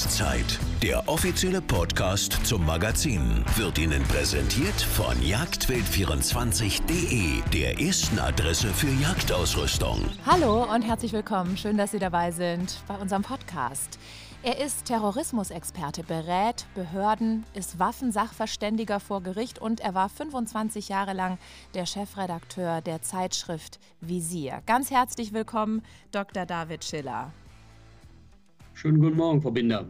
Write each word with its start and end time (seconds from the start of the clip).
Jagdzeit. 0.00 0.58
Der 0.82 1.06
offizielle 1.10 1.60
Podcast 1.60 2.46
zum 2.46 2.64
Magazin 2.64 3.44
wird 3.56 3.76
Ihnen 3.76 4.02
präsentiert 4.04 4.80
von 4.80 5.14
jagdwild24.de, 5.16 7.42
der 7.52 7.78
ersten 7.78 8.18
Adresse 8.18 8.68
für 8.68 8.88
Jagdausrüstung. 8.88 10.00
Hallo 10.24 10.64
und 10.74 10.80
herzlich 10.80 11.12
willkommen. 11.12 11.58
Schön, 11.58 11.76
dass 11.76 11.90
Sie 11.90 11.98
dabei 11.98 12.30
sind 12.30 12.82
bei 12.88 12.96
unserem 12.96 13.20
Podcast. 13.20 13.98
Er 14.42 14.58
ist 14.64 14.86
Terrorismusexperte, 14.86 16.02
berät 16.02 16.64
Behörden, 16.74 17.44
ist 17.52 17.78
Waffensachverständiger 17.78 19.00
vor 19.00 19.22
Gericht 19.22 19.58
und 19.58 19.80
er 19.80 19.94
war 19.94 20.08
25 20.08 20.88
Jahre 20.88 21.12
lang 21.12 21.36
der 21.74 21.84
Chefredakteur 21.84 22.80
der 22.80 23.02
Zeitschrift 23.02 23.78
Visier. 24.00 24.62
Ganz 24.64 24.90
herzlich 24.90 25.34
willkommen, 25.34 25.82
Dr. 26.10 26.46
David 26.46 26.86
Schiller. 26.86 27.34
Schönen 28.80 28.98
guten 28.98 29.18
Morgen, 29.18 29.42
Frau 29.42 29.50
Binder. 29.50 29.84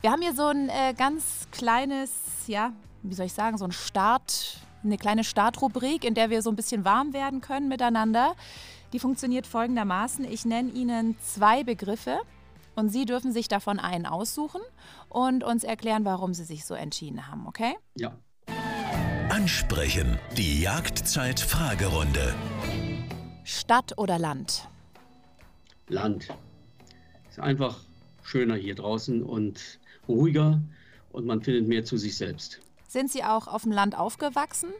Wir 0.00 0.12
haben 0.12 0.22
hier 0.22 0.32
so 0.32 0.46
ein 0.46 0.68
äh, 0.68 0.94
ganz 0.96 1.48
kleines, 1.50 2.12
ja, 2.46 2.72
wie 3.02 3.14
soll 3.14 3.26
ich 3.26 3.32
sagen, 3.32 3.58
so 3.58 3.64
ein 3.64 3.72
Start, 3.72 4.58
eine 4.84 4.96
kleine 4.96 5.24
Startrubrik, 5.24 6.04
in 6.04 6.14
der 6.14 6.30
wir 6.30 6.40
so 6.40 6.50
ein 6.50 6.54
bisschen 6.54 6.84
warm 6.84 7.12
werden 7.12 7.40
können 7.40 7.66
miteinander. 7.66 8.36
Die 8.92 9.00
funktioniert 9.00 9.44
folgendermaßen. 9.44 10.24
Ich 10.24 10.44
nenne 10.44 10.70
Ihnen 10.70 11.16
zwei 11.18 11.64
Begriffe 11.64 12.20
und 12.76 12.90
Sie 12.90 13.06
dürfen 13.06 13.32
sich 13.32 13.48
davon 13.48 13.80
einen 13.80 14.06
aussuchen 14.06 14.60
und 15.08 15.42
uns 15.42 15.64
erklären, 15.64 16.04
warum 16.04 16.32
Sie 16.32 16.44
sich 16.44 16.64
so 16.66 16.74
entschieden 16.74 17.26
haben, 17.26 17.48
okay? 17.48 17.74
Ja. 17.96 18.16
Ansprechen. 19.30 20.16
Die 20.36 20.60
Jagdzeit-Fragerunde. 20.60 22.36
Stadt 23.42 23.98
oder 23.98 24.16
Land? 24.16 24.68
Land. 25.88 26.28
Ist 27.30 27.38
einfach 27.38 27.78
schöner 28.24 28.56
hier 28.56 28.74
draußen 28.74 29.22
und 29.22 29.78
ruhiger 30.08 30.60
und 31.12 31.26
man 31.26 31.40
findet 31.40 31.68
mehr 31.68 31.84
zu 31.84 31.96
sich 31.96 32.16
selbst. 32.16 32.60
Sind 32.88 33.08
Sie 33.08 33.22
auch 33.22 33.46
auf 33.46 33.62
dem 33.62 33.70
Land 33.70 33.96
aufgewachsen? 33.96 34.70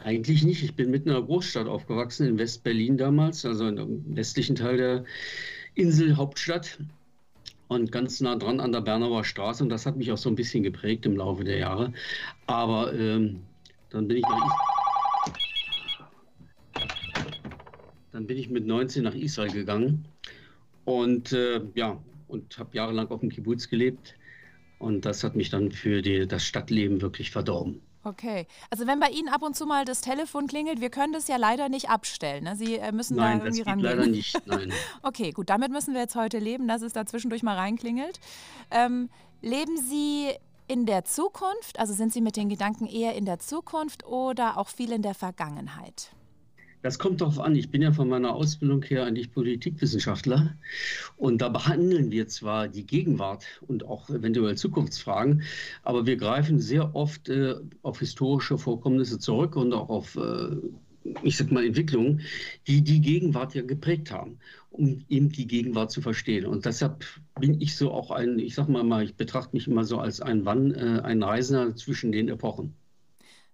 Eigentlich 0.00 0.42
nicht. 0.42 0.64
Ich 0.64 0.74
bin 0.74 0.90
mitten 0.90 1.10
in 1.10 1.14
einer 1.14 1.24
Großstadt 1.24 1.68
aufgewachsen, 1.68 2.26
in 2.26 2.38
West-Berlin 2.38 2.98
damals, 2.98 3.44
also 3.44 3.68
im 3.68 4.16
westlichen 4.16 4.56
Teil 4.56 4.78
der 4.78 5.04
Inselhauptstadt 5.76 6.78
und 7.68 7.92
ganz 7.92 8.20
nah 8.20 8.34
dran 8.34 8.58
an 8.58 8.72
der 8.72 8.80
Bernauer 8.80 9.22
Straße. 9.22 9.62
Und 9.62 9.68
das 9.68 9.86
hat 9.86 9.96
mich 9.96 10.10
auch 10.10 10.18
so 10.18 10.28
ein 10.28 10.34
bisschen 10.34 10.64
geprägt 10.64 11.06
im 11.06 11.16
Laufe 11.16 11.44
der 11.44 11.58
Jahre. 11.58 11.92
Aber 12.48 12.92
ähm, 12.94 13.42
dann 13.90 14.08
bin 14.08 14.16
ich 14.16 14.24
nach 14.24 14.44
Is 14.44 14.52
dann 18.10 18.26
bin 18.26 18.38
ich 18.38 18.50
mit 18.50 18.66
19 18.66 19.04
nach 19.04 19.14
Israel 19.14 19.52
gegangen 19.52 20.04
und 20.84 21.32
äh, 21.32 21.60
ja, 21.74 21.98
und 22.28 22.58
habe 22.58 22.76
jahrelang 22.76 23.08
auf 23.08 23.20
dem 23.20 23.30
Kibbutz 23.30 23.68
gelebt. 23.68 24.14
Und 24.78 25.04
das 25.04 25.22
hat 25.24 25.36
mich 25.36 25.50
dann 25.50 25.72
für 25.72 26.00
die, 26.00 26.26
das 26.26 26.44
Stadtleben 26.44 27.02
wirklich 27.02 27.30
verdorben. 27.30 27.82
Okay, 28.02 28.46
also 28.70 28.86
wenn 28.86 28.98
bei 28.98 29.10
Ihnen 29.10 29.28
ab 29.28 29.42
und 29.42 29.54
zu 29.54 29.66
mal 29.66 29.84
das 29.84 30.00
Telefon 30.00 30.46
klingelt, 30.46 30.80
wir 30.80 30.88
können 30.88 31.12
das 31.12 31.28
ja 31.28 31.36
leider 31.36 31.68
nicht 31.68 31.90
abstellen. 31.90 32.44
Ne? 32.44 32.56
Sie 32.56 32.76
äh, 32.76 32.92
müssen 32.92 33.16
nein, 33.16 33.40
da 33.40 33.44
irgendwie 33.44 33.62
rangehen. 33.62 33.84
leider 33.84 34.06
nicht. 34.06 34.40
Nein. 34.46 34.72
okay, 35.02 35.32
gut, 35.32 35.50
damit 35.50 35.70
müssen 35.70 35.92
wir 35.92 36.00
jetzt 36.00 36.16
heute 36.16 36.38
leben, 36.38 36.66
dass 36.66 36.80
es 36.80 36.94
da 36.94 37.04
zwischendurch 37.04 37.42
mal 37.42 37.56
reinklingelt. 37.56 38.18
Ähm, 38.70 39.10
leben 39.42 39.76
Sie 39.76 40.30
in 40.66 40.86
der 40.86 41.04
Zukunft, 41.04 41.78
also 41.78 41.92
sind 41.92 42.14
Sie 42.14 42.22
mit 42.22 42.36
den 42.36 42.48
Gedanken 42.48 42.86
eher 42.86 43.14
in 43.16 43.26
der 43.26 43.38
Zukunft 43.38 44.06
oder 44.06 44.56
auch 44.56 44.68
viel 44.68 44.92
in 44.92 45.02
der 45.02 45.14
Vergangenheit? 45.14 46.12
Das 46.82 46.98
kommt 46.98 47.20
darauf 47.20 47.38
an. 47.38 47.54
Ich 47.56 47.70
bin 47.70 47.82
ja 47.82 47.92
von 47.92 48.08
meiner 48.08 48.34
Ausbildung 48.34 48.82
her 48.82 49.04
eigentlich 49.04 49.32
Politikwissenschaftler. 49.32 50.56
Und 51.16 51.42
da 51.42 51.50
behandeln 51.50 52.10
wir 52.10 52.26
zwar 52.28 52.68
die 52.68 52.86
Gegenwart 52.86 53.44
und 53.66 53.84
auch 53.84 54.08
eventuell 54.08 54.56
Zukunftsfragen, 54.56 55.42
aber 55.82 56.06
wir 56.06 56.16
greifen 56.16 56.58
sehr 56.58 56.94
oft 56.94 57.28
äh, 57.28 57.56
auf 57.82 57.98
historische 57.98 58.56
Vorkommnisse 58.56 59.18
zurück 59.18 59.56
und 59.56 59.74
auch 59.74 59.90
auf, 59.90 60.16
äh, 60.16 60.56
ich 61.22 61.36
sag 61.36 61.50
mal, 61.52 61.66
Entwicklungen, 61.66 62.22
die 62.66 62.82
die 62.82 63.02
Gegenwart 63.02 63.54
ja 63.54 63.62
geprägt 63.62 64.10
haben, 64.10 64.38
um 64.70 65.04
eben 65.10 65.28
die 65.30 65.46
Gegenwart 65.46 65.90
zu 65.90 66.00
verstehen. 66.00 66.46
Und 66.46 66.64
deshalb 66.64 67.04
bin 67.38 67.60
ich 67.60 67.76
so 67.76 67.90
auch 67.92 68.10
ein, 68.10 68.38
ich 68.38 68.54
sag 68.54 68.68
mal, 68.68 68.84
mal 68.84 69.04
ich 69.04 69.16
betrachte 69.16 69.54
mich 69.54 69.66
immer 69.66 69.84
so 69.84 69.98
als 69.98 70.22
ein 70.22 70.46
Wann, 70.46 70.72
äh, 70.72 71.00
ein 71.02 71.22
Reisender 71.22 71.76
zwischen 71.76 72.10
den 72.10 72.28
Epochen. 72.28 72.74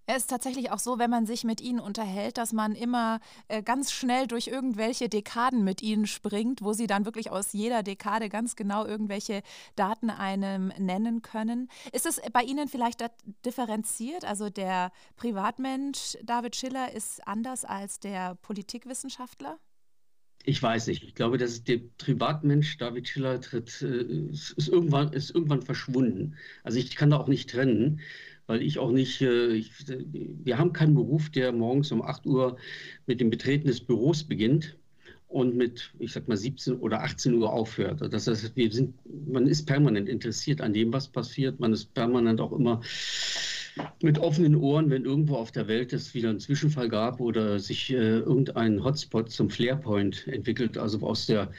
Es 0.08 0.18
ist 0.18 0.30
tatsächlich 0.30 0.70
auch 0.70 0.78
so, 0.78 1.00
wenn 1.00 1.10
man 1.10 1.26
sich 1.26 1.42
mit 1.42 1.60
ihnen 1.60 1.80
unterhält, 1.80 2.38
dass 2.38 2.52
man 2.52 2.76
immer 2.76 3.18
äh, 3.48 3.60
ganz 3.60 3.90
schnell 3.90 4.28
durch 4.28 4.46
irgendwelche 4.46 5.08
Dekaden 5.08 5.64
mit 5.64 5.82
ihnen 5.82 6.06
springt, 6.06 6.62
wo 6.62 6.72
sie 6.72 6.86
dann 6.86 7.04
wirklich 7.04 7.32
aus 7.32 7.52
jeder 7.52 7.82
Dekade 7.82 8.28
ganz 8.28 8.54
genau 8.54 8.86
irgendwelche 8.86 9.42
Daten 9.74 10.10
einem 10.10 10.68
nennen 10.78 11.22
können. 11.22 11.68
Ist 11.90 12.06
es 12.06 12.20
bei 12.32 12.42
Ihnen 12.42 12.68
vielleicht 12.68 13.04
differenziert? 13.44 14.24
Also 14.24 14.48
der 14.48 14.92
Privatmensch 15.16 16.16
David 16.22 16.54
Schiller 16.54 16.92
ist 16.92 17.26
anders 17.26 17.64
als 17.64 17.98
der 17.98 18.36
Politikwissenschaftler? 18.36 19.58
Ich 20.44 20.62
weiß 20.62 20.86
nicht. 20.86 21.02
Ich 21.02 21.16
glaube, 21.16 21.38
dass 21.38 21.64
der 21.64 21.80
Privatmensch 21.98 22.78
David 22.78 23.08
Schiller 23.08 23.40
tritt, 23.40 23.82
äh, 23.82 24.30
ist, 24.30 24.68
irgendwann, 24.68 25.12
ist 25.12 25.30
irgendwann 25.30 25.62
verschwunden. 25.62 26.36
Also 26.62 26.78
ich 26.78 26.94
kann 26.94 27.10
da 27.10 27.16
auch 27.16 27.26
nicht 27.26 27.50
trennen 27.50 28.00
weil 28.46 28.62
ich 28.62 28.78
auch 28.78 28.90
nicht, 28.90 29.20
äh, 29.22 29.54
ich, 29.54 29.72
wir 29.88 30.58
haben 30.58 30.72
keinen 30.72 30.94
Beruf, 30.94 31.30
der 31.30 31.52
morgens 31.52 31.92
um 31.92 32.02
8 32.02 32.26
Uhr 32.26 32.56
mit 33.06 33.20
dem 33.20 33.30
Betreten 33.30 33.66
des 33.66 33.80
Büros 33.80 34.24
beginnt 34.24 34.76
und 35.28 35.56
mit, 35.56 35.92
ich 35.98 36.12
sag 36.12 36.28
mal, 36.28 36.36
17 36.36 36.76
oder 36.76 37.02
18 37.02 37.34
Uhr 37.34 37.52
aufhört. 37.52 38.00
Das 38.12 38.26
heißt, 38.26 38.56
wir 38.56 38.72
sind, 38.72 38.94
man 39.28 39.46
ist 39.46 39.66
permanent 39.66 40.08
interessiert 40.08 40.60
an 40.60 40.72
dem, 40.72 40.92
was 40.92 41.08
passiert. 41.08 41.58
Man 41.60 41.72
ist 41.72 41.92
permanent 41.94 42.40
auch 42.40 42.52
immer 42.52 42.80
mit 44.02 44.18
offenen 44.18 44.54
Ohren, 44.54 44.90
wenn 44.90 45.04
irgendwo 45.04 45.36
auf 45.36 45.52
der 45.52 45.68
Welt 45.68 45.92
es 45.92 46.14
wieder 46.14 46.30
einen 46.30 46.40
Zwischenfall 46.40 46.88
gab 46.88 47.20
oder 47.20 47.58
sich 47.58 47.90
äh, 47.92 48.18
irgendein 48.18 48.82
Hotspot 48.82 49.30
zum 49.30 49.50
Flarepoint 49.50 50.26
entwickelt, 50.28 50.78
also 50.78 51.00
aus 51.00 51.26
der, 51.26 51.50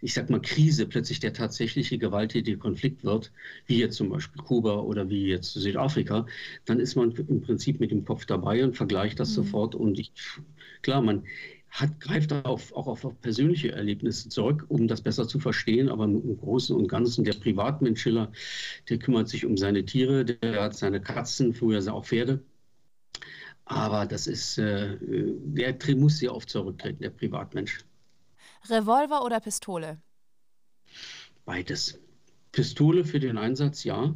ich 0.00 0.14
sag 0.14 0.30
mal, 0.30 0.40
Krise 0.40 0.86
plötzlich 0.86 1.20
der 1.20 1.32
tatsächliche 1.32 1.98
gewalttätige 1.98 2.58
Konflikt 2.58 3.04
wird, 3.04 3.30
wie 3.66 3.78
jetzt 3.78 3.96
zum 3.96 4.08
Beispiel 4.08 4.42
Kuba 4.42 4.80
oder 4.80 5.08
wie 5.10 5.26
jetzt 5.26 5.52
Südafrika, 5.52 6.26
dann 6.64 6.80
ist 6.80 6.96
man 6.96 7.12
im 7.12 7.40
Prinzip 7.40 7.80
mit 7.80 7.90
dem 7.90 8.04
Kopf 8.04 8.26
dabei 8.26 8.64
und 8.64 8.76
vergleicht 8.76 9.20
das 9.20 9.30
mhm. 9.30 9.34
sofort. 9.34 9.74
Und 9.74 9.98
ich, 9.98 10.12
klar, 10.82 11.02
man 11.02 11.24
hat, 11.70 12.00
greift 12.00 12.32
auf, 12.32 12.72
auch 12.72 12.86
auf, 12.88 13.06
persönliche 13.20 13.72
Erlebnisse 13.72 14.28
zurück, 14.28 14.64
um 14.68 14.88
das 14.88 15.02
besser 15.02 15.28
zu 15.28 15.38
verstehen. 15.38 15.88
Aber 15.88 16.04
im 16.04 16.36
Großen 16.36 16.74
und 16.76 16.88
Ganzen, 16.88 17.24
der 17.24 17.34
Privatmensch 17.34 18.02
Schiller, 18.02 18.32
der 18.88 18.98
kümmert 18.98 19.28
sich 19.28 19.46
um 19.46 19.56
seine 19.56 19.84
Tiere, 19.84 20.24
der 20.24 20.62
hat 20.62 20.76
seine 20.76 21.00
Katzen, 21.00 21.54
früher 21.54 21.80
auch 21.92 22.04
Pferde. 22.04 22.42
Aber 23.64 24.04
das 24.04 24.26
ist, 24.26 24.58
äh, 24.58 24.96
der 25.00 25.76
muss 25.96 26.18
sehr 26.18 26.34
oft 26.34 26.50
zurücktreten, 26.50 27.02
der 27.02 27.10
Privatmensch. 27.10 27.84
Revolver 28.68 29.24
oder 29.24 29.38
Pistole? 29.40 30.02
Beides. 31.44 32.00
Pistole 32.52 33.04
für 33.04 33.20
den 33.20 33.38
Einsatz, 33.38 33.84
ja. 33.84 34.14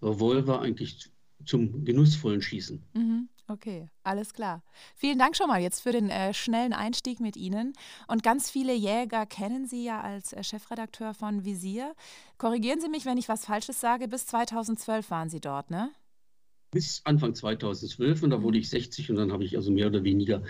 Revolver 0.00 0.60
eigentlich 0.60 1.10
zum 1.44 1.84
genussvollen 1.84 2.42
Schießen. 2.42 2.82
Mhm. 2.94 3.28
Okay, 3.48 3.88
alles 4.02 4.34
klar. 4.34 4.62
Vielen 4.96 5.20
Dank 5.20 5.36
schon 5.36 5.46
mal 5.46 5.60
jetzt 5.60 5.80
für 5.80 5.92
den 5.92 6.10
äh, 6.10 6.34
schnellen 6.34 6.72
Einstieg 6.72 7.20
mit 7.20 7.36
Ihnen. 7.36 7.74
Und 8.08 8.24
ganz 8.24 8.50
viele 8.50 8.74
Jäger 8.74 9.24
kennen 9.24 9.66
Sie 9.66 9.84
ja 9.84 10.00
als 10.00 10.32
äh, 10.32 10.42
Chefredakteur 10.42 11.14
von 11.14 11.44
Visier. 11.44 11.94
Korrigieren 12.38 12.80
Sie 12.80 12.88
mich, 12.88 13.04
wenn 13.04 13.18
ich 13.18 13.28
was 13.28 13.44
Falsches 13.44 13.80
sage. 13.80 14.08
Bis 14.08 14.26
2012 14.26 15.10
waren 15.10 15.30
Sie 15.30 15.40
dort, 15.40 15.70
ne? 15.70 15.92
Bis 16.76 17.00
Anfang 17.04 17.34
2012 17.34 18.22
und 18.22 18.28
da 18.28 18.42
wurde 18.42 18.58
ich 18.58 18.68
60 18.68 19.08
und 19.08 19.16
dann 19.16 19.32
habe 19.32 19.44
ich 19.44 19.56
also 19.56 19.72
mehr 19.72 19.86
oder 19.86 20.04
weniger 20.04 20.42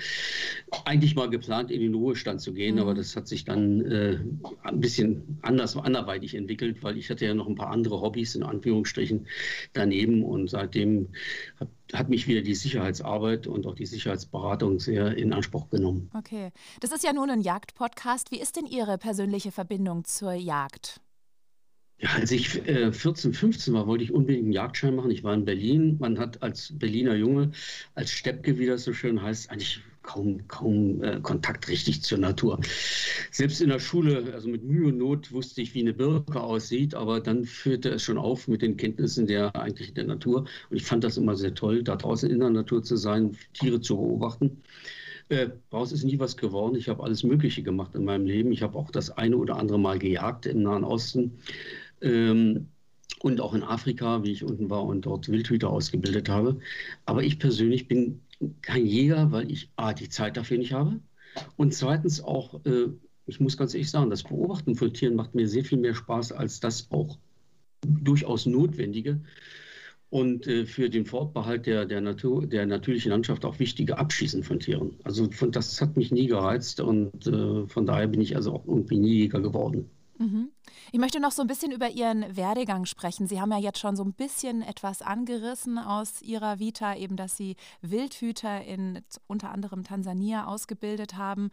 eigentlich 0.85 1.15
mal 1.15 1.31
geplant, 1.31 1.71
in 1.71 1.81
den 1.81 1.95
Ruhestand 1.95 2.41
zu 2.41 2.53
gehen, 2.53 2.75
mhm. 2.75 2.81
aber 2.81 2.95
das 2.95 3.15
hat 3.15 3.29
sich 3.29 3.45
dann 3.45 3.81
äh, 3.83 4.19
ein 4.65 4.81
bisschen 4.81 5.39
anders, 5.43 5.77
anderweitig 5.77 6.35
entwickelt, 6.35 6.83
weil 6.83 6.99
ich 6.99 7.11
hatte 7.11 7.27
ja 7.27 7.33
noch 7.33 7.47
ein 7.47 7.55
paar 7.55 7.71
andere 7.71 8.01
Hobbys 8.01 8.35
in 8.35 8.43
Anführungsstrichen 8.43 9.29
daneben 9.73 10.25
und 10.25 10.51
seitdem 10.51 11.11
hat, 11.61 11.69
hat 11.93 12.09
mich 12.09 12.27
wieder 12.27 12.43
die 12.43 12.57
Sicherheitsarbeit 12.57 13.47
und 13.47 13.65
auch 13.65 13.77
die 13.77 13.87
Sicherheitsberatung 13.87 14.81
sehr 14.81 15.17
in 15.17 15.33
Anspruch 15.33 15.71
genommen. 15.71 16.11
Okay, 16.13 16.51
das 16.81 16.91
ist 16.91 17.05
ja 17.05 17.13
nun 17.13 17.31
ein 17.31 17.41
Jagdpodcast. 17.41 18.33
Wie 18.33 18.41
ist 18.41 18.57
denn 18.57 18.67
Ihre 18.67 18.99
persönliche 18.99 19.53
Verbindung 19.53 20.05
zur 20.05 20.33
Jagd? 20.33 21.01
Ja, 21.99 22.11
als 22.15 22.31
ich 22.31 22.67
äh, 22.69 22.93
14, 22.93 23.33
15 23.33 23.73
war, 23.73 23.87
wollte 23.87 24.05
ich 24.05 24.13
unbedingt 24.13 24.45
einen 24.45 24.53
Jagdschein 24.53 24.95
machen. 24.95 25.11
Ich 25.11 25.25
war 25.25 25.33
in 25.35 25.47
Berlin. 25.47 25.97
Man 25.99 26.19
hat 26.19 26.43
als 26.43 26.79
Berliner 26.79 27.15
Junge, 27.15 27.53
als 27.95 28.11
Steppke, 28.11 28.59
wie 28.59 28.67
das 28.67 28.85
so 28.85 28.93
schön 28.93 29.23
heißt, 29.23 29.51
eigentlich 29.51 29.81
kaum, 30.03 30.47
kaum 30.47 31.03
äh, 31.03 31.21
Kontakt 31.21 31.69
richtig 31.69 32.03
zur 32.03 32.19
Natur. 32.19 32.61
Selbst 33.31 33.61
in 33.63 33.71
der 33.71 33.79
Schule, 33.79 34.33
also 34.35 34.49
mit 34.49 34.63
Mühe 34.63 34.89
und 34.89 34.99
Not, 34.99 35.33
wusste 35.33 35.63
ich, 35.63 35.75
wie 35.75 35.81
eine 35.81 35.95
Birke 35.95 36.41
aussieht, 36.41 36.95
aber 36.95 37.21
dann 37.21 37.45
führte 37.45 37.91
es 37.91 38.03
schon 38.03 38.19
auf 38.19 38.47
mit 38.47 38.63
den 38.63 38.77
Kenntnissen 38.77 39.27
der 39.27 39.57
eigentlich 39.57 39.95
der 39.95 40.05
Natur. 40.05 40.47
Und 40.71 40.77
ich 40.77 40.85
fand 40.85 41.03
das 41.03 41.17
immer 41.17 41.35
sehr 41.37 41.55
toll, 41.55 41.83
da 41.83 41.97
draußen 41.97 42.31
in 42.31 42.41
der 42.41 42.51
Natur 42.51 42.83
zu 42.83 42.97
sein, 42.97 43.37
Tiere 43.55 43.81
zu 43.81 43.97
beobachten. 43.97 44.63
Äh, 45.29 45.49
daraus 45.71 45.91
ist 45.93 46.05
nie 46.05 46.19
was 46.21 46.37
geworden. 46.37 46.77
Ich 46.77 46.89
habe 46.89 47.03
alles 47.03 47.25
Mögliche 47.25 47.63
gemacht 47.63 47.95
in 47.95 48.05
meinem 48.05 48.27
Leben. 48.27 48.53
Ich 48.53 48.63
habe 48.63 48.79
auch 48.79 48.91
das 48.91 49.11
eine 49.11 49.37
oder 49.37 49.57
andere 49.57 49.79
Mal 49.79 49.99
gejagt 49.99 50.47
im 50.47 50.63
Nahen 50.63 50.85
Osten. 50.85 51.39
Ähm, 52.03 52.69
und 53.21 53.41
auch 53.41 53.55
in 53.55 53.63
Afrika, 53.63 54.23
wie 54.25 54.33
ich 54.33 54.45
unten 54.45 54.69
war 54.69 54.85
und 54.85 55.07
dort 55.07 55.29
Wildhüter 55.29 55.71
ausgebildet 55.71 56.29
habe. 56.29 56.59
Aber 57.07 57.23
ich 57.23 57.39
persönlich 57.39 57.89
bin 57.89 58.21
kein 58.61 58.85
Jäger, 58.87 59.33
weil 59.33 59.51
ich 59.51 59.71
A, 59.77 59.95
die 59.95 60.11
Zeit 60.11 60.37
dafür 60.37 60.59
nicht 60.59 60.73
habe 60.73 61.01
und 61.57 61.75
zweitens 61.75 62.23
auch, 62.23 62.65
äh, 62.65 62.89
ich 63.27 63.41
muss 63.41 63.57
ganz 63.57 63.75
ehrlich 63.75 63.91
sagen, 63.91 64.11
das 64.11 64.23
Beobachten 64.23 64.75
von 64.75 64.93
Tieren 64.93 65.17
macht 65.17 65.35
mir 65.35 65.49
sehr 65.49 65.65
viel 65.65 65.79
mehr 65.79 65.95
Spaß 65.95 66.33
als 66.33 66.61
das 66.61 66.91
auch 66.91 67.19
durchaus 67.83 68.47
Notwendige 68.47 69.21
und 70.11 70.47
äh, 70.47 70.67
für 70.67 70.89
den 70.89 71.05
Fortbehalt 71.05 71.67
der, 71.67 71.85
der, 71.85 72.01
Natur, 72.01 72.47
der 72.47 72.67
natürlichen 72.67 73.11
Landschaft 73.11 73.45
auch 73.45 73.59
wichtige 73.59 73.99
Abschießen 73.99 74.43
von 74.45 74.61
Tieren. 74.61 74.95
Also 75.05 75.31
von, 75.31 75.53
das 75.53 75.81
hat 75.81 75.97
mich 75.97 76.13
nie 76.13 76.27
gereizt 76.27 76.81
und 76.81 77.27
äh, 77.27 77.67
von 77.67 77.87
daher 77.87 78.07
bin 78.07 78.21
ich 78.21 78.37
also 78.37 78.55
auch 78.55 78.67
irgendwie 78.67 78.99
nie 78.99 79.15
Jäger 79.15 79.41
geworden. 79.41 79.91
Mhm. 80.19 80.51
Ich 80.93 80.99
möchte 80.99 81.21
noch 81.21 81.33
so 81.33 81.43
ein 81.43 81.49
bisschen 81.49 81.73
über 81.73 81.91
Ihren 81.91 82.37
Werdegang 82.37 82.87
sprechen. 82.87 83.27
Sie 83.27 83.41
haben 83.41 83.51
ja 83.53 83.59
jetzt 83.59 83.79
schon 83.79 83.97
so 83.97 84.05
ein 84.05 84.13
bisschen 84.13 84.63
etwas 84.63 85.03
angerissen 85.03 85.79
aus 85.79 86.23
Ihrer 86.23 86.59
Vita, 86.59 86.95
eben 86.95 87.17
dass 87.17 87.37
Sie 87.37 87.57
Wildhüter 87.83 88.65
in 88.65 89.03
unter 89.27 89.51
anderem 89.51 89.85
Tansania 89.85 90.47
ausgebildet 90.47 91.17
haben, 91.17 91.51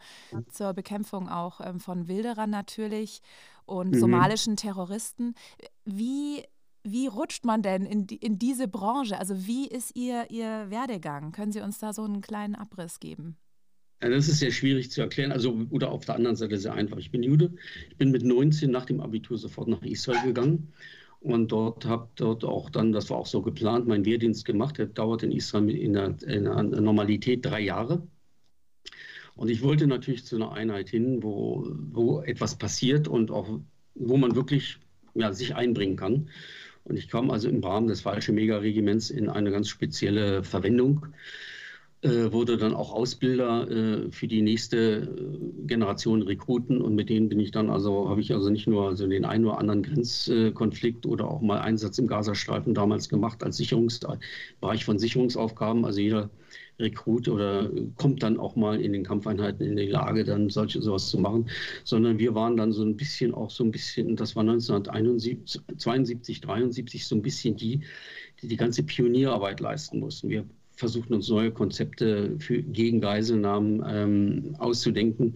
zur 0.50 0.72
Bekämpfung 0.72 1.28
auch 1.28 1.60
ähm, 1.60 1.80
von 1.80 2.08
Wilderern 2.08 2.50
natürlich 2.50 3.20
und 3.66 3.94
mhm. 3.94 4.00
somalischen 4.00 4.56
Terroristen. 4.56 5.34
Wie, 5.84 6.44
wie 6.82 7.06
rutscht 7.06 7.44
man 7.44 7.62
denn 7.62 7.86
in, 7.86 8.06
die, 8.06 8.16
in 8.16 8.38
diese 8.38 8.68
Branche? 8.68 9.18
Also 9.18 9.46
wie 9.46 9.66
ist 9.66 9.96
Ihr, 9.96 10.30
Ihr 10.30 10.70
Werdegang? 10.70 11.32
Können 11.32 11.52
Sie 11.52 11.60
uns 11.60 11.78
da 11.78 11.92
so 11.92 12.04
einen 12.04 12.20
kleinen 12.20 12.54
Abriss 12.54 13.00
geben? 13.00 13.36
Ja, 14.04 14.10
das 14.10 14.28
ist 14.28 14.40
sehr 14.40 14.50
schwierig 14.50 14.90
zu 14.90 15.00
erklären. 15.00 15.32
Also, 15.32 15.66
oder 15.70 15.90
auf 15.90 16.04
der 16.04 16.16
anderen 16.16 16.36
Seite 16.36 16.58
sehr 16.58 16.74
einfach. 16.74 16.98
Ich 16.98 17.10
bin 17.10 17.22
Jude. 17.22 17.50
Ich 17.88 17.96
bin 17.96 18.10
mit 18.10 18.22
19 18.22 18.70
nach 18.70 18.84
dem 18.84 19.00
Abitur 19.00 19.38
sofort 19.38 19.66
nach 19.66 19.82
Israel 19.82 20.20
gegangen 20.22 20.74
und 21.20 21.52
dort 21.52 21.86
habe 21.86 22.10
dort 22.16 22.44
auch 22.44 22.68
dann, 22.68 22.92
das 22.92 23.08
war 23.08 23.16
auch 23.16 23.26
so 23.26 23.40
geplant, 23.40 23.86
meinen 23.88 24.04
Wehrdienst 24.04 24.44
gemacht. 24.44 24.76
Der 24.76 24.86
dauert 24.86 25.22
in 25.22 25.32
Israel 25.32 25.70
in 25.70 25.94
der, 25.94 26.16
in 26.26 26.44
der 26.44 26.80
Normalität 26.82 27.46
drei 27.46 27.60
Jahre. 27.60 28.06
Und 29.36 29.48
ich 29.48 29.62
wollte 29.62 29.86
natürlich 29.86 30.26
zu 30.26 30.36
einer 30.36 30.52
Einheit 30.52 30.90
hin, 30.90 31.22
wo, 31.22 31.66
wo 31.92 32.20
etwas 32.20 32.58
passiert 32.58 33.08
und 33.08 33.30
auch 33.30 33.58
wo 33.94 34.18
man 34.18 34.36
wirklich 34.36 34.80
ja, 35.14 35.32
sich 35.32 35.54
einbringen 35.54 35.96
kann. 35.96 36.28
Und 36.84 36.98
ich 36.98 37.08
kam 37.08 37.30
also 37.30 37.48
im 37.48 37.64
Rahmen 37.64 37.88
des 37.88 38.02
Falsche 38.02 38.32
Mega-Regiments 38.32 39.08
in 39.08 39.30
eine 39.30 39.50
ganz 39.50 39.70
spezielle 39.70 40.44
Verwendung 40.44 41.06
wurde 42.04 42.58
dann 42.58 42.74
auch 42.74 42.92
Ausbilder 42.92 43.70
äh, 43.70 44.10
für 44.10 44.28
die 44.28 44.42
nächste 44.42 44.76
äh, 44.76 45.66
Generation 45.66 46.20
Rekruten 46.20 46.82
und 46.82 46.94
mit 46.94 47.08
denen 47.08 47.30
bin 47.30 47.40
ich 47.40 47.50
dann 47.50 47.70
also, 47.70 48.10
habe 48.10 48.20
ich 48.20 48.34
also 48.34 48.50
nicht 48.50 48.66
nur 48.66 48.88
also 48.88 49.06
den 49.06 49.24
einen 49.24 49.46
oder 49.46 49.58
anderen 49.58 49.82
Grenzkonflikt 49.82 51.06
oder 51.06 51.28
auch 51.28 51.40
mal 51.40 51.60
Einsatz 51.60 51.98
im 51.98 52.06
Gazastreifen 52.06 52.74
damals 52.74 53.08
gemacht 53.08 53.42
als 53.42 53.56
Sicherungsbereich 53.56 54.84
von 54.84 54.98
Sicherungsaufgaben. 54.98 55.86
Also 55.86 56.00
jeder 56.00 56.28
Rekrut 56.78 57.28
oder 57.28 57.70
kommt 57.96 58.22
dann 58.22 58.38
auch 58.38 58.54
mal 58.56 58.80
in 58.80 58.92
den 58.92 59.04
Kampfeinheiten 59.04 59.66
in 59.66 59.76
die 59.76 59.86
Lage, 59.86 60.24
dann 60.24 60.50
solche 60.50 60.82
sowas 60.82 61.08
zu 61.08 61.18
machen, 61.18 61.48
sondern 61.84 62.18
wir 62.18 62.34
waren 62.34 62.56
dann 62.56 62.72
so 62.72 62.84
ein 62.84 62.96
bisschen 62.96 63.32
auch 63.32 63.50
so 63.50 63.64
ein 63.64 63.70
bisschen, 63.70 64.16
das 64.16 64.36
war 64.36 64.42
1971, 64.42 65.62
72, 65.78 66.40
73 66.42 67.06
so 67.06 67.14
ein 67.14 67.22
bisschen 67.22 67.56
die, 67.56 67.80
die 68.42 68.48
die 68.48 68.56
ganze 68.56 68.82
Pionierarbeit 68.82 69.60
leisten 69.60 70.00
mussten. 70.00 70.28
Wir 70.28 70.44
versuchten 70.76 71.14
uns 71.14 71.28
neue 71.28 71.52
Konzepte 71.52 72.36
für, 72.38 72.62
gegen 72.62 73.00
Geiselnahmen 73.00 73.82
ähm, 73.86 74.56
auszudenken, 74.58 75.34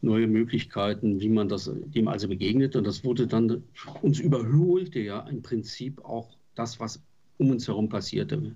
neue 0.00 0.26
Möglichkeiten, 0.26 1.20
wie 1.20 1.28
man 1.28 1.48
das, 1.48 1.70
dem 1.74 2.08
also 2.08 2.28
begegnet. 2.28 2.76
Und 2.76 2.86
das 2.86 3.04
wurde 3.04 3.26
dann, 3.26 3.62
uns 4.02 4.18
überholte 4.18 5.00
ja 5.00 5.20
im 5.20 5.42
Prinzip 5.42 6.04
auch 6.04 6.36
das, 6.54 6.80
was 6.80 7.02
um 7.38 7.50
uns 7.50 7.66
herum 7.68 7.88
passierte. 7.88 8.54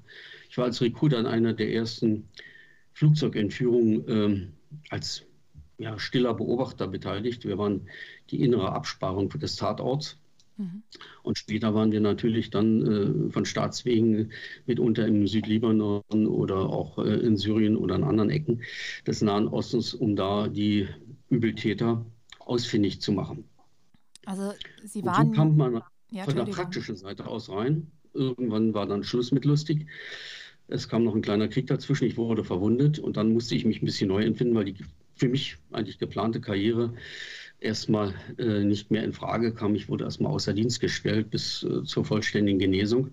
Ich 0.50 0.58
war 0.58 0.64
als 0.66 0.80
Recruiter 0.80 1.18
an 1.18 1.26
einer 1.26 1.54
der 1.54 1.72
ersten 1.72 2.28
Flugzeugentführungen 2.92 4.04
ähm, 4.08 4.52
als 4.90 5.24
ja, 5.78 5.98
stiller 5.98 6.34
Beobachter 6.34 6.86
beteiligt. 6.88 7.44
Wir 7.44 7.58
waren 7.58 7.88
die 8.30 8.42
innere 8.42 8.72
Absparung 8.72 9.28
des 9.30 9.56
Tatorts. 9.56 10.18
Mhm. 10.56 10.82
Und 11.22 11.38
später 11.38 11.74
waren 11.74 11.92
wir 11.92 12.00
natürlich 12.00 12.50
dann 12.50 13.28
äh, 13.28 13.30
von 13.30 13.44
Staatswegen 13.44 14.32
mitunter 14.66 15.06
im 15.06 15.26
Südlibanon 15.26 16.02
oder 16.10 16.68
auch 16.68 16.98
äh, 16.98 17.14
in 17.14 17.36
Syrien 17.36 17.76
oder 17.76 17.94
an 17.94 18.04
anderen 18.04 18.30
Ecken 18.30 18.62
des 19.06 19.22
Nahen 19.22 19.48
Ostens, 19.48 19.94
um 19.94 20.16
da 20.16 20.48
die 20.48 20.88
Übeltäter 21.30 22.04
ausfindig 22.38 23.00
zu 23.00 23.12
machen. 23.12 23.44
Also 24.26 24.52
Sie 24.84 25.04
waren. 25.04 25.28
Und 25.28 25.34
so 25.34 25.40
kam 25.40 25.56
man 25.56 25.82
ja, 26.10 26.24
von 26.24 26.36
der 26.36 26.44
praktischen 26.44 26.96
Seite 26.96 27.26
aus 27.26 27.48
rein. 27.50 27.90
Irgendwann 28.14 28.74
war 28.74 28.86
dann 28.86 29.04
Schluss 29.04 29.32
mit 29.32 29.44
lustig. 29.44 29.86
Es 30.68 30.88
kam 30.88 31.04
noch 31.04 31.14
ein 31.14 31.22
kleiner 31.22 31.48
Krieg 31.48 31.66
dazwischen. 31.66 32.06
Ich 32.06 32.16
wurde 32.16 32.44
verwundet 32.44 32.98
und 32.98 33.16
dann 33.16 33.32
musste 33.32 33.54
ich 33.54 33.64
mich 33.64 33.82
ein 33.82 33.86
bisschen 33.86 34.08
neu 34.08 34.22
empfinden, 34.22 34.54
weil 34.54 34.66
die 34.66 34.76
für 35.16 35.28
mich 35.28 35.56
eigentlich 35.70 35.98
geplante 35.98 36.40
Karriere 36.40 36.94
erstmal 37.62 38.14
äh, 38.38 38.64
nicht 38.64 38.90
mehr 38.90 39.04
in 39.04 39.12
Frage 39.12 39.52
kam. 39.52 39.74
Ich 39.74 39.88
wurde 39.88 40.04
erstmal 40.04 40.32
außer 40.32 40.52
Dienst 40.52 40.80
gestellt 40.80 41.30
bis 41.30 41.62
äh, 41.62 41.84
zur 41.84 42.04
vollständigen 42.04 42.58
Genesung 42.58 43.10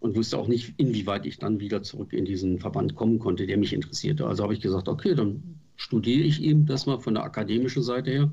und 0.00 0.16
wusste 0.16 0.38
auch 0.38 0.48
nicht, 0.48 0.74
inwieweit 0.76 1.26
ich 1.26 1.38
dann 1.38 1.60
wieder 1.60 1.82
zurück 1.82 2.12
in 2.12 2.24
diesen 2.24 2.58
Verband 2.58 2.94
kommen 2.94 3.18
konnte, 3.18 3.46
der 3.46 3.56
mich 3.56 3.72
interessierte. 3.72 4.26
Also 4.26 4.44
habe 4.44 4.54
ich 4.54 4.60
gesagt, 4.60 4.88
okay, 4.88 5.14
dann 5.14 5.42
studiere 5.76 6.24
ich 6.24 6.42
eben 6.42 6.66
das 6.66 6.86
mal 6.86 6.98
von 6.98 7.14
der 7.14 7.24
akademischen 7.24 7.82
Seite 7.82 8.10
her. 8.10 8.32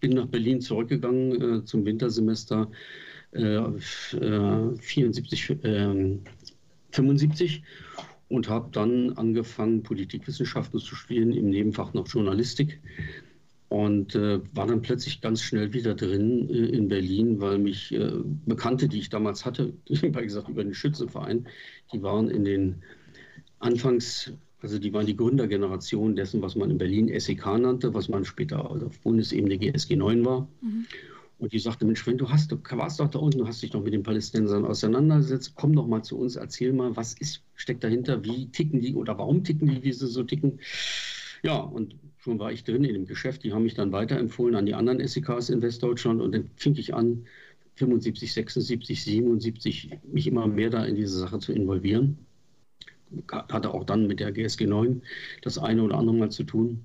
Bin 0.00 0.12
nach 0.12 0.26
Berlin 0.26 0.60
zurückgegangen 0.60 1.60
äh, 1.60 1.64
zum 1.64 1.84
Wintersemester 1.84 2.70
74, 3.32 5.50
äh, 5.62 6.18
75 6.90 7.56
ähm, 7.56 7.62
und 8.28 8.48
habe 8.48 8.70
dann 8.72 9.12
angefangen, 9.12 9.84
Politikwissenschaften 9.84 10.80
zu 10.80 10.96
studieren, 10.96 11.32
im 11.32 11.50
Nebenfach 11.50 11.94
noch 11.94 12.08
Journalistik 12.08 12.80
und 13.70 14.16
äh, 14.16 14.40
war 14.52 14.66
dann 14.66 14.82
plötzlich 14.82 15.20
ganz 15.20 15.42
schnell 15.42 15.72
wieder 15.72 15.94
drin 15.94 16.50
äh, 16.50 16.76
in 16.76 16.88
Berlin, 16.88 17.40
weil 17.40 17.58
mich 17.58 17.94
äh, 17.94 18.10
Bekannte, 18.44 18.88
die 18.88 18.98
ich 18.98 19.10
damals 19.10 19.46
hatte, 19.46 19.72
wie 19.88 20.10
gesagt 20.10 20.48
über 20.48 20.64
den 20.64 20.74
Schützenverein, 20.74 21.46
die 21.92 22.02
waren 22.02 22.28
in 22.28 22.44
den 22.44 22.82
Anfangs, 23.60 24.32
also 24.60 24.80
die 24.80 24.92
waren 24.92 25.06
die 25.06 25.16
Gründergeneration 25.16 26.16
dessen, 26.16 26.42
was 26.42 26.56
man 26.56 26.68
in 26.68 26.78
Berlin 26.78 27.08
SEK 27.18 27.46
nannte, 27.58 27.94
was 27.94 28.08
man 28.08 28.24
später 28.24 28.68
auf 28.68 28.98
Bundesebene 29.02 29.56
GSG 29.56 29.94
9 29.94 30.24
war. 30.24 30.48
Mhm. 30.62 30.86
Und 31.38 31.52
die 31.52 31.60
sagte, 31.60 31.86
Mensch, 31.86 32.04
wenn 32.08 32.18
du 32.18 32.28
hast, 32.28 32.50
du 32.50 32.58
warst 32.70 32.98
doch 32.98 33.08
da 33.08 33.20
unten, 33.20 33.38
du 33.38 33.46
hast 33.46 33.62
dich 33.62 33.70
doch 33.70 33.84
mit 33.84 33.92
den 33.92 34.02
Palästinensern 34.02 34.64
auseinandergesetzt, 34.64 35.52
komm 35.54 35.76
doch 35.76 35.86
mal 35.86 36.02
zu 36.02 36.18
uns, 36.18 36.34
erzähl 36.34 36.72
mal, 36.72 36.96
was 36.96 37.14
ist, 37.14 37.44
steckt 37.54 37.84
dahinter, 37.84 38.24
wie 38.24 38.48
ticken 38.48 38.80
die 38.80 38.96
oder 38.96 39.16
warum 39.16 39.44
ticken 39.44 39.68
die, 39.68 39.84
wie 39.84 39.92
sie 39.92 40.08
so 40.08 40.24
ticken. 40.24 40.58
Ja, 41.42 41.58
und 41.58 41.94
schon 42.20 42.38
war 42.38 42.52
ich 42.52 42.64
drin 42.64 42.84
in 42.84 42.94
dem 42.94 43.06
Geschäft. 43.06 43.44
Die 43.44 43.52
haben 43.52 43.62
mich 43.62 43.74
dann 43.74 43.92
weiterempfohlen 43.92 44.54
an 44.54 44.66
die 44.66 44.74
anderen 44.74 45.06
SEKs 45.06 45.48
in 45.48 45.62
Westdeutschland 45.62 46.20
und 46.20 46.32
dann 46.32 46.50
fing 46.56 46.76
ich 46.76 46.94
an, 46.94 47.26
75, 47.76 48.32
76, 48.32 49.04
77, 49.04 49.90
mich 50.12 50.26
immer 50.26 50.46
mehr 50.46 50.68
da 50.68 50.84
in 50.84 50.96
diese 50.96 51.18
Sache 51.18 51.38
zu 51.38 51.52
involvieren. 51.52 52.18
Hatte 53.32 53.72
auch 53.72 53.84
dann 53.84 54.06
mit 54.06 54.20
der 54.20 54.32
GSG 54.32 54.66
9 54.66 55.02
das 55.42 55.56
eine 55.56 55.82
oder 55.82 55.96
andere 55.96 56.14
mal 56.14 56.30
zu 56.30 56.44
tun. 56.44 56.84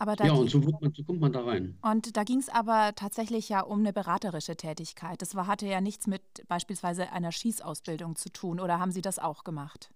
ja, 0.00 0.32
und 0.32 0.48
so, 0.48 0.60
man, 0.60 0.92
so, 0.94 1.02
kommt 1.02 1.20
man 1.20 1.32
da 1.32 1.42
rein. 1.42 1.76
Und 1.82 2.16
da 2.16 2.22
ging 2.22 2.38
es 2.38 2.48
aber 2.48 2.92
tatsächlich 2.94 3.48
ja 3.48 3.62
um 3.62 3.80
eine 3.80 3.92
beraterische 3.92 4.56
Tätigkeit. 4.56 5.20
Das 5.20 5.34
war, 5.34 5.46
hatte 5.46 5.66
ja 5.66 5.80
nichts 5.80 6.06
mit 6.06 6.22
beispielsweise 6.46 7.10
einer 7.10 7.32
Schießausbildung 7.32 8.14
zu 8.14 8.30
tun. 8.30 8.60
Oder 8.60 8.78
haben 8.78 8.92
Sie 8.92 9.02
das 9.02 9.18
auch 9.18 9.42
gemacht? 9.42 9.90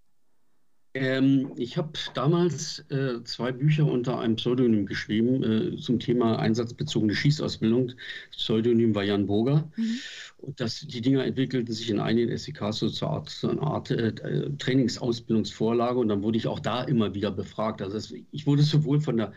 Ähm, 0.93 1.53
ich 1.55 1.77
habe 1.77 1.91
damals 2.13 2.79
äh, 2.89 3.23
zwei 3.23 3.53
Bücher 3.53 3.85
unter 3.85 4.19
einem 4.19 4.35
Pseudonym 4.35 4.85
geschrieben 4.85 5.43
äh, 5.43 5.77
zum 5.77 5.99
Thema 5.99 6.37
einsatzbezogene 6.37 7.15
Schießausbildung. 7.15 7.93
Das 8.31 8.37
Pseudonym 8.37 8.93
war 8.93 9.03
Jan 9.03 9.25
Burger. 9.25 9.71
Mhm. 9.77 9.99
Und 10.39 10.59
das, 10.59 10.81
die 10.81 11.01
Dinger 11.01 11.23
entwickelten 11.23 11.73
sich 11.73 11.89
in 11.89 11.99
einigen 11.99 12.37
SEKs 12.37 12.79
so 12.79 12.89
zur 12.89 13.09
Art, 13.09 13.29
so 13.29 13.49
eine 13.49 13.61
Art 13.61 13.89
äh, 13.91 14.13
Trainingsausbildungsvorlage 14.57 15.97
und 15.97 16.09
dann 16.09 16.23
wurde 16.23 16.37
ich 16.37 16.47
auch 16.47 16.59
da 16.59 16.83
immer 16.83 17.13
wieder 17.13 17.31
befragt. 17.31 17.81
Also 17.81 17.93
das, 17.93 18.13
ich 18.31 18.45
wurde 18.45 18.63
sowohl 18.63 18.99
von 18.99 19.17
der 19.17 19.33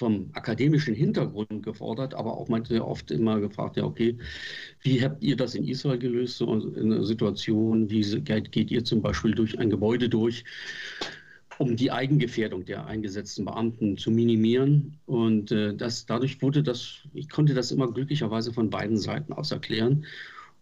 vom 0.00 0.30
akademischen 0.32 0.94
Hintergrund 0.94 1.62
gefordert, 1.62 2.14
aber 2.14 2.38
auch 2.38 2.48
manche 2.48 2.82
oft 2.82 3.10
immer 3.10 3.38
gefragt, 3.38 3.76
ja, 3.76 3.84
okay, 3.84 4.16
wie 4.80 5.04
habt 5.04 5.22
ihr 5.22 5.36
das 5.36 5.54
in 5.54 5.68
Israel 5.68 5.98
gelöst, 5.98 6.38
so 6.38 6.50
in 6.54 6.90
einer 6.90 7.04
Situation, 7.04 7.90
wie 7.90 8.00
geht 8.22 8.70
ihr 8.70 8.82
zum 8.82 9.02
Beispiel 9.02 9.32
durch 9.32 9.58
ein 9.58 9.68
Gebäude 9.68 10.08
durch, 10.08 10.44
um 11.58 11.76
die 11.76 11.92
Eigengefährdung 11.92 12.64
der 12.64 12.86
eingesetzten 12.86 13.44
Beamten 13.44 13.98
zu 13.98 14.10
minimieren. 14.10 14.96
Und 15.04 15.52
äh, 15.52 15.76
das, 15.76 16.06
dadurch 16.06 16.40
wurde 16.40 16.62
das, 16.62 17.00
ich 17.12 17.28
konnte 17.28 17.52
das 17.52 17.70
immer 17.70 17.92
glücklicherweise 17.92 18.54
von 18.54 18.70
beiden 18.70 18.96
Seiten 18.96 19.34
aus 19.34 19.50
erklären. 19.50 20.06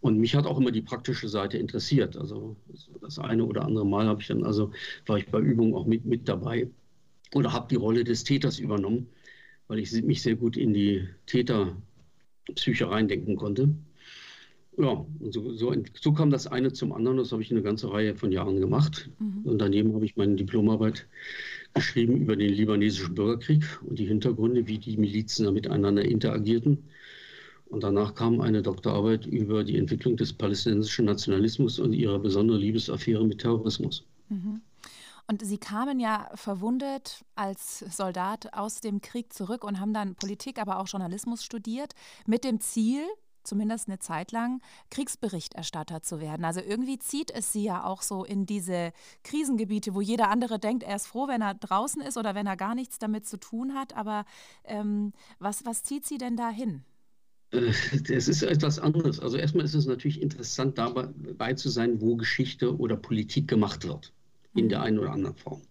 Und 0.00 0.18
mich 0.18 0.34
hat 0.34 0.46
auch 0.46 0.58
immer 0.58 0.72
die 0.72 0.82
praktische 0.82 1.28
Seite 1.28 1.58
interessiert. 1.58 2.16
Also 2.16 2.56
das 3.00 3.20
eine 3.20 3.44
oder 3.44 3.64
andere 3.64 3.86
Mal 3.86 4.06
habe 4.08 4.20
ich 4.20 4.26
dann, 4.26 4.42
also 4.42 4.72
war 5.06 5.18
ich 5.18 5.26
bei 5.26 5.38
Übungen 5.38 5.74
auch 5.74 5.86
mit, 5.86 6.04
mit 6.04 6.28
dabei 6.28 6.68
oder 7.34 7.52
habe 7.52 7.68
die 7.70 7.76
Rolle 7.76 8.02
des 8.02 8.24
Täters 8.24 8.58
übernommen 8.58 9.06
weil 9.68 9.78
ich 9.78 10.02
mich 10.02 10.22
sehr 10.22 10.34
gut 10.34 10.56
in 10.56 10.72
die 10.74 11.06
Täterpsyche 11.26 12.90
reindenken 12.90 13.36
konnte. 13.36 13.68
ja, 14.78 15.06
und 15.20 15.32
so, 15.32 15.52
so, 15.52 15.74
so, 16.00 16.12
kam 16.12 16.30
das 16.30 16.46
eine 16.46 16.72
zum 16.72 16.92
anderen. 16.92 17.18
Das 17.18 17.32
habe 17.32 17.42
ich 17.42 17.50
eine 17.50 17.62
ganze 17.62 17.92
Reihe 17.92 18.14
von 18.14 18.32
Jahren 18.32 18.60
gemacht. 18.60 19.10
Mhm. 19.18 19.42
Und 19.44 19.58
daneben 19.58 19.94
habe 19.94 20.04
ich 20.04 20.16
meine 20.16 20.36
Diplomarbeit 20.36 21.06
geschrieben 21.74 22.16
über 22.16 22.36
den 22.36 22.52
libanesischen 22.52 23.14
Bürgerkrieg 23.14 23.64
und 23.82 23.98
die 23.98 24.06
Hintergründe, 24.06 24.66
wie 24.66 24.78
die 24.78 24.96
Milizen 24.96 25.44
da 25.44 25.52
miteinander 25.52 26.04
interagierten. 26.04 26.84
Und 27.66 27.82
danach 27.82 28.14
kam 28.14 28.40
eine 28.40 28.62
Doktorarbeit 28.62 29.26
über 29.26 29.62
die 29.62 29.76
Entwicklung 29.76 30.16
des 30.16 30.32
palästinensischen 30.32 31.04
Nationalismus 31.04 31.78
und 31.78 31.92
ihre 31.92 32.18
besondere 32.18 32.58
Liebesaffäre 32.58 33.26
mit 33.26 33.40
Terrorismus. 33.40 34.06
Mhm. 34.30 34.62
Und 35.30 35.44
Sie 35.44 35.58
kamen 35.58 36.00
ja 36.00 36.30
verwundet 36.34 37.22
als 37.34 37.80
Soldat 37.80 38.54
aus 38.54 38.80
dem 38.80 39.02
Krieg 39.02 39.30
zurück 39.32 39.62
und 39.62 39.78
haben 39.78 39.92
dann 39.92 40.14
Politik, 40.14 40.58
aber 40.58 40.78
auch 40.78 40.88
Journalismus 40.88 41.44
studiert, 41.44 41.92
mit 42.26 42.44
dem 42.44 42.60
Ziel, 42.60 43.06
zumindest 43.44 43.88
eine 43.88 43.98
Zeit 43.98 44.32
lang, 44.32 44.62
Kriegsberichterstatter 44.90 46.02
zu 46.02 46.20
werden. 46.20 46.46
Also 46.46 46.60
irgendwie 46.60 46.98
zieht 46.98 47.30
es 47.30 47.52
sie 47.52 47.64
ja 47.64 47.84
auch 47.84 48.00
so 48.00 48.24
in 48.24 48.46
diese 48.46 48.92
Krisengebiete, 49.22 49.94
wo 49.94 50.00
jeder 50.00 50.30
andere 50.30 50.58
denkt, 50.58 50.82
er 50.82 50.96
ist 50.96 51.06
froh, 51.06 51.28
wenn 51.28 51.42
er 51.42 51.52
draußen 51.52 52.00
ist 52.00 52.16
oder 52.16 52.34
wenn 52.34 52.46
er 52.46 52.56
gar 52.56 52.74
nichts 52.74 52.98
damit 52.98 53.26
zu 53.26 53.38
tun 53.38 53.74
hat. 53.74 53.94
Aber 53.94 54.24
ähm, 54.64 55.12
was, 55.38 55.66
was 55.66 55.82
zieht 55.82 56.06
sie 56.06 56.16
denn 56.16 56.36
dahin? 56.36 56.84
Äh, 57.50 57.72
es 58.08 58.28
ist 58.28 58.42
etwas 58.42 58.78
anderes. 58.78 59.20
Also 59.20 59.36
erstmal 59.36 59.66
ist 59.66 59.74
es 59.74 59.86
natürlich 59.86 60.22
interessant, 60.22 60.78
dabei 60.78 61.54
zu 61.54 61.68
sein, 61.68 62.00
wo 62.00 62.16
Geschichte 62.16 62.78
oder 62.78 62.96
Politik 62.96 63.46
gemacht 63.48 63.86
wird, 63.86 64.12
in 64.58 64.68
der 64.68 64.82
einen 64.82 64.98
oder 64.98 65.12
anderen 65.12 65.36
Form. 65.36 65.62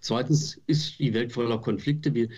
Zweitens 0.00 0.60
ist 0.66 0.98
die 0.98 1.12
Welt 1.14 1.32
voller 1.32 1.58
Konflikte. 1.58 2.14
Wir, 2.14 2.28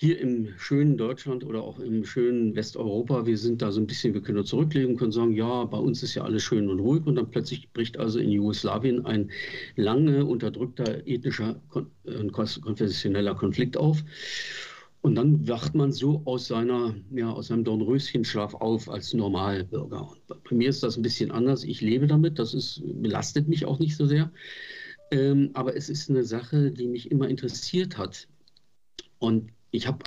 hier 0.00 0.20
im 0.20 0.54
schönen 0.58 0.96
Deutschland 0.96 1.42
oder 1.44 1.60
auch 1.64 1.80
im 1.80 2.04
schönen 2.04 2.54
Westeuropa, 2.54 3.26
wir 3.26 3.36
sind 3.36 3.62
da 3.62 3.72
so 3.72 3.80
ein 3.80 3.88
bisschen, 3.88 4.14
wir 4.14 4.22
können 4.22 4.44
zurücklegen, 4.44 4.96
können 4.96 5.10
sagen, 5.10 5.32
ja, 5.32 5.64
bei 5.64 5.78
uns 5.78 6.04
ist 6.04 6.14
ja 6.14 6.22
alles 6.22 6.44
schön 6.44 6.70
und 6.70 6.78
ruhig 6.78 7.04
und 7.04 7.16
dann 7.16 7.32
plötzlich 7.32 7.72
bricht 7.72 7.98
also 7.98 8.20
in 8.20 8.30
Jugoslawien 8.30 9.04
ein 9.06 9.32
lange 9.74 10.24
unterdrückter 10.24 11.04
ethnischer 11.04 11.60
und 11.70 11.88
äh, 12.04 12.28
konfessioneller 12.28 13.34
Konflikt 13.34 13.76
auf. 13.76 14.04
Und 15.00 15.14
dann 15.14 15.46
wacht 15.46 15.74
man 15.74 15.92
so 15.92 16.22
aus 16.24 16.48
seiner, 16.48 16.94
ja, 17.14 17.30
aus 17.30 17.48
seinem 17.48 17.64
Dornröschenschlaf 17.64 18.54
auf 18.54 18.90
als 18.90 19.14
Normalbürger. 19.14 20.10
Und 20.10 20.44
bei 20.44 20.56
mir 20.56 20.68
ist 20.68 20.82
das 20.82 20.96
ein 20.96 21.02
bisschen 21.02 21.30
anders. 21.30 21.62
Ich 21.62 21.80
lebe 21.80 22.06
damit, 22.06 22.38
das 22.38 22.52
ist, 22.52 22.82
belastet 22.84 23.48
mich 23.48 23.64
auch 23.64 23.78
nicht 23.78 23.96
so 23.96 24.06
sehr. 24.06 24.32
Ähm, 25.10 25.50
aber 25.54 25.76
es 25.76 25.88
ist 25.88 26.10
eine 26.10 26.24
Sache, 26.24 26.72
die 26.72 26.88
mich 26.88 27.10
immer 27.10 27.28
interessiert 27.28 27.96
hat. 27.96 28.28
Und 29.18 29.50
ich 29.70 29.86
habe 29.86 30.04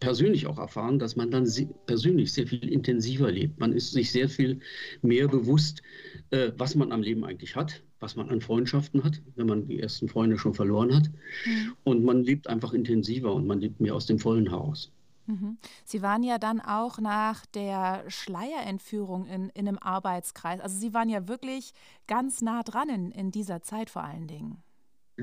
persönlich 0.00 0.46
auch 0.46 0.58
erfahren, 0.58 0.98
dass 0.98 1.16
man 1.16 1.30
dann 1.30 1.48
persönlich 1.86 2.32
sehr 2.32 2.46
viel 2.46 2.68
intensiver 2.68 3.30
lebt. 3.30 3.60
Man 3.60 3.72
ist 3.72 3.92
sich 3.92 4.10
sehr 4.10 4.28
viel 4.28 4.60
mehr 5.02 5.28
bewusst, 5.28 5.82
äh, 6.30 6.52
was 6.56 6.74
man 6.74 6.92
am 6.92 7.02
Leben 7.02 7.24
eigentlich 7.24 7.54
hat, 7.54 7.82
was 8.02 8.16
man 8.16 8.28
an 8.28 8.40
Freundschaften 8.40 9.04
hat, 9.04 9.22
wenn 9.36 9.46
man 9.46 9.66
die 9.66 9.80
ersten 9.80 10.08
Freunde 10.08 10.38
schon 10.38 10.54
verloren 10.54 10.94
hat. 10.94 11.08
Mhm. 11.46 11.72
Und 11.84 12.04
man 12.04 12.22
lebt 12.24 12.48
einfach 12.48 12.72
intensiver 12.72 13.32
und 13.32 13.46
man 13.46 13.60
lebt 13.60 13.80
mehr 13.80 13.94
aus 13.94 14.06
dem 14.06 14.18
Vollen 14.18 14.48
heraus. 14.48 14.90
Mhm. 15.26 15.56
Sie 15.84 16.02
waren 16.02 16.22
ja 16.22 16.38
dann 16.38 16.60
auch 16.60 16.98
nach 16.98 17.46
der 17.46 18.04
Schleierentführung 18.08 19.26
in, 19.26 19.48
in 19.50 19.68
einem 19.68 19.78
Arbeitskreis. 19.78 20.60
Also 20.60 20.78
Sie 20.78 20.92
waren 20.92 21.08
ja 21.08 21.28
wirklich 21.28 21.72
ganz 22.08 22.42
nah 22.42 22.62
dran 22.62 22.88
in, 22.88 23.10
in 23.12 23.30
dieser 23.30 23.62
Zeit 23.62 23.88
vor 23.88 24.02
allen 24.02 24.26
Dingen. 24.26 24.58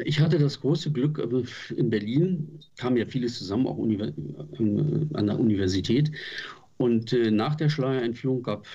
Ich 0.06 0.20
hatte 0.20 0.38
das 0.38 0.62
große 0.62 0.92
Glück, 0.92 1.20
äh, 1.20 1.74
in 1.74 1.90
Berlin 1.90 2.60
kam 2.78 2.96
ja 2.96 3.06
vieles 3.06 3.38
zusammen, 3.38 3.68
auch 3.68 3.78
äh, 3.78 4.14
an 5.14 5.28
der 5.28 5.40
Universität. 5.40 6.12
Und 6.78 7.12
äh, 7.12 7.30
nach 7.30 7.56
der 7.56 7.68
Schleierentführung 7.70 8.42
gab, 8.42 8.66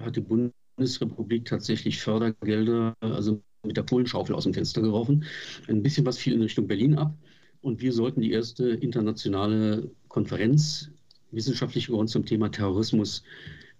hat 0.00 0.16
die 0.16 0.50
Bundesrepublik 0.76 1.44
tatsächlich 1.44 2.00
Fördergelder, 2.00 2.94
also 3.00 3.40
mit 3.64 3.76
der 3.76 3.84
Kohlenschaufel 3.84 4.34
aus 4.34 4.44
dem 4.44 4.54
Fenster 4.54 4.82
geworfen. 4.82 5.24
Ein 5.68 5.82
bisschen 5.82 6.04
was 6.04 6.18
fiel 6.18 6.34
in 6.34 6.42
Richtung 6.42 6.66
Berlin 6.66 6.96
ab. 6.96 7.14
Und 7.60 7.80
wir 7.80 7.92
sollten 7.92 8.20
die 8.20 8.32
erste 8.32 8.70
internationale 8.70 9.90
Konferenz 10.08 10.90
wissenschaftliche 11.30 11.92
Grund 11.92 12.10
zum 12.10 12.26
Thema 12.26 12.50
Terrorismus 12.50 13.22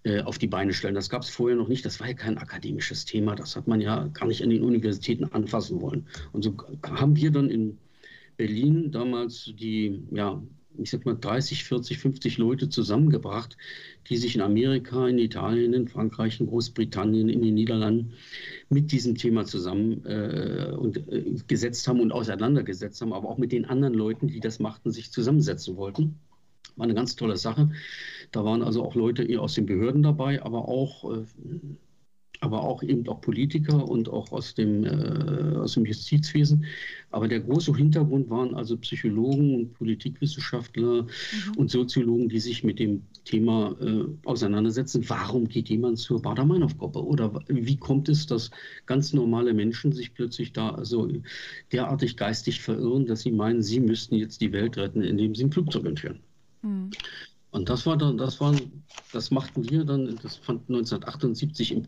äh, 0.03 0.21
auf 0.21 0.37
die 0.37 0.47
Beine 0.47 0.73
stellen. 0.73 0.95
Das 0.95 1.09
gab 1.09 1.21
es 1.21 1.29
vorher 1.29 1.57
noch 1.57 1.67
nicht. 1.67 1.85
Das 1.85 1.99
war 1.99 2.07
ja 2.07 2.13
kein 2.13 2.37
akademisches 2.37 3.05
Thema. 3.05 3.35
Das 3.35 3.55
hat 3.55 3.67
man 3.67 3.81
ja 3.81 4.07
gar 4.07 4.27
nicht 4.27 4.41
an 4.41 4.49
den 4.49 4.63
Universitäten 4.63 5.25
anfassen 5.25 5.81
wollen. 5.81 6.07
Und 6.31 6.43
so 6.43 6.55
haben 6.83 7.15
wir 7.17 7.31
dann 7.31 7.49
in 7.49 7.77
Berlin 8.37 8.91
damals 8.91 9.51
die, 9.59 10.01
ja, 10.11 10.41
ich 10.77 10.89
sag 10.89 11.05
mal 11.05 11.15
30, 11.15 11.63
40, 11.63 11.97
50 11.97 12.37
Leute 12.37 12.69
zusammengebracht, 12.69 13.57
die 14.09 14.17
sich 14.17 14.35
in 14.35 14.41
Amerika, 14.41 15.07
in 15.07 15.17
Italien, 15.17 15.73
in 15.73 15.87
Frankreich, 15.87 16.39
in 16.39 16.47
Großbritannien, 16.47 17.29
in 17.29 17.41
den 17.41 17.53
Niederlanden 17.53 18.13
mit 18.69 18.91
diesem 18.91 19.15
Thema 19.15 19.45
zusammen 19.45 20.05
äh, 20.05 20.73
und, 20.77 20.97
äh, 21.09 21.35
gesetzt 21.47 21.87
haben 21.87 21.99
und 21.99 22.11
auseinandergesetzt 22.11 23.01
haben, 23.01 23.13
aber 23.13 23.29
auch 23.29 23.37
mit 23.37 23.51
den 23.51 23.65
anderen 23.65 23.93
Leuten, 23.93 24.27
die 24.27 24.39
das 24.39 24.59
machten, 24.59 24.91
sich 24.91 25.11
zusammensetzen 25.11 25.75
wollten. 25.77 26.19
War 26.75 26.85
eine 26.85 26.95
ganz 26.95 27.15
tolle 27.15 27.37
Sache. 27.37 27.71
Da 28.31 28.43
waren 28.43 28.63
also 28.63 28.83
auch 28.83 28.95
Leute 28.95 29.39
aus 29.39 29.53
den 29.53 29.65
Behörden 29.65 30.01
dabei, 30.01 30.41
aber 30.41 30.67
auch, 30.67 31.11
äh, 31.13 31.23
aber 32.43 32.61
auch 32.61 32.83
eben 32.83 33.07
auch 33.07 33.21
Politiker 33.21 33.87
und 33.87 34.09
auch 34.09 34.31
aus 34.33 34.53
dem, 34.53 34.83
äh, 34.83 35.55
aus 35.55 35.75
dem 35.75 35.85
Justizwesen. 35.85 36.65
Aber 37.09 37.29
der 37.29 37.39
große 37.39 37.73
Hintergrund 37.73 38.29
waren 38.29 38.53
also 38.53 38.75
Psychologen 38.77 39.55
und 39.55 39.73
Politikwissenschaftler 39.75 41.03
mhm. 41.03 41.57
und 41.57 41.71
Soziologen, 41.71 42.27
die 42.27 42.39
sich 42.39 42.63
mit 42.63 42.79
dem 42.79 43.03
Thema 43.23 43.75
äh, 43.79 44.03
auseinandersetzen. 44.25 45.07
Warum 45.07 45.47
geht 45.47 45.69
jemand 45.69 45.99
zur 45.99 46.21
Bader-Meinhof-Gruppe? 46.21 47.01
Oder 47.05 47.39
wie 47.47 47.77
kommt 47.77 48.09
es, 48.09 48.27
dass 48.27 48.51
ganz 48.87 49.13
normale 49.13 49.53
Menschen 49.53 49.93
sich 49.93 50.13
plötzlich 50.13 50.51
da 50.51 50.71
also 50.71 51.09
derartig 51.71 52.17
geistig 52.17 52.59
verirren, 52.61 53.05
dass 53.05 53.21
sie 53.21 53.31
meinen, 53.31 53.61
sie 53.61 53.79
müssten 53.79 54.15
jetzt 54.15 54.41
die 54.41 54.51
Welt 54.51 54.75
retten, 54.75 55.01
indem 55.01 55.33
sie 55.33 55.45
ein 55.45 55.51
Flugzeug 55.51 55.85
entführen? 55.85 56.19
Mhm. 56.61 56.89
Und 57.53 57.69
das 57.69 57.85
war 57.85 57.95
dann, 57.97 58.17
das 58.17 58.41
war, 58.41 58.55
das 59.13 59.29
machten 59.29 59.69
wir 59.69 59.85
dann, 59.85 60.17
das 60.23 60.37
fand 60.37 60.61
1978 60.69 61.71
im 61.71 61.83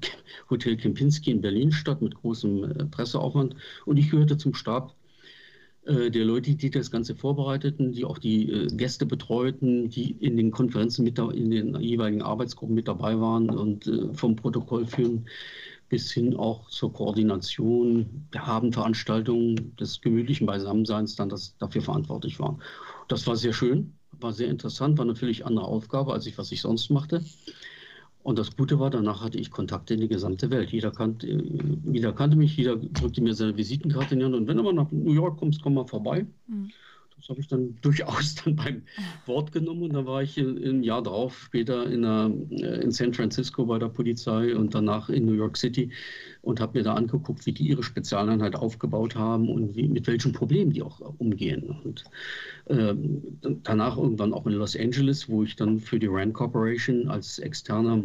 Hotel 0.51 0.77
Kempinski 0.77 1.31
in 1.31 1.41
Berlin 1.41 1.72
statt 1.72 2.03
mit 2.03 2.13
großem 2.13 2.63
äh, 2.63 2.86
Presseaufwand. 2.86 3.55
Und 3.86 3.98
ich 3.98 4.12
gehörte 4.12 4.38
zum 4.38 4.53
Stab 4.53 4.93
äh, 5.86 6.12
der 6.12 6.24
Leute, 6.24 6.53
die 6.53 6.69
das 6.69 6.91
Ganze 6.91 7.15
vorbereiteten, 7.15 7.93
die 7.93 8.05
auch 8.05 8.19
die 8.19 8.51
äh, 8.51 8.67
Gäste 8.67 9.07
betreuten, 9.07 9.89
die 9.89 10.12
in 10.12 10.38
den 10.38 10.51
Konferenzen 10.51 11.03
mit 11.03 11.17
in 11.17 11.50
den 11.50 11.81
jeweiligen 11.81 12.22
Arbeitsgruppen 12.22 12.75
mit 12.75 12.88
dabei 12.88 13.19
waren 13.19 13.50
und 13.50 13.91
vom 14.13 14.36
Protokoll 14.36 14.86
führen 14.86 15.25
bis 15.89 16.12
hin 16.12 16.36
auch 16.36 16.69
zur 16.69 16.93
Koordination 16.93 18.27
der 18.36 18.43
Abendveranstaltungen, 18.45 19.75
des 19.77 20.00
gemütlichen 20.01 20.45
Beisammenseins 20.45 21.15
dann 21.15 21.29
das 21.29 21.57
dafür 21.57 21.81
verantwortlich 21.81 22.39
waren. 22.39 22.62
Das 23.07 23.25
war 23.25 23.36
sehr 23.36 23.53
schön 23.53 23.93
war 24.19 24.34
sehr 24.34 24.50
interessant, 24.50 24.98
war 24.98 25.05
natürlich 25.05 25.41
eine 25.41 25.50
andere 25.50 25.67
Aufgabe, 25.67 26.13
als 26.13 26.25
ich, 26.25 26.38
was 26.38 26.51
ich 26.51 26.62
sonst 26.62 26.89
machte. 26.89 27.24
Und 28.24 28.39
das 28.39 28.55
Gute 28.55 28.79
war, 28.79 28.89
danach 28.89 29.22
hatte 29.22 29.38
ich 29.38 29.51
Kontakte 29.51 29.93
in 29.93 30.01
die 30.01 30.07
gesamte 30.07 30.50
Welt. 30.50 30.72
Jeder 30.72 30.91
kannte, 30.91 31.27
jeder 31.91 32.12
kannte 32.12 32.36
mich, 32.36 32.57
jeder 32.57 32.75
drückte 32.75 33.22
mir 33.22 33.36
seine 33.36 33.55
Visitenkarte 33.55 34.15
in 34.15 34.19
die 34.19 34.25
Hand. 34.25 34.34
Und 34.34 34.48
wenn 34.48 34.57
du 34.57 34.63
mal 34.63 34.74
nach 34.74 34.91
New 34.91 35.13
York 35.13 35.38
kommst, 35.38 35.62
komm 35.62 35.75
mal 35.75 35.86
vorbei. 35.86 36.25
Mhm. 36.48 36.72
Das 37.17 37.29
habe 37.29 37.39
ich 37.39 37.48
dann 37.48 37.77
durchaus 37.81 38.36
dann 38.36 38.55
beim 38.55 38.84
Wort 39.25 39.51
genommen 39.51 39.84
und 39.84 39.93
dann 39.93 40.05
war 40.05 40.22
ich 40.22 40.38
ein 40.38 40.84
Jahr 40.84 41.01
drauf 41.01 41.38
später 41.45 41.86
in, 41.86 42.05
einer, 42.05 42.34
äh, 42.51 42.81
in 42.81 42.91
San 42.91 43.13
Francisco 43.13 43.65
bei 43.65 43.79
der 43.79 43.89
Polizei 43.89 44.55
und 44.55 44.75
danach 44.75 45.10
in 45.10 45.25
New 45.25 45.34
York 45.34 45.57
City 45.57 45.91
und 46.41 46.60
habe 46.60 46.77
mir 46.77 46.84
da 46.84 46.93
angeguckt, 46.93 47.45
wie 47.45 47.53
die 47.53 47.67
ihre 47.67 47.84
Spezialeinheit 47.84 48.55
aufgebaut 48.55 49.15
haben 49.15 49.50
und 49.50 49.75
wie, 49.75 49.88
mit 49.88 50.07
welchen 50.07 50.31
Problemen 50.31 50.72
die 50.72 50.84
auch 50.84 51.00
umgehen. 51.17 51.75
Und 51.84 52.03
äh, 52.65 52.93
danach 53.63 53.98
irgendwann 53.98 54.34
auch 54.34 54.45
in 54.45 54.53
Los 54.53 54.75
Angeles, 54.75 55.27
wo 55.29 55.43
ich 55.43 55.55
dann 55.55 55.79
für 55.79 56.00
die 56.00 56.07
Rand 56.07 56.34
Corporation 56.34 57.07
als 57.07 57.39
externer 57.39 58.03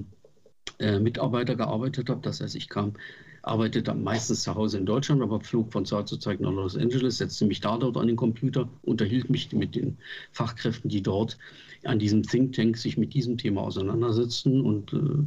äh, 0.78 0.98
Mitarbeiter 0.98 1.56
gearbeitet 1.56 2.08
habe. 2.08 2.20
Das 2.22 2.40
heißt, 2.40 2.56
ich 2.56 2.68
kam 2.68 2.94
arbeitete 3.42 3.94
meistens 3.94 4.42
zu 4.42 4.54
Hause 4.54 4.78
in 4.78 4.86
Deutschland, 4.86 5.22
aber 5.22 5.40
flog 5.40 5.72
von 5.72 5.86
Zeit 5.86 6.08
zu 6.08 6.16
Zeit 6.16 6.40
nach 6.40 6.52
Los 6.52 6.76
Angeles, 6.76 7.18
setzte 7.18 7.46
mich 7.46 7.60
da 7.60 7.76
dort 7.78 7.96
an 7.96 8.06
den 8.06 8.16
Computer, 8.16 8.68
unterhielt 8.82 9.30
mich 9.30 9.52
mit 9.52 9.74
den 9.74 9.96
Fachkräften, 10.32 10.90
die 10.90 11.02
dort 11.02 11.38
an 11.84 11.98
diesem 11.98 12.22
Think 12.22 12.54
Tank 12.54 12.76
sich 12.76 12.98
mit 12.98 13.14
diesem 13.14 13.38
Thema 13.38 13.62
auseinandersetzten. 13.62 14.60
Und 14.60 14.92
äh, 14.92 15.24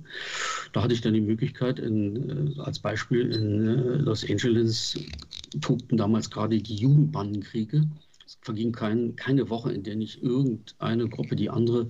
da 0.71 0.83
hatte 0.83 0.93
ich 0.93 1.01
dann 1.01 1.13
die 1.13 1.21
Möglichkeit, 1.21 1.79
in, 1.79 2.55
äh, 2.55 2.59
als 2.61 2.79
Beispiel 2.79 3.31
in 3.31 3.67
äh, 3.67 3.97
Los 3.97 4.29
Angeles 4.29 4.99
tobten 5.61 5.97
damals 5.97 6.29
gerade 6.29 6.57
die 6.59 6.75
Jugendbandenkriege. 6.75 7.87
Es 8.25 8.37
verging 8.41 8.71
kein, 8.71 9.15
keine 9.15 9.49
Woche, 9.49 9.71
in 9.71 9.83
der 9.83 9.95
nicht 9.95 10.21
irgendeine 10.21 11.09
Gruppe 11.09 11.35
die 11.35 11.49
andere 11.49 11.89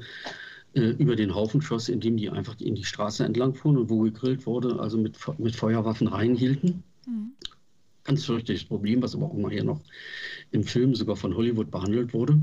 über 0.73 1.15
den 1.15 1.35
Haufen 1.35 1.61
schoss, 1.61 1.89
indem 1.89 2.17
die 2.17 2.29
einfach 2.29 2.59
in 2.59 2.75
die 2.75 2.83
Straße 2.83 3.23
entlang 3.23 3.53
fuhren 3.53 3.77
und 3.77 3.89
wo 3.89 3.99
gegrillt 3.99 4.45
wurde, 4.45 4.79
also 4.79 4.97
mit, 4.97 5.17
mit 5.37 5.55
Feuerwaffen 5.55 6.07
reinhielten. 6.07 6.83
Mhm. 7.05 7.33
Ganz 8.03 8.25
fürchterliches 8.25 8.67
Problem, 8.67 9.01
was 9.01 9.15
aber 9.15 9.27
auch 9.27 9.37
nachher 9.37 9.63
noch 9.63 9.81
im 10.51 10.63
Film 10.63 10.95
sogar 10.95 11.15
von 11.15 11.35
Hollywood 11.35 11.71
behandelt 11.71 12.13
wurde. 12.13 12.39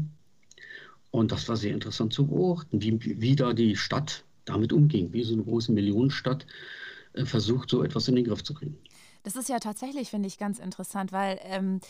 Und 1.10 1.32
das 1.32 1.48
war 1.48 1.56
sehr 1.56 1.74
interessant 1.74 2.12
zu 2.12 2.26
beobachten, 2.26 2.80
wie, 2.80 3.20
wie 3.20 3.36
da 3.36 3.52
die 3.52 3.76
Stadt 3.76 4.24
damit 4.44 4.72
umging, 4.72 5.12
wie 5.12 5.24
so 5.24 5.34
eine 5.34 5.42
große 5.42 5.72
Millionenstadt 5.72 6.46
äh, 7.14 7.24
versucht, 7.24 7.70
so 7.70 7.82
etwas 7.82 8.08
in 8.08 8.16
den 8.16 8.24
Griff 8.24 8.44
zu 8.44 8.54
kriegen. 8.54 8.78
Das 9.22 9.36
ist 9.36 9.48
ja 9.48 9.58
tatsächlich, 9.58 10.08
finde 10.08 10.28
ich, 10.28 10.38
ganz 10.38 10.58
interessant, 10.58 11.12
weil 11.12 11.38
ähm, 11.42 11.80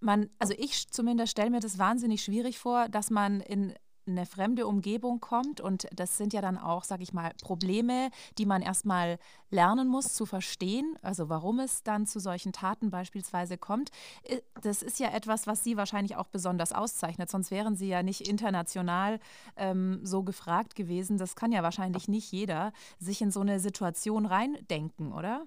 man, 0.00 0.28
also 0.38 0.54
ich 0.58 0.88
zumindest 0.90 1.32
stelle 1.32 1.50
mir 1.50 1.60
das 1.60 1.78
wahnsinnig 1.78 2.22
schwierig 2.22 2.58
vor, 2.58 2.88
dass 2.88 3.10
man 3.10 3.40
in 3.40 3.74
eine 4.06 4.26
fremde 4.26 4.66
Umgebung 4.66 5.20
kommt 5.20 5.60
und 5.60 5.86
das 5.94 6.16
sind 6.16 6.32
ja 6.32 6.40
dann 6.40 6.58
auch, 6.58 6.84
sage 6.84 7.02
ich 7.02 7.12
mal, 7.12 7.32
Probleme, 7.42 8.10
die 8.38 8.46
man 8.46 8.62
erstmal 8.62 9.18
lernen 9.50 9.88
muss 9.88 10.14
zu 10.14 10.26
verstehen, 10.26 10.98
also 11.02 11.28
warum 11.28 11.60
es 11.60 11.82
dann 11.82 12.06
zu 12.06 12.18
solchen 12.18 12.52
Taten 12.52 12.90
beispielsweise 12.90 13.56
kommt. 13.56 13.90
Äh, 14.24 14.40
das 14.62 14.82
ist 14.82 14.98
ja 14.98 15.10
etwas, 15.10 15.46
was 15.46 15.64
Sie 15.64 15.76
wahrscheinlich 15.76 16.16
auch 16.16 16.28
besonders 16.28 16.72
auszeichnet, 16.72 17.30
sonst 17.30 17.50
wären 17.50 17.76
Sie 17.76 17.88
ja 17.88 18.02
nicht 18.02 18.28
international 18.28 19.20
ähm, 19.56 20.00
so 20.02 20.22
gefragt 20.22 20.74
gewesen. 20.74 21.18
Das 21.18 21.36
kann 21.36 21.52
ja 21.52 21.62
wahrscheinlich 21.62 22.08
nicht 22.08 22.32
jeder 22.32 22.72
sich 22.98 23.22
in 23.22 23.30
so 23.30 23.40
eine 23.40 23.60
Situation 23.60 24.26
reindenken, 24.26 25.12
oder? 25.12 25.46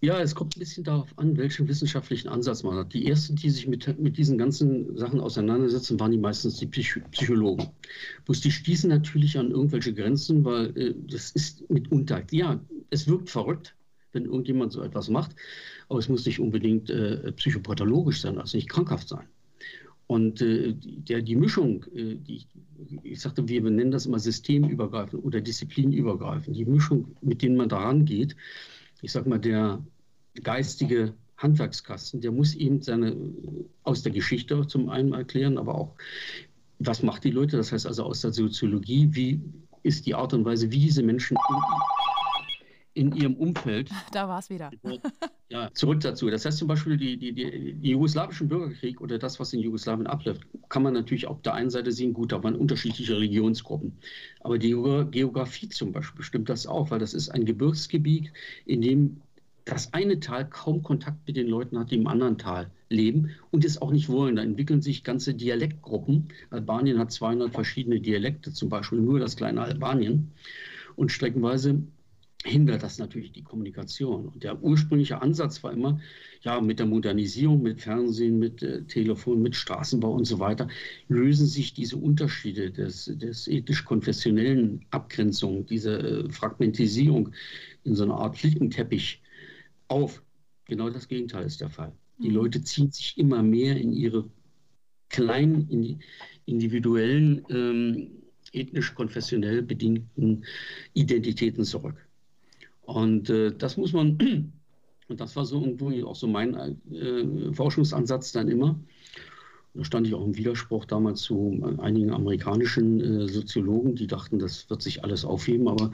Ja, 0.00 0.20
es 0.20 0.36
kommt 0.36 0.56
ein 0.56 0.60
bisschen 0.60 0.84
darauf 0.84 1.18
an, 1.18 1.36
welchen 1.36 1.66
wissenschaftlichen 1.66 2.28
Ansatz 2.28 2.62
man 2.62 2.76
hat. 2.76 2.94
Die 2.94 3.06
ersten, 3.06 3.34
die 3.34 3.50
sich 3.50 3.66
mit, 3.66 3.98
mit 3.98 4.16
diesen 4.16 4.38
ganzen 4.38 4.96
Sachen 4.96 5.18
auseinandersetzen, 5.18 5.98
waren 5.98 6.12
die 6.12 6.18
meistens 6.18 6.56
die 6.56 6.66
Psych 6.66 7.00
Psychologen. 7.10 7.70
Bloß 8.24 8.40
die 8.40 8.52
stießen 8.52 8.88
natürlich 8.88 9.36
an 9.38 9.50
irgendwelche 9.50 9.92
Grenzen, 9.92 10.44
weil 10.44 10.76
äh, 10.76 10.94
das 11.08 11.32
ist 11.32 11.68
mitunter, 11.68 12.22
ja, 12.30 12.60
es 12.90 13.08
wirkt 13.08 13.28
verrückt, 13.28 13.74
wenn 14.12 14.24
irgendjemand 14.24 14.72
so 14.72 14.82
etwas 14.82 15.08
macht, 15.08 15.34
aber 15.88 15.98
es 15.98 16.08
muss 16.08 16.24
nicht 16.26 16.38
unbedingt 16.38 16.90
äh, 16.90 17.32
psychopathologisch 17.32 18.20
sein, 18.20 18.38
also 18.38 18.56
nicht 18.56 18.68
krankhaft 18.68 19.08
sein. 19.08 19.26
Und 20.06 20.40
äh, 20.40 20.74
der, 20.74 21.22
die 21.22 21.36
Mischung, 21.36 21.84
äh, 21.92 22.14
die 22.14 22.36
ich, 22.36 22.48
ich 23.02 23.20
sagte, 23.20 23.48
wir 23.48 23.60
nennen 23.62 23.90
das 23.90 24.06
immer 24.06 24.20
systemübergreifend 24.20 25.24
oder 25.24 25.40
disziplinübergreifend, 25.40 26.56
die 26.56 26.64
Mischung, 26.64 27.16
mit 27.20 27.42
denen 27.42 27.56
man 27.56 27.68
daran 27.68 28.04
geht, 28.04 28.36
ich 29.02 29.12
sag 29.12 29.26
mal, 29.26 29.38
der 29.38 29.82
geistige 30.42 31.14
Handwerkskasten, 31.36 32.20
der 32.20 32.32
muss 32.32 32.54
eben 32.54 32.82
seine 32.82 33.16
aus 33.84 34.02
der 34.02 34.12
Geschichte 34.12 34.66
zum 34.66 34.88
einen 34.88 35.12
erklären, 35.12 35.56
aber 35.56 35.74
auch, 35.74 35.94
was 36.80 37.02
macht 37.02 37.24
die 37.24 37.30
Leute, 37.30 37.56
das 37.56 37.72
heißt 37.72 37.86
also 37.86 38.04
aus 38.04 38.20
der 38.20 38.32
Soziologie, 38.32 39.08
wie 39.12 39.40
ist 39.82 40.06
die 40.06 40.14
Art 40.14 40.34
und 40.34 40.44
Weise, 40.44 40.70
wie 40.70 40.78
diese 40.78 41.02
Menschen 41.02 41.36
in, 42.94 43.10
in 43.10 43.16
ihrem 43.16 43.34
Umfeld. 43.36 43.90
Da 44.12 44.28
war 44.28 44.40
es 44.40 44.50
wieder. 44.50 44.70
Ja, 45.50 45.70
zurück 45.72 46.00
dazu. 46.00 46.28
Das 46.28 46.44
heißt 46.44 46.58
zum 46.58 46.68
Beispiel, 46.68 46.98
die, 46.98 47.16
die, 47.16 47.32
die, 47.32 47.72
die 47.74 47.90
jugoslawischen 47.90 48.48
Bürgerkrieg 48.48 49.00
oder 49.00 49.18
das, 49.18 49.40
was 49.40 49.54
in 49.54 49.60
Jugoslawien 49.60 50.06
abläuft, 50.06 50.42
kann 50.68 50.82
man 50.82 50.92
natürlich 50.92 51.26
auf 51.26 51.40
der 51.40 51.54
einen 51.54 51.70
Seite 51.70 51.90
sehen, 51.90 52.12
gut, 52.12 52.32
da 52.32 52.42
waren 52.42 52.54
unterschiedliche 52.54 53.14
Religionsgruppen. 53.14 53.98
Aber 54.40 54.58
die 54.58 54.72
Geografie 55.10 55.70
zum 55.70 55.92
Beispiel 55.92 56.18
bestimmt 56.18 56.50
das 56.50 56.66
auch, 56.66 56.90
weil 56.90 56.98
das 56.98 57.14
ist 57.14 57.30
ein 57.30 57.46
Gebirgsgebiet, 57.46 58.30
in 58.66 58.82
dem 58.82 59.22
das 59.64 59.92
eine 59.94 60.20
Tal 60.20 60.48
kaum 60.48 60.82
Kontakt 60.82 61.26
mit 61.26 61.36
den 61.36 61.48
Leuten 61.48 61.78
hat, 61.78 61.90
die 61.90 61.96
im 61.96 62.06
anderen 62.06 62.36
Tal 62.38 62.70
leben 62.90 63.30
und 63.50 63.64
es 63.64 63.80
auch 63.80 63.90
nicht 63.90 64.08
wollen. 64.10 64.36
Da 64.36 64.42
entwickeln 64.42 64.82
sich 64.82 65.02
ganze 65.04 65.34
Dialektgruppen. 65.34 66.28
Albanien 66.50 66.98
hat 66.98 67.12
200 67.12 67.52
verschiedene 67.52 68.00
Dialekte, 68.00 68.52
zum 68.52 68.68
Beispiel 68.68 69.00
nur 69.00 69.18
das 69.18 69.36
kleine 69.36 69.62
Albanien. 69.62 70.32
Und 70.96 71.12
streckenweise 71.12 71.82
hindert 72.48 72.82
das 72.82 72.98
natürlich 72.98 73.32
die 73.32 73.42
Kommunikation. 73.42 74.28
Und 74.28 74.42
der 74.42 74.62
ursprüngliche 74.62 75.22
Ansatz 75.22 75.62
war 75.62 75.72
immer, 75.72 76.00
ja, 76.42 76.60
mit 76.60 76.78
der 76.78 76.86
Modernisierung, 76.86 77.62
mit 77.62 77.80
Fernsehen, 77.80 78.38
mit 78.38 78.62
äh, 78.62 78.82
Telefon, 78.84 79.42
mit 79.42 79.54
Straßenbau 79.54 80.12
und 80.12 80.24
so 80.24 80.38
weiter, 80.38 80.68
lösen 81.08 81.46
sich 81.46 81.74
diese 81.74 81.96
Unterschiede 81.96 82.70
des, 82.70 83.06
des 83.06 83.48
ethisch-konfessionellen 83.48 84.84
Abgrenzung, 84.90 85.66
diese 85.66 85.98
äh, 85.98 86.30
Fragmentisierung 86.30 87.32
in 87.84 87.94
so 87.94 88.04
einer 88.04 88.16
Art 88.16 88.36
Flickenteppich 88.36 89.22
auf. 89.88 90.22
Genau 90.64 90.90
das 90.90 91.08
Gegenteil 91.08 91.46
ist 91.46 91.60
der 91.60 91.70
Fall. 91.70 91.92
Die 92.18 92.28
mhm. 92.28 92.34
Leute 92.34 92.62
ziehen 92.62 92.90
sich 92.90 93.16
immer 93.18 93.42
mehr 93.42 93.76
in 93.76 93.92
ihre 93.92 94.28
kleinen, 95.08 95.68
in 95.70 95.82
die 95.82 95.98
individuellen, 96.46 97.44
ähm, 97.50 98.10
ethnisch-konfessionell 98.52 99.62
bedingten 99.62 100.44
Identitäten 100.94 101.64
zurück. 101.64 102.07
Und 102.88 103.28
äh, 103.28 103.52
das 103.52 103.76
muss 103.76 103.92
man, 103.92 104.18
und 105.08 105.20
das 105.20 105.36
war 105.36 105.44
so 105.44 105.60
irgendwo 105.60 105.90
auch 106.06 106.16
so 106.16 106.26
mein 106.26 106.54
äh, 106.90 107.52
Forschungsansatz 107.52 108.32
dann 108.32 108.48
immer. 108.48 108.80
Da 109.74 109.84
stand 109.84 110.06
ich 110.06 110.14
auch 110.14 110.24
im 110.24 110.38
Widerspruch 110.38 110.86
damals 110.86 111.20
zu 111.20 111.76
einigen 111.82 112.14
amerikanischen 112.14 113.00
äh, 113.00 113.28
Soziologen, 113.28 113.94
die 113.94 114.06
dachten, 114.06 114.38
das 114.38 114.70
wird 114.70 114.80
sich 114.80 115.04
alles 115.04 115.26
aufheben, 115.26 115.68
aber 115.68 115.90